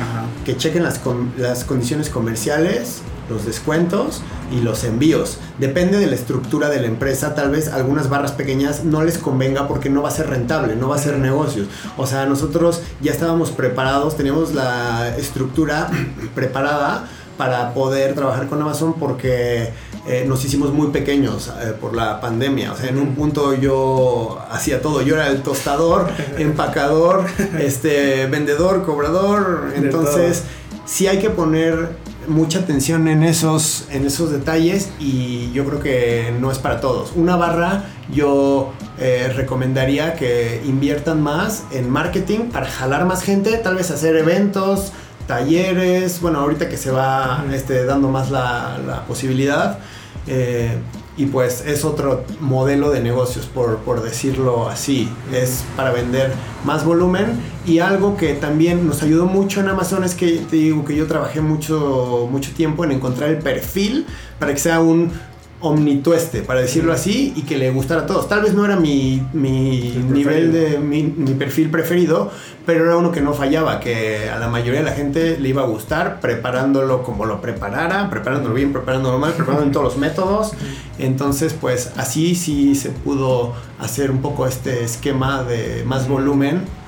que 0.45 0.57
chequen 0.57 0.83
las, 0.83 1.01
las 1.37 1.65
condiciones 1.65 2.09
comerciales, 2.09 3.03
los 3.31 3.47
descuentos 3.47 4.23
y 4.53 4.61
los 4.61 4.85
envíos. 4.85 5.39
Depende 5.59 5.99
de 5.99 6.07
la 6.07 6.15
estructura 6.15 6.69
de 6.69 6.81
la 6.81 6.87
empresa, 6.87 7.35
tal 7.35 7.51
vez 7.51 7.69
algunas 7.69 8.09
barras 8.09 8.33
pequeñas 8.33 8.85
no 8.85 9.03
les 9.03 9.19
convenga 9.19 9.69
porque 9.69 9.89
no 9.89 10.03
va 10.03 10.09
a 10.09 10.13
ser 10.13 10.29
rentable, 10.29 10.77
no 10.77 10.89
va 10.89 10.97
a 10.97 10.99
ser 10.99 11.19
negocios. 11.19 11.69
O 11.97 12.07
sea, 12.07 12.27
nosotros 12.27 12.83
ya 13.01 13.13
estábamos 13.13 13.51
preparados, 13.51 14.17
teníamos 14.17 14.55
la 14.55 15.17
estructura 15.17 15.91
preparada 16.35 17.09
para 17.41 17.73
poder 17.73 18.15
trabajar 18.15 18.49
con 18.49 18.61
Amazon 18.61 18.93
porque 19.01 19.71
eh, 20.07 20.25
nos 20.29 20.45
hicimos 20.45 20.75
muy 20.75 20.89
pequeños 20.89 21.51
eh, 21.63 21.73
por 21.81 21.97
la 21.97 22.21
pandemia. 22.21 22.73
O 22.73 22.77
sea, 22.77 22.91
en 22.91 22.99
un 22.99 23.15
punto 23.15 23.55
yo 23.55 24.39
hacía 24.51 24.83
todo. 24.83 25.01
Yo 25.01 25.15
era 25.15 25.29
el 25.29 25.41
tostador, 25.41 26.09
empacador, 26.37 27.25
este, 27.59 28.27
vendedor, 28.27 28.85
cobrador. 28.85 29.73
Entonces, 29.75 30.43
sí 30.85 31.07
hay 31.07 31.19
que 31.19 31.31
poner 31.31 31.97
mucha 32.31 32.61
atención 32.61 33.09
en 33.09 33.23
esos, 33.23 33.87
en 33.91 34.07
esos 34.07 34.31
detalles 34.31 34.91
y 34.99 35.53
yo 35.53 35.67
creo 35.67 35.81
que 35.81 36.33
no 36.41 36.51
es 36.51 36.59
para 36.59 36.81
todos. 36.81 37.13
Una 37.15 37.37
barra 37.37 37.85
yo 38.13 38.73
eh, 38.99 39.33
recomendaría 39.35 40.15
que 40.15 40.63
inviertan 40.65 41.23
más 41.23 41.65
en 41.73 41.91
marketing 41.91 42.51
para 42.53 42.67
jalar 42.67 43.05
más 43.05 43.23
gente, 43.23 43.57
tal 43.59 43.75
vez 43.75 43.91
hacer 43.91 44.17
eventos, 44.17 44.93
talleres, 45.27 46.21
bueno, 46.21 46.41
ahorita 46.41 46.69
que 46.69 46.77
se 46.77 46.91
va 46.91 47.45
este, 47.53 47.85
dando 47.85 48.09
más 48.09 48.31
la, 48.31 48.79
la 48.87 49.05
posibilidad. 49.05 49.79
Eh, 50.27 50.79
y 51.17 51.27
pues 51.27 51.65
es 51.67 51.85
otro 51.85 52.25
modelo 52.41 52.91
de 52.91 53.01
negocios, 53.01 53.47
por, 53.47 53.79
por, 53.79 54.03
decirlo 54.03 54.69
así. 54.69 55.09
Es 55.33 55.65
para 55.77 55.93
vender 55.93 56.33
más 56.65 56.85
volumen 56.85 57.41
y 57.67 57.81
algo 57.81 58.17
que 58.17 58.35
también 58.35 58.87
nos 58.87 59.03
ayudó 59.03 59.27
mucho 59.27 59.61
en 59.61 59.69
Amazon 59.69 60.05
es 60.05 60.15
que 60.15 60.39
te 60.39 60.57
digo 60.57 60.85
que 60.85 60.97
yo 60.97 61.07
trabajé 61.07 61.41
mucho, 61.41 62.29
mucho 62.31 62.53
tiempo 62.53 62.85
en 62.85 62.93
encontrar 62.93 63.31
el 63.31 63.39
perfil 63.39 64.07
para 64.39 64.53
que 64.53 64.59
sea 64.59 64.81
un 64.81 65.13
omnitueste, 65.61 66.43
para 66.43 66.61
decirlo 66.61 66.93
así, 66.93 67.33
y 67.37 67.43
que 67.43 67.59
le 67.59 67.71
gustara 67.71 68.03
a 68.03 68.07
todos. 68.07 68.29
Tal 68.29 68.43
vez 68.43 68.55
no 68.55 68.65
era 68.65 68.77
mi, 68.77 69.23
mi 69.33 70.03
nivel 70.11 70.53
de 70.53 70.79
mi, 70.79 71.03
mi, 71.03 71.35
perfil 71.35 71.71
preferido, 71.71 72.31
pero 72.67 72.85
era 72.85 72.97
uno 72.97 73.13
que 73.13 73.21
no 73.21 73.35
fallaba, 73.35 73.81
que 73.81 74.31
a 74.31 74.39
la 74.39 74.49
mayoría 74.49 74.81
de 74.81 74.87
la 74.87 74.93
gente 74.93 75.39
le 75.39 75.49
iba 75.49 75.63
a 75.63 75.67
gustar, 75.67 76.21
preparándolo 76.21 77.03
como 77.03 77.27
lo 77.27 77.41
preparara, 77.41 78.09
preparándolo 78.11 78.55
bien, 78.55 78.73
preparándolo 78.73 79.19
mal, 79.19 79.33
preparándolo 79.33 79.67
en 79.67 79.73
todos 79.73 79.85
los 79.85 79.97
métodos. 79.99 80.53
Entonces, 80.99 81.55
pues 81.59 81.93
así 81.97 82.35
sí 82.35 82.75
se 82.75 82.91
pudo 82.91 83.53
hacer 83.79 84.11
un 84.11 84.23
poco 84.23 84.47
este 84.47 84.85
esquema 84.85 85.43
de 85.43 85.85
más 85.85 86.09
volumen 86.09 86.80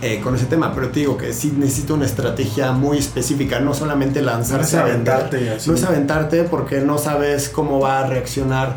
eh, 0.00 0.20
con 0.22 0.34
ese 0.34 0.46
tema, 0.46 0.72
pero 0.74 0.90
te 0.90 1.00
digo 1.00 1.16
que 1.16 1.32
sí 1.32 1.52
necesito 1.56 1.94
una 1.94 2.06
estrategia 2.06 2.72
muy 2.72 2.98
específica, 2.98 3.58
no 3.58 3.74
solamente 3.74 4.22
lanzarse 4.22 4.76
no 4.76 4.82
es 4.82 4.90
aventarte, 4.90 5.56
No 5.66 5.74
es 5.74 5.82
aventarte 5.82 6.44
porque 6.44 6.80
no 6.80 6.98
sabes 6.98 7.48
cómo 7.48 7.80
va 7.80 8.00
a 8.00 8.06
reaccionar. 8.06 8.76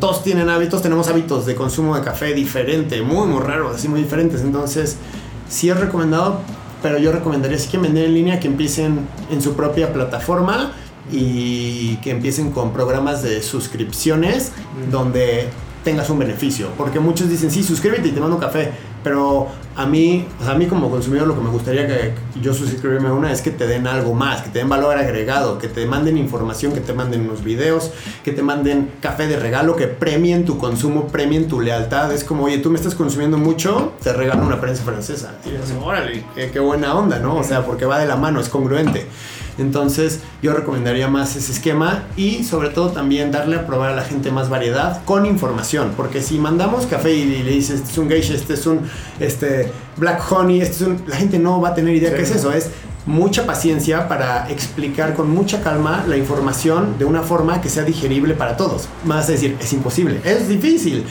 todos 0.00 0.22
tienen 0.22 0.48
hábitos, 0.48 0.80
tenemos 0.80 1.08
hábitos 1.08 1.44
de 1.46 1.54
consumo 1.54 1.94
de 1.94 2.02
café 2.02 2.32
diferente, 2.32 3.02
muy, 3.02 3.26
muy 3.26 3.42
raros, 3.42 3.76
así 3.76 3.88
muy 3.88 4.00
diferentes. 4.02 4.40
Entonces, 4.40 4.96
sí 5.48 5.68
es 5.68 5.78
recomendado, 5.78 6.40
pero 6.82 6.98
yo 6.98 7.12
recomendaría 7.12 7.58
si 7.58 7.68
quieren 7.68 7.82
vender 7.82 8.06
en 8.06 8.14
línea 8.14 8.40
que 8.40 8.48
empiecen 8.48 9.06
en 9.30 9.42
su 9.42 9.54
propia 9.54 9.92
plataforma 9.92 10.72
y 11.12 11.96
que 11.96 12.10
empiecen 12.10 12.50
con 12.50 12.72
programas 12.72 13.22
de 13.22 13.42
suscripciones 13.42 14.52
donde 14.90 15.48
tengas 15.84 16.08
un 16.08 16.18
beneficio. 16.18 16.68
Porque 16.78 16.98
muchos 16.98 17.28
dicen, 17.28 17.50
sí, 17.50 17.62
suscríbete 17.62 18.08
y 18.08 18.12
te 18.12 18.20
mando 18.20 18.38
café 18.38 18.72
pero 19.06 19.46
a 19.76 19.84
mí, 19.84 20.26
a 20.46 20.54
mí 20.54 20.66
como 20.66 20.90
consumidor 20.90 21.28
lo 21.28 21.34
que 21.34 21.42
me 21.42 21.50
gustaría 21.50 21.86
que 21.86 22.14
yo 22.40 22.54
suscribirme 22.54 23.08
a 23.08 23.12
una 23.12 23.30
es 23.30 23.42
que 23.42 23.50
te 23.50 23.66
den 23.66 23.86
algo 23.86 24.14
más, 24.14 24.40
que 24.40 24.48
te 24.48 24.60
den 24.60 24.68
valor 24.70 24.96
agregado, 24.96 25.58
que 25.58 25.68
te 25.68 25.84
manden 25.86 26.16
información, 26.16 26.72
que 26.72 26.80
te 26.80 26.94
manden 26.94 27.22
unos 27.22 27.44
videos, 27.44 27.90
que 28.24 28.32
te 28.32 28.42
manden 28.42 28.90
café 29.00 29.26
de 29.26 29.38
regalo, 29.38 29.76
que 29.76 29.86
premien 29.86 30.46
tu 30.46 30.56
consumo, 30.56 31.08
premien 31.08 31.46
tu 31.46 31.60
lealtad. 31.60 32.10
Es 32.12 32.24
como, 32.24 32.44
oye, 32.44 32.58
tú 32.58 32.70
me 32.70 32.76
estás 32.76 32.94
consumiendo 32.94 33.36
mucho, 33.36 33.92
te 34.02 34.14
regalo 34.14 34.46
una 34.46 34.60
prensa 34.60 34.82
francesa. 34.82 35.34
Y 35.44 35.50
dices, 35.50 35.74
órale, 35.82 36.24
qué, 36.34 36.50
qué 36.50 36.58
buena 36.58 36.94
onda, 36.94 37.18
¿no? 37.18 37.36
O 37.36 37.44
sea, 37.44 37.66
porque 37.66 37.84
va 37.84 37.98
de 37.98 38.06
la 38.06 38.16
mano, 38.16 38.40
es 38.40 38.48
congruente. 38.48 39.06
Entonces 39.58 40.20
yo 40.42 40.52
recomendaría 40.52 41.08
más 41.08 41.34
ese 41.36 41.52
esquema 41.52 42.04
y 42.16 42.44
sobre 42.44 42.68
todo 42.68 42.90
también 42.90 43.32
darle 43.32 43.56
a 43.56 43.66
probar 43.66 43.92
a 43.92 43.96
la 43.96 44.04
gente 44.04 44.30
más 44.30 44.48
variedad 44.50 45.02
con 45.04 45.24
información, 45.24 45.92
porque 45.96 46.22
si 46.22 46.38
mandamos 46.38 46.86
café 46.86 47.14
y 47.14 47.42
le 47.42 47.50
dices, 47.50 47.80
este 47.80 47.92
es 47.92 47.98
un 47.98 48.08
geisha, 48.08 48.34
este 48.34 48.54
es 48.54 48.66
un 48.66 48.80
este, 49.18 49.65
black 49.96 50.20
honey, 50.30 50.60
este 50.60 50.76
es 50.76 50.82
un, 50.82 51.02
la 51.06 51.16
gente 51.16 51.38
no 51.38 51.60
va 51.60 51.70
a 51.70 51.74
tener 51.74 51.94
idea 51.94 52.14
qué 52.14 52.22
es 52.22 52.30
eso, 52.30 52.52
es 52.52 52.70
mucha 53.06 53.46
paciencia 53.46 54.08
para 54.08 54.50
explicar 54.50 55.14
con 55.14 55.30
mucha 55.30 55.62
calma 55.62 56.04
la 56.08 56.16
información 56.16 56.98
de 56.98 57.04
una 57.04 57.22
forma 57.22 57.60
que 57.60 57.68
sea 57.68 57.84
digerible 57.84 58.34
para 58.34 58.56
todos. 58.56 58.88
Más 59.04 59.28
decir, 59.28 59.56
es 59.60 59.72
imposible, 59.72 60.20
es 60.24 60.48
difícil, 60.48 61.04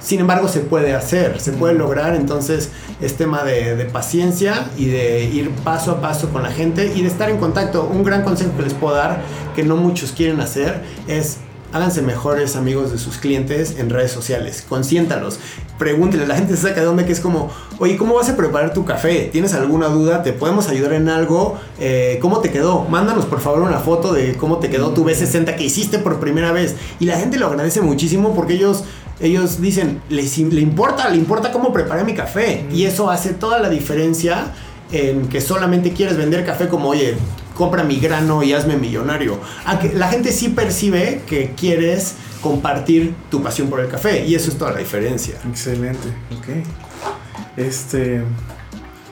sin 0.00 0.20
embargo, 0.20 0.48
se 0.48 0.60
puede 0.60 0.94
hacer, 0.94 1.40
se 1.40 1.52
puede 1.52 1.74
lograr, 1.74 2.14
entonces 2.14 2.70
es 3.00 3.16
tema 3.16 3.44
de, 3.44 3.84
paciencia 3.92 4.70
y 4.76 4.86
de 4.86 5.24
ir 5.24 5.50
paso 5.50 5.90
a 5.90 6.00
paso 6.00 6.30
con 6.30 6.42
la 6.42 6.50
gente 6.50 6.92
y 6.94 7.02
de 7.02 7.08
estar 7.08 7.28
en 7.28 7.38
contacto. 7.38 7.84
Un 7.84 8.04
gran 8.04 8.22
consejo 8.22 8.56
que 8.56 8.62
les 8.62 8.74
puedo 8.74 8.94
dar, 8.94 9.20
que 9.56 9.64
no 9.64 9.76
muchos 9.76 10.12
quieren 10.12 10.40
hacer, 10.40 10.82
es 11.08 11.38
háganse 11.72 12.00
mejores 12.02 12.56
amigos 12.56 12.92
de 12.92 12.98
sus 12.98 13.18
clientes 13.18 13.76
en 13.78 13.90
redes 13.90 14.12
sociales, 14.12 14.64
consiéntalos. 14.66 15.40
Pregúntele, 15.78 16.26
la 16.26 16.34
gente 16.34 16.56
se 16.56 16.68
saca 16.68 16.80
de 16.80 16.86
onda 16.86 17.06
que 17.06 17.12
es 17.12 17.20
como, 17.20 17.50
oye, 17.78 17.96
¿cómo 17.96 18.14
vas 18.14 18.28
a 18.28 18.36
preparar 18.36 18.74
tu 18.74 18.84
café? 18.84 19.28
¿Tienes 19.32 19.54
alguna 19.54 19.86
duda? 19.88 20.22
¿Te 20.22 20.32
podemos 20.32 20.68
ayudar 20.68 20.92
en 20.94 21.08
algo? 21.08 21.58
Eh, 21.78 22.18
¿Cómo 22.20 22.40
te 22.40 22.50
quedó? 22.50 22.84
Mándanos 22.84 23.26
por 23.26 23.40
favor 23.40 23.62
una 23.62 23.78
foto 23.78 24.12
de 24.12 24.34
cómo 24.34 24.58
te 24.58 24.68
quedó 24.68 24.90
tu 24.90 25.04
B60 25.04 25.54
que 25.54 25.64
hiciste 25.64 25.98
por 25.98 26.18
primera 26.20 26.52
vez. 26.52 26.76
Y 27.00 27.06
la 27.06 27.18
gente 27.18 27.38
lo 27.38 27.46
agradece 27.46 27.80
muchísimo 27.80 28.34
porque 28.34 28.54
ellos 28.54 28.84
ellos 29.20 29.60
dicen, 29.60 30.00
les, 30.10 30.38
le 30.38 30.60
importa, 30.60 31.08
le 31.08 31.16
importa 31.16 31.50
cómo 31.50 31.72
preparé 31.72 32.04
mi 32.04 32.14
café. 32.14 32.64
Y 32.72 32.84
eso 32.84 33.10
hace 33.10 33.30
toda 33.30 33.58
la 33.58 33.68
diferencia 33.68 34.52
en 34.92 35.28
que 35.28 35.40
solamente 35.40 35.92
quieres 35.92 36.16
vender 36.16 36.44
café 36.44 36.68
como, 36.68 36.88
oye, 36.90 37.16
compra 37.58 37.82
mi 37.82 37.98
grano 37.98 38.42
y 38.44 38.54
hazme 38.54 38.76
millonario. 38.76 39.38
Aunque 39.66 39.92
la 39.92 40.08
gente 40.08 40.30
sí 40.30 40.48
percibe 40.48 41.22
que 41.26 41.54
quieres 41.56 42.14
compartir 42.40 43.14
tu 43.30 43.42
pasión 43.42 43.68
por 43.68 43.80
el 43.80 43.88
café 43.88 44.24
y 44.24 44.36
eso 44.36 44.50
es 44.50 44.56
toda 44.56 44.70
la 44.70 44.78
diferencia. 44.78 45.34
Excelente, 45.46 46.08
ok. 46.38 47.58
Este... 47.58 48.22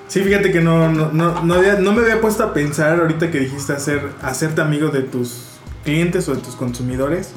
Sí, 0.07 0.21
fíjate 0.23 0.53
que 0.53 0.61
no, 0.61 0.89
no, 0.91 1.11
no, 1.11 1.43
no, 1.43 1.93
me 1.93 2.01
había 2.01 2.21
puesto 2.21 2.45
a 2.45 2.55
pensar 2.55 3.01
ahorita 3.01 3.33
que 3.33 3.41
dijiste 3.41 3.73
hacer, 3.73 4.09
hacerte 4.23 4.61
amigo 4.61 4.91
de 4.91 5.03
tus 5.03 5.59
clientes 5.83 6.29
o 6.29 6.35
de 6.37 6.41
tus 6.41 6.55
consumidores. 6.55 7.33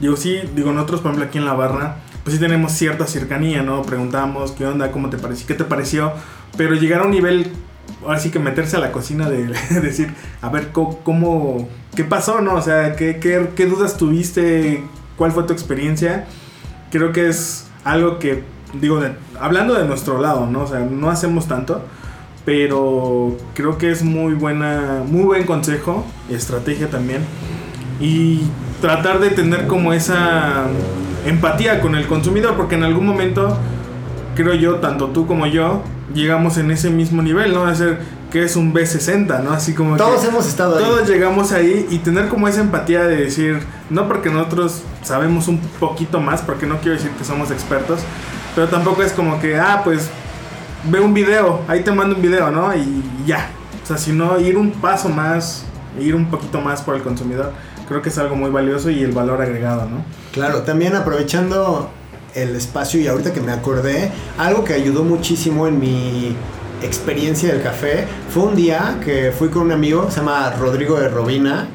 Digo, 0.00 0.16
sí, 0.16 0.40
digo, 0.54 0.72
nosotros, 0.72 1.02
por 1.02 1.10
ejemplo, 1.10 1.28
aquí 1.28 1.36
en 1.36 1.44
la 1.44 1.52
barra, 1.52 1.98
pues 2.24 2.34
sí 2.34 2.40
tenemos 2.40 2.72
cierta 2.72 3.06
cercanía, 3.06 3.62
¿no? 3.62 3.82
Preguntamos, 3.82 4.52
¿qué 4.52 4.64
onda? 4.64 4.90
¿Cómo 4.90 5.10
te 5.10 5.18
pareció? 5.18 5.46
¿Qué 5.46 5.54
te 5.54 5.64
pareció? 5.64 6.14
Pero 6.56 6.74
llegar 6.74 7.02
a 7.02 7.04
un 7.04 7.10
nivel, 7.10 7.52
ahora 8.02 8.18
sí 8.18 8.30
que 8.30 8.38
meterse 8.38 8.76
a 8.76 8.80
la 8.80 8.92
cocina 8.92 9.28
de 9.28 9.46
decir, 9.80 10.12
a 10.40 10.48
ver, 10.48 10.70
¿cómo, 10.72 11.68
qué 11.94 12.04
pasó, 12.04 12.40
no? 12.40 12.54
O 12.54 12.62
sea, 12.62 12.96
¿qué, 12.96 13.18
qué, 13.18 13.50
qué 13.54 13.66
dudas 13.66 13.96
tuviste? 13.96 14.82
¿Cuál 15.16 15.32
fue 15.32 15.44
tu 15.44 15.52
experiencia? 15.52 16.26
Creo 16.90 17.12
que 17.12 17.28
es 17.28 17.66
algo 17.84 18.18
que, 18.18 18.44
digo, 18.74 19.00
hablando 19.40 19.74
de 19.74 19.84
nuestro 19.84 20.20
lado, 20.20 20.46
¿no? 20.46 20.62
O 20.62 20.66
sea, 20.66 20.80
no 20.80 21.10
hacemos 21.10 21.46
tanto, 21.48 21.82
pero 22.44 23.36
creo 23.54 23.78
que 23.78 23.90
es 23.90 24.02
muy 24.02 24.34
buena, 24.34 25.02
muy 25.06 25.22
buen 25.22 25.44
consejo 25.44 26.04
estrategia 26.30 26.88
también. 26.88 27.22
Y 28.00 28.42
tratar 28.80 29.20
de 29.20 29.30
tener 29.30 29.66
como 29.66 29.92
esa 29.92 30.66
empatía 31.26 31.80
con 31.80 31.94
el 31.94 32.06
consumidor, 32.06 32.56
porque 32.56 32.76
en 32.76 32.84
algún 32.84 33.06
momento, 33.06 33.58
creo 34.36 34.54
yo, 34.54 34.76
tanto 34.76 35.08
tú 35.08 35.26
como 35.26 35.46
yo, 35.46 35.82
llegamos 36.14 36.56
en 36.58 36.70
ese 36.70 36.90
mismo 36.90 37.22
nivel, 37.22 37.52
¿no? 37.52 37.66
De 37.66 37.74
ser 37.74 37.98
que 38.30 38.44
es 38.44 38.54
un 38.54 38.72
B60, 38.72 39.42
¿no? 39.42 39.50
Así 39.50 39.74
como... 39.74 39.96
Todos 39.96 40.24
hemos 40.24 40.46
estado 40.46 40.76
ahí. 40.76 40.84
Todos 40.84 41.08
llegamos 41.08 41.50
ahí 41.50 41.86
y 41.90 41.98
tener 41.98 42.28
como 42.28 42.46
esa 42.46 42.60
empatía 42.60 43.04
de 43.04 43.16
decir, 43.16 43.60
no 43.90 44.06
porque 44.06 44.30
nosotros 44.30 44.82
sabemos 45.02 45.48
un 45.48 45.58
poquito 45.80 46.20
más, 46.20 46.42
porque 46.42 46.66
no 46.66 46.78
quiero 46.78 46.96
decir 46.96 47.10
que 47.12 47.24
somos 47.24 47.50
expertos, 47.50 48.00
pero 48.54 48.68
tampoco 48.68 49.02
es 49.02 49.12
como 49.12 49.40
que, 49.40 49.58
ah, 49.58 49.80
pues 49.82 50.08
ve 50.84 51.00
un 51.00 51.14
video, 51.14 51.62
ahí 51.66 51.82
te 51.82 51.90
mando 51.90 52.14
un 52.14 52.22
video, 52.22 52.50
¿no? 52.50 52.72
Y 52.76 53.02
ya. 53.26 53.50
O 53.82 53.86
sea, 53.86 53.98
sino 53.98 54.38
ir 54.38 54.56
un 54.56 54.70
paso 54.70 55.08
más, 55.08 55.64
ir 55.98 56.14
un 56.14 56.26
poquito 56.26 56.60
más 56.60 56.82
por 56.82 56.94
el 56.94 57.02
consumidor 57.02 57.52
creo 57.86 58.02
que 58.02 58.08
es 58.08 58.18
algo 58.18 58.36
muy 58.36 58.50
valioso 58.50 58.90
y 58.90 59.02
el 59.02 59.12
valor 59.12 59.40
agregado, 59.40 59.88
¿no? 59.88 60.04
Claro, 60.32 60.62
también 60.62 60.94
aprovechando 60.94 61.90
el 62.36 62.54
espacio 62.54 63.00
y 63.00 63.06
ahorita 63.06 63.32
que 63.32 63.40
me 63.40 63.52
acordé, 63.52 64.10
algo 64.38 64.62
que 64.64 64.74
ayudó 64.74 65.02
muchísimo 65.02 65.66
en 65.66 65.80
mi 65.80 66.36
experiencia 66.82 67.52
del 67.52 67.62
café 67.62 68.06
fue 68.32 68.44
un 68.44 68.54
día 68.54 69.00
que 69.04 69.32
fui 69.32 69.48
con 69.48 69.62
un 69.62 69.72
amigo, 69.72 70.10
se 70.10 70.18
llama 70.18 70.50
Rodrigo 70.50 71.00
de 71.00 71.08
Robina 71.08 71.68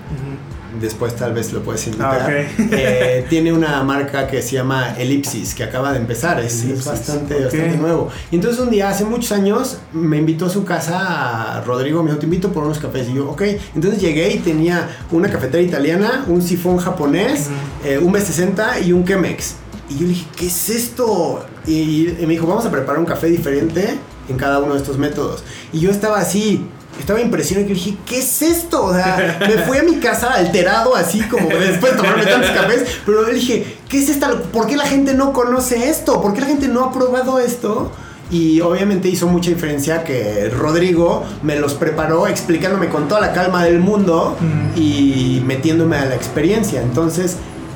después 0.81 1.15
tal 1.15 1.33
vez 1.33 1.53
lo 1.53 1.61
puedes 1.61 1.85
invitar. 1.87 2.27
Ah, 2.27 2.31
eh, 2.31 3.25
tiene 3.29 3.53
una 3.53 3.81
marca 3.83 4.27
que 4.27 4.41
se 4.41 4.55
llama 4.55 4.95
Elipsis, 4.97 5.53
que 5.53 5.63
acaba 5.63 5.93
de 5.93 5.99
empezar, 5.99 6.39
es, 6.39 6.83
bastante, 6.83 7.43
bastante 7.43 7.77
nuevo. 7.77 8.09
Y 8.31 8.35
entonces 8.35 8.59
un 8.59 8.69
día, 8.69 8.89
hace 8.89 9.05
muchos 9.05 9.31
años, 9.31 9.77
me 9.93 10.17
invitó 10.17 10.47
a 10.47 10.49
su 10.49 10.65
casa 10.65 11.57
a 11.57 11.61
Rodrigo, 11.61 12.01
me 12.03 12.09
dijo, 12.09 12.19
te 12.19 12.25
invito 12.25 12.51
por 12.51 12.63
unos 12.63 12.79
cafés. 12.79 13.07
Y 13.09 13.13
yo, 13.13 13.29
ok. 13.29 13.43
Entonces 13.75 14.01
llegué 14.01 14.33
y 14.33 14.39
tenía 14.39 14.89
una 15.11 15.29
cafetera 15.29 15.61
italiana, 15.61 16.25
un 16.27 16.41
sifón 16.41 16.77
japonés, 16.77 17.49
eh, 17.85 17.97
un 17.99 18.13
B60 18.13 18.85
y 18.85 18.93
un 18.93 19.05
Chemex. 19.05 19.55
Y 19.91 19.95
yo 19.95 20.01
le 20.03 20.09
dije, 20.09 20.25
¿qué 20.35 20.47
es 20.47 20.69
esto? 20.69 21.45
y 21.67 22.15
me 22.21 22.33
dijo, 22.33 22.47
vamos 22.47 22.65
a 22.65 22.71
preparar 22.71 22.99
un 22.99 23.05
café 23.05 23.27
diferente 23.27 23.99
en 24.29 24.37
cada 24.37 24.59
uno 24.59 24.73
de 24.73 24.79
estos 24.79 24.97
métodos. 24.97 25.43
Y 25.71 25.79
yo 25.79 25.91
estaba 25.91 26.19
así, 26.19 26.65
estaba 26.99 27.19
impresionado 27.21 27.69
y 27.69 27.73
dije, 27.73 27.97
¿qué 28.05 28.19
es 28.19 28.41
esto? 28.41 28.85
O 28.85 28.93
sea, 28.93 29.39
me 29.41 29.63
fui 29.63 29.77
a 29.77 29.83
mi 29.83 29.97
casa 29.97 30.33
alterado, 30.33 30.95
así 30.95 31.21
como 31.21 31.47
después 31.49 31.93
de 31.93 31.97
tomarme 31.97 32.25
tantos 32.25 32.51
cafés, 32.51 32.85
pero 33.05 33.23
le 33.27 33.33
dije, 33.33 33.77
¿qué 33.89 33.99
es 33.99 34.09
esta? 34.09 34.31
¿Por 34.31 34.67
qué 34.67 34.77
la 34.77 34.85
gente 34.85 35.13
no 35.13 35.33
conoce 35.33 35.89
esto? 35.89 36.21
¿Por 36.21 36.33
qué 36.33 36.41
la 36.41 36.47
gente 36.47 36.67
no 36.67 36.85
ha 36.85 36.91
probado 36.91 37.39
esto? 37.39 37.91
Y 38.29 38.61
obviamente 38.61 39.09
hizo 39.09 39.27
mucha 39.27 39.49
diferencia 39.49 40.05
que 40.05 40.49
Rodrigo 40.49 41.23
me 41.43 41.57
los 41.57 41.73
preparó 41.73 42.27
explicándome 42.27 42.87
con 42.87 43.09
toda 43.09 43.19
la 43.19 43.33
calma 43.33 43.65
del 43.65 43.79
mundo 43.79 44.37
mm. 44.39 44.79
y 44.79 45.43
metiéndome 45.45 45.97
a 45.97 46.05
la 46.05 46.15
experiencia. 46.15 46.81
Entonces, 46.81 47.35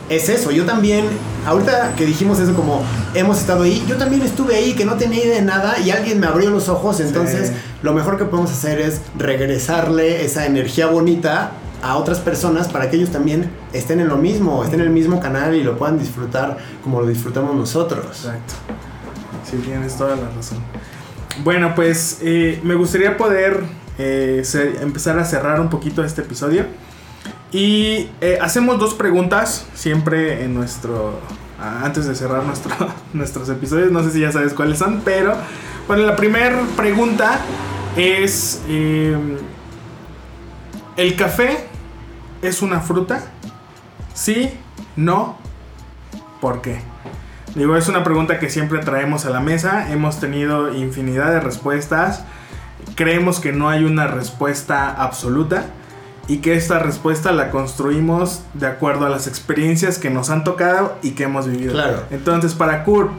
es 0.10 0.30
eso. 0.30 0.51
Yo 0.51 0.66
también, 0.66 1.06
ahorita 1.45 1.95
que 1.95 2.06
dijimos 2.06 2.39
eso 2.39 2.53
como 2.53 2.84
hemos 3.14 3.39
estado 3.39 3.64
ahí, 3.64 3.84
yo 3.88 3.97
también 3.97 4.22
estuve 4.22 4.56
ahí 4.56 4.74
que 4.74 4.86
no 4.86 4.95
tenía 4.95 5.24
idea 5.24 5.36
de 5.36 5.41
nada 5.41 5.80
y 5.80 5.91
alguien 5.91 6.20
me 6.20 6.28
abrió 6.28 6.49
los 6.49 6.70
ojos. 6.70 6.99
Entonces, 6.99 7.51
lo 7.82 7.93
mejor 7.93 8.18
que 8.18 8.26
podemos 8.26 8.51
hacer 8.51 8.80
es 8.80 9.01
regresarle 9.18 10.24
esa 10.26 10.45
energía 10.45 10.88
bonita 10.88 11.51
a 11.82 11.97
otras 11.97 12.20
personas 12.20 12.68
para 12.68 12.89
que 12.89 12.97
ellos 12.97 13.12
también 13.12 13.51
estén 13.74 13.99
en 13.99 14.08
lo 14.08 14.18
mismo, 14.18 14.64
estén 14.64 14.80
en 14.80 14.88
el 14.88 14.93
mismo 14.93 15.20
canal 15.20 15.53
y 15.56 15.64
lo 15.64 15.78
puedan 15.78 15.99
disfrutar 15.99 16.58
como 16.84 17.01
lo 17.01 17.08
disfrutamos 17.08 17.56
nosotros. 17.56 18.06
Exacto. 18.06 18.53
Sí, 19.49 19.58
tienes 19.58 19.95
toda 19.95 20.16
la 20.16 20.30
razón. 20.36 20.58
Bueno, 21.43 21.76
pues 21.76 22.20
eh, 22.22 22.60
me 22.64 22.76
gustaría 22.76 23.18
poder 23.18 23.64
eh, 23.97 24.43
empezar 24.82 25.20
a 25.20 25.26
cerrar 25.26 25.60
un 25.60 25.70
poquito 25.70 26.03
este 26.03 26.22
episodio. 26.22 26.66
Y 27.56 28.10
eh, 28.20 28.38
hacemos 28.41 28.80
dos 28.80 28.95
preguntas 28.95 29.66
siempre 29.76 30.43
en 30.43 30.53
nuestro... 30.53 31.22
Antes 31.58 32.06
de 32.06 32.14
cerrar 32.14 32.43
nuestro, 32.43 32.76
nuestros 33.14 33.47
episodios, 33.47 33.93
no 33.93 34.03
sé 34.03 34.12
si 34.12 34.20
ya 34.20 34.30
sabes 34.30 34.53
cuáles 34.53 34.78
son, 34.78 35.03
pero 35.06 35.34
bueno, 35.88 36.03
la 36.03 36.18
primera 36.18 36.64
pregunta 36.76 37.39
es, 37.95 38.62
em, 38.68 39.38
¿el 40.97 41.16
café 41.16 41.66
es 42.41 42.62
una 42.62 42.82
fruta? 42.82 43.24
¿Sí? 44.14 44.51
¿No? 44.97 45.38
¿Por 46.41 46.62
qué? 46.62 46.82
Digo, 47.56 47.78
es 47.78 47.88
una 47.88 48.03
pregunta 48.03 48.38
que 48.38 48.49
siempre 48.49 48.80
traemos 48.80 49.26
a 49.26 49.30
la 49.30 49.39
mesa, 49.39 49.93
hemos 49.93 50.20
tenido 50.20 50.74
infinidad 50.76 51.32
de 51.32 51.39
respuestas, 51.39 52.26
creemos 52.95 53.39
que 53.39 53.53
no 53.53 53.70
hay 53.70 53.86
una 53.86 54.08
respuesta 54.08 54.89
absoluta 54.91 55.68
y 56.28 56.38
que 56.38 56.55
esta 56.55 56.80
respuesta 56.80 57.32
la 57.32 57.51
construimos 57.51 58.41
de 58.53 58.67
acuerdo 58.67 59.05
a 59.05 59.09
las 59.09 59.28
experiencias 59.28 59.97
que 59.97 60.09
nos 60.09 60.30
han 60.30 60.43
tocado 60.43 60.97
y 61.01 61.11
que 61.11 61.23
hemos 61.23 61.47
vivido. 61.47 61.73
Claro. 61.73 62.03
Entonces, 62.09 62.53
para 62.53 62.84
Kurt, 62.84 63.11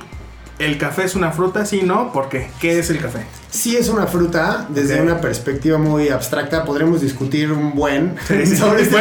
¿el 0.58 0.78
café 0.78 1.04
es 1.04 1.14
una 1.14 1.30
fruta? 1.30 1.64
Sí, 1.66 1.82
¿no? 1.82 2.12
¿Por 2.12 2.28
qué? 2.28 2.50
¿Qué 2.60 2.78
es 2.78 2.90
el 2.90 2.98
café? 3.00 3.24
Sí 3.48 3.76
es 3.76 3.88
una 3.88 4.06
fruta, 4.06 4.66
desde 4.68 5.00
una 5.00 5.20
perspectiva 5.20 5.78
muy 5.78 6.08
abstracta, 6.08 6.64
podremos 6.64 7.00
discutir 7.00 7.52
un 7.52 7.74
buen 7.74 8.16
sobre 8.58 8.82
este 8.82 8.96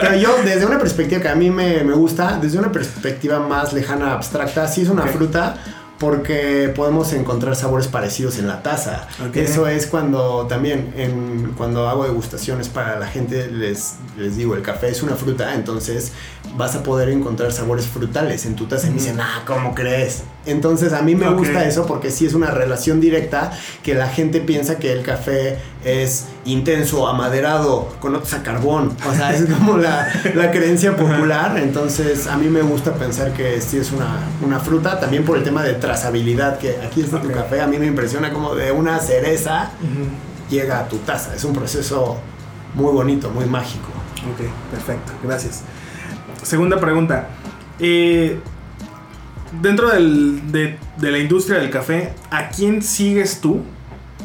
Pero 0.00 0.16
yo, 0.16 0.36
desde 0.44 0.64
una 0.64 0.78
perspectiva 0.78 1.20
que 1.20 1.28
a 1.28 1.34
mí 1.34 1.50
me, 1.50 1.82
me 1.84 1.94
gusta, 1.94 2.38
desde 2.40 2.58
una 2.58 2.70
perspectiva 2.70 3.40
más 3.40 3.72
lejana, 3.72 4.12
abstracta, 4.12 4.68
sí 4.68 4.82
es 4.82 4.88
una 4.88 5.06
fruta 5.06 5.81
porque 6.02 6.72
podemos 6.74 7.12
encontrar 7.12 7.54
sabores 7.54 7.86
parecidos 7.86 8.36
en 8.40 8.48
la 8.48 8.60
taza. 8.60 9.06
Eso 9.34 9.68
es 9.68 9.86
cuando 9.86 10.48
también 10.48 10.92
en, 10.96 11.54
cuando 11.56 11.88
hago 11.88 12.02
degustaciones 12.02 12.68
para 12.68 12.98
la 12.98 13.06
gente 13.06 13.48
les, 13.48 13.98
les 14.18 14.36
digo, 14.36 14.56
el 14.56 14.62
café 14.62 14.88
es 14.88 15.04
una 15.04 15.14
fruta, 15.14 15.54
entonces 15.54 16.10
vas 16.56 16.74
a 16.74 16.82
poder 16.82 17.08
encontrar 17.08 17.52
sabores 17.52 17.86
frutales 17.86 18.44
en 18.46 18.56
tu 18.56 18.66
taza 18.66 18.86
y 18.86 18.90
me 18.90 18.96
dicen, 18.96 19.20
ah, 19.20 19.42
¿cómo 19.46 19.74
crees? 19.74 20.24
Entonces 20.44 20.92
a 20.92 21.02
mí 21.02 21.14
me 21.14 21.28
gusta 21.30 21.64
eso 21.64 21.86
porque 21.86 22.10
sí 22.10 22.26
es 22.26 22.34
una 22.34 22.50
relación 22.50 23.00
directa 23.00 23.52
que 23.82 23.94
la 23.94 24.08
gente 24.08 24.40
piensa 24.40 24.78
que 24.78 24.92
el 24.92 25.02
café 25.02 25.58
es 25.84 26.26
intenso, 26.44 27.06
amaderado, 27.08 27.88
con 28.00 28.12
notas 28.12 28.34
a 28.34 28.42
carbón. 28.42 28.94
O 29.08 29.14
sea, 29.14 29.32
es 29.32 29.44
como 29.58 29.78
la, 29.78 30.08
creencia 30.52 30.96
popular. 30.96 31.58
Entonces 31.58 32.26
a 32.26 32.36
mí 32.36 32.48
me 32.48 32.62
gusta 32.62 32.94
pensar 32.94 33.32
que 33.32 33.60
sí 33.60 33.78
es 33.78 33.92
una, 33.92 34.60
fruta, 34.60 35.00
también 35.00 35.24
por 35.24 35.38
el 35.38 35.44
tema 35.44 35.62
de 35.62 35.74
trazabilidad, 35.74 36.58
que 36.58 36.76
aquí 36.84 37.00
está 37.00 37.20
tu 37.20 37.30
café, 37.30 37.60
a 37.60 37.66
mí 37.66 37.78
me 37.78 37.86
impresiona 37.86 38.32
como 38.32 38.54
de 38.54 38.72
una 38.72 38.98
cereza 38.98 39.70
llega 40.50 40.80
a 40.80 40.88
tu 40.88 40.98
taza. 40.98 41.34
Es 41.34 41.44
un 41.44 41.54
proceso 41.54 42.18
muy 42.74 42.92
bonito, 42.92 43.30
muy 43.30 43.46
mágico. 43.46 43.88
Ok, 44.32 44.48
perfecto, 44.70 45.12
gracias. 45.22 45.62
Segunda 46.42 46.78
pregunta. 46.78 47.28
Eh, 47.78 48.38
dentro 49.60 49.88
de, 49.90 50.78
la 51.00 51.18
industria 51.18 51.58
del 51.58 51.70
café, 51.70 52.12
¿a 52.30 52.48
quién 52.48 52.82
sigues 52.82 53.40
tú? 53.40 53.62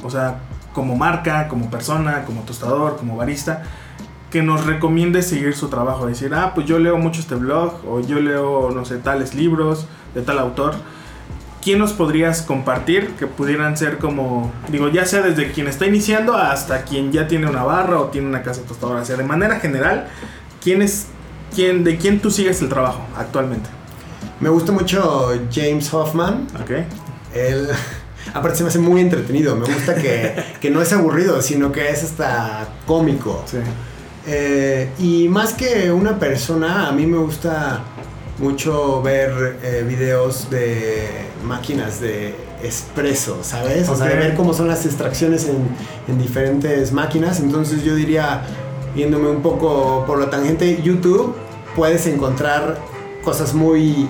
O 0.04 0.10
sea, 0.10 0.40
como 0.74 0.96
marca, 0.96 1.48
como 1.48 1.70
persona, 1.70 2.26
como 2.26 2.42
tostador, 2.42 2.98
como 2.98 3.16
barista, 3.18 3.64
que 4.32 4.42
nos 4.42 4.66
recomiende 4.66 5.22
seguir 5.22 5.56
su 5.56 5.70
trabajo. 5.70 6.06
Decir, 6.06 6.34
ah, 6.34 6.54
pues 6.54 6.68
yo 6.68 6.80
leo 6.80 6.98
mucho 6.98 7.22
este 7.22 7.36
blog, 7.36 7.82
o 7.88 8.02
yo 8.02 8.20
leo, 8.20 8.72
no 8.72 8.86
sé, 8.86 8.98
tales 8.98 9.34
libros 9.34 9.88
de 10.14 10.22
tal 10.22 10.40
autor. 10.40 10.76
¿quién 11.68 11.80
nos 11.80 11.92
podrías 11.92 12.44
compartir 12.44 13.10
que 13.20 13.28
pudieran 13.28 13.76
ser 13.76 13.98
como, 13.98 14.54
digo, 14.70 14.88
ya 14.88 15.06
sea 15.06 15.22
desde 15.22 15.52
quien 15.52 15.68
está 15.68 15.86
iniciando 15.86 16.38
hasta 16.38 16.84
quien 16.84 17.12
ya 17.12 17.28
tiene 17.28 17.46
una 17.46 17.64
barra 17.64 18.00
o 18.00 18.06
tiene 18.06 18.26
una 18.30 18.42
casa 18.42 18.62
tostadora? 18.62 19.02
O 19.02 19.06
sea, 19.06 19.18
de 19.18 19.26
manera 19.26 19.60
general, 19.60 20.08
¿quién 20.64 20.82
es, 20.82 21.08
quién, 21.58 21.84
de 21.84 21.98
quién 21.98 22.20
tú 22.20 22.30
sigues 22.30 22.62
el 22.62 22.70
trabajo 22.70 23.02
actualmente? 23.18 23.68
Me 24.40 24.50
gusta 24.50 24.72
mucho 24.72 25.32
James 25.52 25.92
Hoffman. 25.92 26.46
Ok. 26.62 26.72
Él, 27.34 27.68
aparte 28.34 28.58
se 28.58 28.64
me 28.64 28.70
hace 28.70 28.78
muy 28.78 29.02
entretenido. 29.02 29.56
Me 29.56 29.66
gusta 29.66 29.96
que, 29.96 30.36
que 30.62 30.70
no 30.70 30.84
es 30.84 30.94
aburrido, 30.94 31.42
sino 31.42 31.72
que 31.72 31.90
es 31.90 32.04
hasta 32.04 32.68
cómico. 32.86 33.44
Sí. 33.48 33.58
Eh, 34.28 34.92
y 35.00 35.28
más 35.30 35.54
que 35.54 35.92
una 35.92 36.20
persona, 36.20 36.90
a 36.90 36.92
mí 36.92 37.08
me 37.08 37.18
gusta 37.18 37.82
mucho 38.38 39.02
ver 39.02 39.58
eh, 39.64 39.84
videos 39.88 40.52
de 40.52 41.08
máquinas 41.44 42.00
de 42.00 42.36
espresso, 42.62 43.40
¿sabes? 43.42 43.90
O 43.90 43.96
sea, 43.96 44.08
de 44.08 44.16
ver 44.16 44.36
cómo 44.36 44.54
son 44.54 44.68
las 44.68 44.86
extracciones 44.86 45.46
en, 45.46 45.68
en 46.08 46.20
diferentes 46.20 46.92
máquinas. 46.92 47.40
Entonces 47.40 47.84
yo 47.84 47.96
diría, 47.96 48.44
yéndome 48.96 49.30
un 49.30 49.42
poco 49.42 50.04
por 50.06 50.20
la 50.20 50.30
tangente, 50.30 50.80
YouTube, 50.84 51.36
puedes 51.78 52.06
encontrar 52.08 52.78
cosas 53.24 53.54
muy 53.54 54.10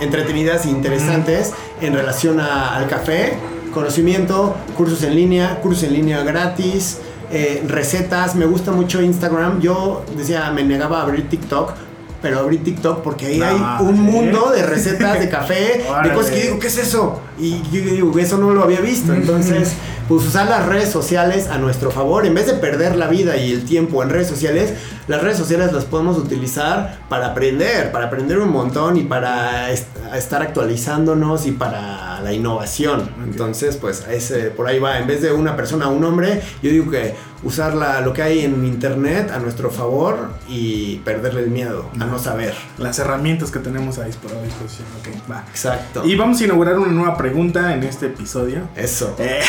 entretenidas 0.00 0.64
e 0.64 0.70
interesantes 0.70 1.52
en 1.82 1.92
relación 1.92 2.40
a- 2.40 2.76
al 2.76 2.86
café, 2.86 3.34
conocimiento, 3.74 4.54
cursos 4.76 5.02
en 5.02 5.14
línea, 5.14 5.60
cursos 5.60 5.82
en 5.84 5.92
línea 5.92 6.22
gratis, 6.22 6.98
eh, 7.30 7.62
recetas. 7.66 8.34
Me 8.36 8.46
gusta 8.46 8.70
mucho 8.72 9.02
Instagram. 9.02 9.60
Yo 9.60 10.04
decía, 10.16 10.50
me 10.52 10.62
negaba 10.64 11.00
a 11.00 11.02
abrir 11.02 11.28
TikTok. 11.28 11.72
Pero 12.20 12.40
abrí 12.40 12.58
TikTok 12.58 13.02
porque 13.02 13.26
ahí 13.26 13.40
Ah, 13.44 13.76
hay 13.78 13.86
un 13.86 13.94
¿sí? 13.94 14.00
mundo 14.02 14.50
de 14.52 14.64
recetas 14.64 15.20
de 15.20 15.28
café, 15.38 15.84
de 16.02 16.12
cosas 16.14 16.32
que 16.32 16.42
digo, 16.42 16.58
¿qué 16.58 16.66
es 16.66 16.78
eso? 16.78 17.20
Y 17.38 17.62
yo 17.70 17.80
digo, 17.80 18.18
eso 18.18 18.38
no 18.38 18.50
lo 18.50 18.64
había 18.64 18.80
visto. 18.80 19.12
Entonces, 19.20 19.74
pues 20.08 20.24
usar 20.26 20.48
las 20.48 20.64
redes 20.66 20.90
sociales 20.90 21.48
a 21.48 21.58
nuestro 21.58 21.90
favor, 21.90 22.24
en 22.24 22.34
vez 22.34 22.46
de 22.46 22.54
perder 22.54 22.96
la 22.96 23.08
vida 23.08 23.36
y 23.36 23.52
el 23.52 23.64
tiempo 23.66 24.02
en 24.02 24.08
redes 24.08 24.26
sociales, 24.26 24.72
las 25.06 25.20
redes 25.22 25.36
sociales 25.36 25.72
las 25.72 25.84
podemos 25.84 26.16
utilizar 26.16 26.98
para 27.10 27.26
aprender, 27.28 27.92
para 27.92 28.06
aprender 28.06 28.38
un 28.38 28.50
montón 28.50 28.96
y 28.96 29.02
para 29.02 29.70
est- 29.70 29.86
estar 30.14 30.40
actualizándonos 30.40 31.44
y 31.46 31.52
para 31.52 32.17
la 32.20 32.32
innovación. 32.32 33.10
Entonces, 33.24 33.76
pues 33.76 34.04
ese, 34.10 34.50
por 34.50 34.66
ahí 34.66 34.78
va, 34.78 34.98
en 34.98 35.06
vez 35.06 35.22
de 35.22 35.32
una 35.32 35.56
persona 35.56 35.88
un 35.88 36.02
hombre, 36.04 36.42
yo 36.62 36.70
digo 36.70 36.90
que 36.90 37.14
usar 37.42 37.74
la- 37.74 38.00
lo 38.00 38.12
que 38.12 38.22
hay 38.22 38.40
en 38.44 38.64
internet 38.64 39.30
a 39.30 39.38
nuestro 39.38 39.70
favor 39.70 40.30
y 40.48 40.96
perderle 41.04 41.42
el 41.42 41.50
miedo 41.50 41.88
a 42.00 42.04
no 42.04 42.18
saber. 42.18 42.54
Las 42.78 42.98
herramientas 42.98 43.50
que 43.50 43.60
tenemos 43.60 43.98
a 43.98 44.04
disposición. 44.04 44.86
Ok, 45.00 45.30
va. 45.30 45.44
Exacto. 45.50 46.04
Y 46.04 46.16
vamos 46.16 46.40
a 46.40 46.44
inaugurar 46.44 46.78
una 46.78 46.92
nueva 46.92 47.16
pregunta 47.16 47.72
en 47.74 47.84
este 47.84 48.06
episodio. 48.06 48.62
Eso. 48.76 49.14
Eh, 49.18 49.40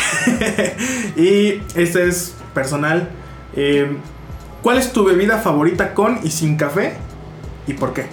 y 1.16 1.62
este 1.80 2.08
es 2.08 2.36
personal. 2.54 3.10
Eh, 3.56 3.98
¿Cuál 4.62 4.78
es 4.78 4.92
tu 4.94 5.04
bebida 5.06 5.38
favorita 5.40 5.94
con 5.94 6.20
y 6.24 6.30
sin 6.32 6.58
café? 6.58 6.94
¿Y 7.66 7.74
por 7.74 7.94
qué? 7.94 8.08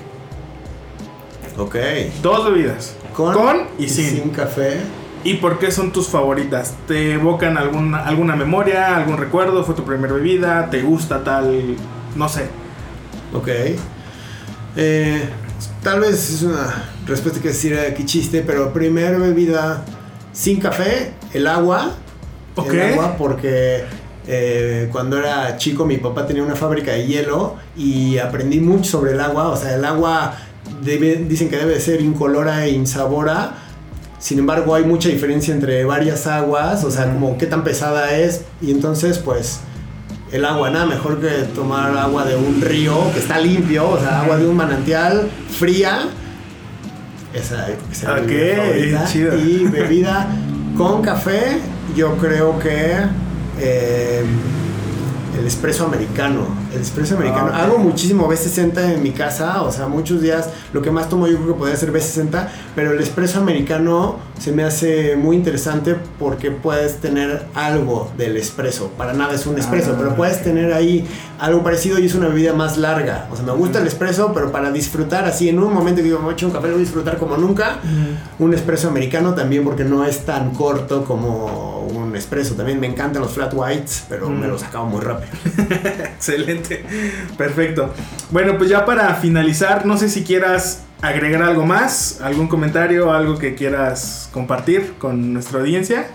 Ok. 1.59 1.77
Dos 2.23 2.45
bebidas. 2.51 2.95
Con, 3.17 3.69
y, 3.79 3.89
sin. 3.89 4.29
café. 4.31 4.77
¿Y 5.25 5.35
por 5.35 5.59
qué 5.59 5.71
son 5.71 5.91
tus 5.91 6.09
favoritas? 6.09 6.75
¿Te 6.87 7.15
evocan 7.15 7.57
alguna, 7.57 8.05
alguna 8.05 8.37
memoria, 8.37 8.95
algún 8.95 9.17
recuerdo? 9.17 9.65
¿Fue 9.65 9.75
tu 9.75 9.85
primera 9.85 10.13
bebida? 10.13 10.69
¿Te 10.69 10.83
gusta 10.83 11.25
tal? 11.25 11.77
No 12.15 12.29
sé. 12.29 12.47
Ok. 13.33 13.49
Eh, 14.77 15.29
tal 15.83 16.01
vez 16.01 16.31
es 16.31 16.43
una 16.43 16.91
respuesta 17.07 17.41
que 17.41 17.49
decir 17.49 17.79
aquí 17.79 18.05
chiste, 18.05 18.45
pero 18.47 18.73
primera 18.73 19.17
bebida 19.17 19.83
sin 20.33 20.61
café, 20.61 21.15
el 21.33 21.47
agua. 21.47 21.95
Ok. 22.55 22.75
El 22.75 22.93
agua 22.93 23.17
porque 23.17 23.85
eh, 24.29 24.89
cuando 24.93 25.19
era 25.19 25.57
chico 25.57 25.87
mi 25.87 25.97
papá 25.97 26.27
tenía 26.27 26.43
una 26.43 26.57
fábrica 26.57 26.93
de 26.93 27.07
hielo 27.07 27.57
y 27.77 28.19
aprendí 28.19 28.61
mucho 28.61 28.91
sobre 28.91 29.13
el 29.13 29.21
agua. 29.21 29.49
O 29.49 29.57
sea, 29.57 29.75
el 29.75 29.85
agua 29.85 30.37
debe- 30.85 31.25
dicen 31.29 31.49
que 31.49 31.57
debe 31.57 31.79
ser 31.81 32.01
incolora 32.01 32.65
e 32.67 32.71
insabora. 32.71 33.55
Sin 34.19 34.39
embargo, 34.39 34.75
hay 34.75 34.85
mucha 34.85 35.09
diferencia 35.09 35.55
entre 35.55 35.85
varias 35.85 36.27
aguas, 36.27 36.83
o 36.85 36.91
sea, 36.91 37.05
como 37.13 37.37
qué 37.39 37.47
tan 37.47 37.63
pesada 37.65 38.17
es. 38.17 38.43
Y 38.63 38.71
entonces, 38.71 39.19
pues, 39.19 39.61
el 40.33 40.45
agua, 40.45 40.71
nada 40.71 40.87
mejor 40.87 41.21
que 41.21 41.29
tomar 41.55 41.97
agua 41.97 42.25
de 42.25 42.35
un 42.35 42.61
río 42.61 42.97
que 43.13 43.21
está 43.21 43.39
limpio, 43.39 43.89
o 43.91 43.99
sea, 44.01 44.23
agua 44.23 44.37
de 44.39 44.47
un 44.47 44.57
manantial 44.57 45.29
fría. 45.59 46.09
Esa, 47.35 47.69
esa 47.93 48.17
es 48.17 48.23
mi 48.23 48.25
Ok, 48.25 48.29
bebida 48.29 48.57
favorita. 48.65 49.05
chido. 49.07 49.37
Y 49.39 49.65
bebida 49.67 50.27
con 50.77 51.03
café, 51.03 51.59
yo 51.95 52.17
creo 52.17 52.59
que 52.59 52.95
eh, 53.61 54.25
el 55.39 55.47
espresso 55.47 55.85
americano. 55.87 56.47
El 56.75 56.81
espresso 56.81 57.17
americano. 57.17 57.51
Ah. 57.53 57.65
Hago 57.65 57.79
muchísimo 57.79 58.29
B60 58.29 58.95
en 58.95 59.03
mi 59.03 59.11
casa, 59.11 59.63
o 59.63 59.71
sea, 59.73 59.87
muchos 59.89 60.21
días 60.23 60.49
lo 60.73 60.83
que 60.83 60.91
más 60.91 61.09
tomo 61.09 61.27
yo 61.27 61.37
creo 61.37 61.49
que 61.55 61.59
podría 61.59 61.77
ser 61.77 61.93
B60, 61.93 62.49
pero 62.75 62.93
el 62.93 63.01
espresso 63.01 63.39
americano 63.41 64.17
se 64.39 64.53
me 64.53 64.65
hace 64.65 65.17
muy 65.17 65.37
interesante 65.37 65.97
porque 66.19 66.51
puedes 66.51 66.97
tener 67.01 67.47
algo 67.55 68.11
del 68.19 68.37
espresso. 68.37 68.91
Para 68.97 69.13
nada 69.15 69.35
es 69.35 69.47
un 69.47 69.59
espresso, 69.59 69.93
Ah. 69.93 69.97
pero 69.99 70.15
puedes 70.15 70.43
tener 70.43 70.73
ahí 70.73 71.07
algo 71.39 71.63
parecido 71.63 71.99
y 71.99 72.07
es 72.07 72.15
una 72.15 72.29
bebida 72.29 72.53
más 72.53 72.77
larga. 72.79 73.29
O 73.33 73.37
sea, 73.37 73.45
me 73.45 73.53
gusta 73.53 73.79
el 73.81 73.87
espresso, 73.87 74.33
pero 74.35 74.53
para 74.53 74.71
disfrutar 74.71 75.25
así 75.25 75.49
en 75.49 75.59
un 75.59 75.73
momento 75.73 75.99
que 75.99 76.05
digo, 76.05 76.19
me 76.21 76.31
a 76.31 76.33
echar 76.33 76.49
un 76.49 76.53
café, 76.55 76.69
voy 76.69 76.77
a 76.77 76.81
disfrutar 76.81 77.17
como 77.19 77.37
nunca. 77.37 77.79
Un 78.39 78.53
espresso 78.55 78.89
americano 78.89 79.35
también 79.35 79.65
porque 79.65 79.85
no 79.85 80.05
es 80.05 80.25
tan 80.25 80.51
corto 80.53 81.05
como 81.05 81.87
un 81.91 81.96
espresso. 82.19 82.55
También 82.55 82.81
me 82.81 82.87
encantan 82.87 83.23
los 83.23 83.33
flat 83.33 83.53
whites, 83.55 84.05
pero 84.09 84.29
me 84.29 84.47
Mm. 84.47 84.51
los 84.51 84.63
acabo 84.63 84.87
muy 84.87 85.01
rápido. 85.01 85.31
Excelente. 86.17 86.85
Perfecto. 87.37 87.93
Bueno, 88.31 88.57
pues 88.59 88.71
ya 88.71 88.85
para 88.85 89.15
finalizar, 89.17 89.87
no 89.87 89.97
sé 89.97 90.09
si 90.09 90.23
quieras 90.25 90.83
agregar 91.03 91.43
algo 91.43 91.65
más, 91.67 92.21
algún 92.23 92.49
comentario, 92.49 93.13
algo 93.13 93.39
que 93.39 93.55
quieras 93.55 94.29
compartir 94.33 94.95
con 94.99 95.33
nuestra 95.33 95.61
audiencia. 95.61 96.07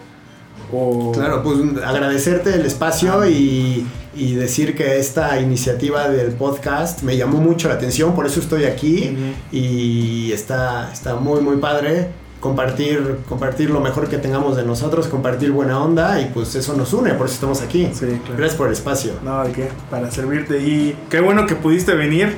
O... 0.74 1.12
Claro, 1.12 1.43
pues 1.43 1.58
agradecerte 1.86 2.54
el 2.56 2.66
espacio 2.66 3.28
y, 3.28 3.86
y 4.16 4.36
decir 4.36 4.74
que 4.76 4.99
esta 4.99 5.39
iniciativa 5.39 6.08
del 6.08 6.32
podcast 6.32 7.02
me 7.04 7.18
llamó 7.18 7.39
mucho 7.39 7.68
la 7.68 7.74
atención, 7.76 8.16
por 8.16 8.26
eso 8.26 8.39
estoy 8.39 8.64
aquí 8.64 9.10
Ujú. 9.14 9.56
y 9.58 10.32
está, 10.32 10.89
está 10.93 11.16
muy, 11.16 11.41
muy 11.41 11.58
padre 11.58 12.08
compartir, 12.42 13.20
compartir 13.30 13.70
lo 13.70 13.80
mejor 13.80 14.10
que 14.10 14.18
tengamos 14.18 14.58
de 14.58 14.64
nosotros, 14.66 15.08
compartir 15.08 15.52
buena 15.52 15.80
onda 15.82 16.20
y 16.20 16.26
pues 16.34 16.54
eso 16.56 16.74
nos 16.76 16.92
une, 16.92 17.14
por 17.14 17.28
eso 17.28 17.36
estamos 17.36 17.62
aquí. 17.62 17.89
Sí, 17.94 18.06
claro. 18.06 18.36
Gracias 18.38 18.56
por 18.58 18.68
el 18.68 18.74
espacio. 18.74 19.14
No, 19.24 19.44
¿de 19.46 19.52
qué? 19.54 19.70
Para 19.89 20.12
servirte. 20.12 20.58
Y 20.60 20.98
qué 21.10 21.22
bueno 21.22 21.46
que 21.46 21.56
pudiste 21.56 21.94
venir 21.96 22.34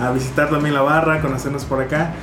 a 0.00 0.10
visitar 0.10 0.50
también 0.50 0.74
la 0.74 0.82
barra, 0.82 1.20
conocernos 1.20 1.64
por 1.64 1.80
acá. 1.80 2.14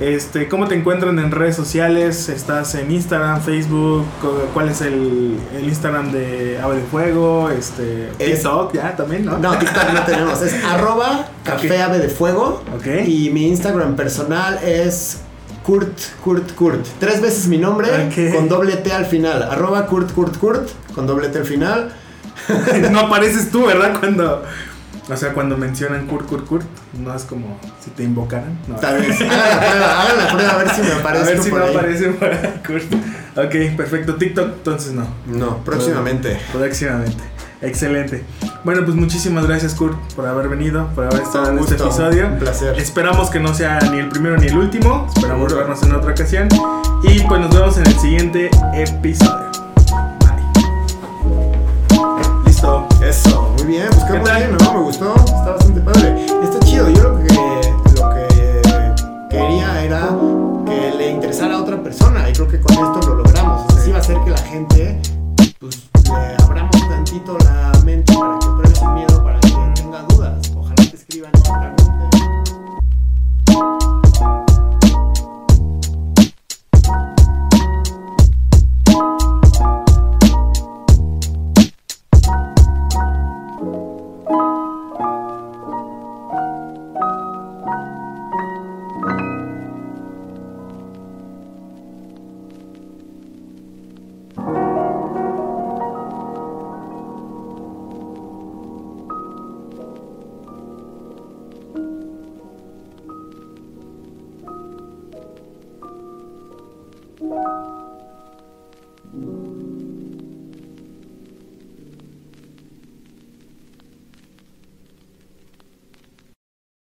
Este, 0.00 0.48
¿Cómo 0.48 0.68
te 0.68 0.76
encuentran 0.76 1.18
en 1.18 1.32
redes 1.32 1.56
sociales? 1.56 2.28
¿Estás 2.28 2.74
en 2.76 2.90
Instagram, 2.92 3.40
Facebook? 3.42 4.04
¿Cuál 4.54 4.68
es 4.68 4.80
el, 4.80 5.36
el 5.56 5.64
Instagram 5.64 6.12
de 6.12 6.58
Ave 6.62 6.76
de 6.76 6.82
Fuego? 6.82 7.50
Este, 7.50 8.08
Es- 8.18 8.34
TikTok, 8.42 8.74
ya 8.74 8.94
también, 8.94 9.24
¿no? 9.24 9.38
No, 9.38 9.58
TikTok 9.58 9.92
no 9.92 10.02
tenemos, 10.04 10.40
es 10.40 10.54
arroba 10.70 11.26
café 11.44 11.82
ave 11.82 11.98
de 11.98 12.08
fuego 12.08 12.62
Ok. 12.76 12.86
y 13.08 13.30
mi 13.30 13.48
Instagram 13.48 13.96
personal 13.96 14.60
es 14.64 15.18
Kurt, 15.68 16.00
Kurt, 16.24 16.54
Kurt. 16.54 16.86
Tres 16.98 17.20
veces 17.20 17.46
mi 17.46 17.58
nombre 17.58 17.88
con 18.34 18.48
doble 18.48 18.76
T 18.76 18.90
al 18.90 19.04
final. 19.04 19.42
Arroba 19.42 19.84
Kurt, 19.84 20.10
Kurt, 20.14 20.38
Kurt 20.38 20.66
con 20.94 21.06
doble 21.06 21.28
T 21.28 21.40
al 21.40 21.44
final. 21.44 21.92
no 22.90 23.00
apareces 23.00 23.50
tú, 23.50 23.66
¿verdad? 23.66 24.00
Cuando. 24.00 24.44
O 25.10 25.16
sea, 25.16 25.34
cuando 25.34 25.58
mencionan 25.58 26.06
Kurt, 26.06 26.26
Kurt, 26.26 26.46
Kurt, 26.46 26.66
no 26.98 27.14
es 27.14 27.24
como 27.24 27.60
si 27.84 27.90
te 27.90 28.02
invocaran. 28.02 28.58
No. 28.66 28.76
Tal 28.76 28.98
vez. 28.98 29.20
Hagan 29.20 29.28
la 29.50 29.58
prueba, 29.60 30.02
hagan 30.02 30.18
la 30.18 30.28
prueba 30.32 30.50
a 30.52 30.56
ver 30.56 30.70
si 30.70 30.80
me 30.80 30.90
a 30.92 30.96
aparece. 30.96 31.34
ver 31.34 31.42
si 31.42 31.50
por 31.50 31.62
ahí. 31.62 31.76
aparece 31.76 32.08
por 32.12 32.30
ahí, 32.32 32.60
Kurt. 32.66 32.94
Ok, 33.36 33.76
perfecto. 33.76 34.14
TikTok, 34.16 34.46
entonces 34.56 34.92
no. 34.92 35.06
No, 35.26 35.58
próximamente. 35.64 36.40
Próximamente. 36.50 37.22
Excelente. 37.60 38.24
Bueno, 38.64 38.82
pues 38.84 38.96
muchísimas 38.96 39.46
gracias, 39.46 39.74
Kurt, 39.74 39.96
por 40.14 40.26
haber 40.26 40.48
venido, 40.48 40.86
por 40.94 41.04
haber 41.06 41.22
estado 41.22 41.50
en 41.50 41.58
este 41.58 41.74
episodio. 41.74 42.26
un 42.28 42.38
placer. 42.38 42.78
Esperamos 42.78 43.30
que 43.30 43.40
no 43.40 43.52
sea 43.54 43.78
ni 43.90 43.98
el 43.98 44.08
primero 44.08 44.36
ni 44.36 44.46
el 44.46 44.56
último. 44.56 45.06
Esperamos 45.14 45.50
Seguro. 45.50 45.66
vernos 45.66 45.82
en 45.82 45.92
otra 45.94 46.12
ocasión. 46.12 46.48
Y 47.02 47.20
pues 47.22 47.40
nos 47.40 47.54
vemos 47.54 47.76
en 47.78 47.86
el 47.86 47.98
siguiente 47.98 48.50
episodio. 48.74 49.50
Bye. 50.20 50.38
Listo. 52.46 52.86
Eso, 53.02 53.54
muy 53.56 53.66
bien, 53.66 53.86
pues 53.90 54.04
qué 54.04 54.18
bien, 54.18 54.56
¿no? 54.60 54.72
Me 54.74 54.80
gustó, 54.80 55.14
está 55.16 55.50
bastante 55.52 55.80
padre. 55.80 56.26
Está 56.42 56.60
chido, 56.60 56.88
yo 56.90 57.02
lo 57.02 57.18
que, 57.18 57.34
lo 58.00 58.10
que 58.10 59.28
quería 59.30 59.82
era 59.84 60.08
que 60.66 60.92
le 60.96 61.10
interesara 61.10 61.54
a 61.56 61.62
otra 61.62 61.82
persona 61.82 62.28
y 62.28 62.32
creo 62.32 62.48
que 62.48 62.60
con 62.60 62.72
esto 62.72 63.00
lo 63.08 63.14
logramos. 63.16 63.62
O 63.66 63.70
sea, 63.72 63.82
sí 63.82 63.90
va 63.90 63.98
a 63.98 64.00
hacer 64.00 64.18
que 64.24 64.30
la 64.30 64.38
gente, 64.38 64.97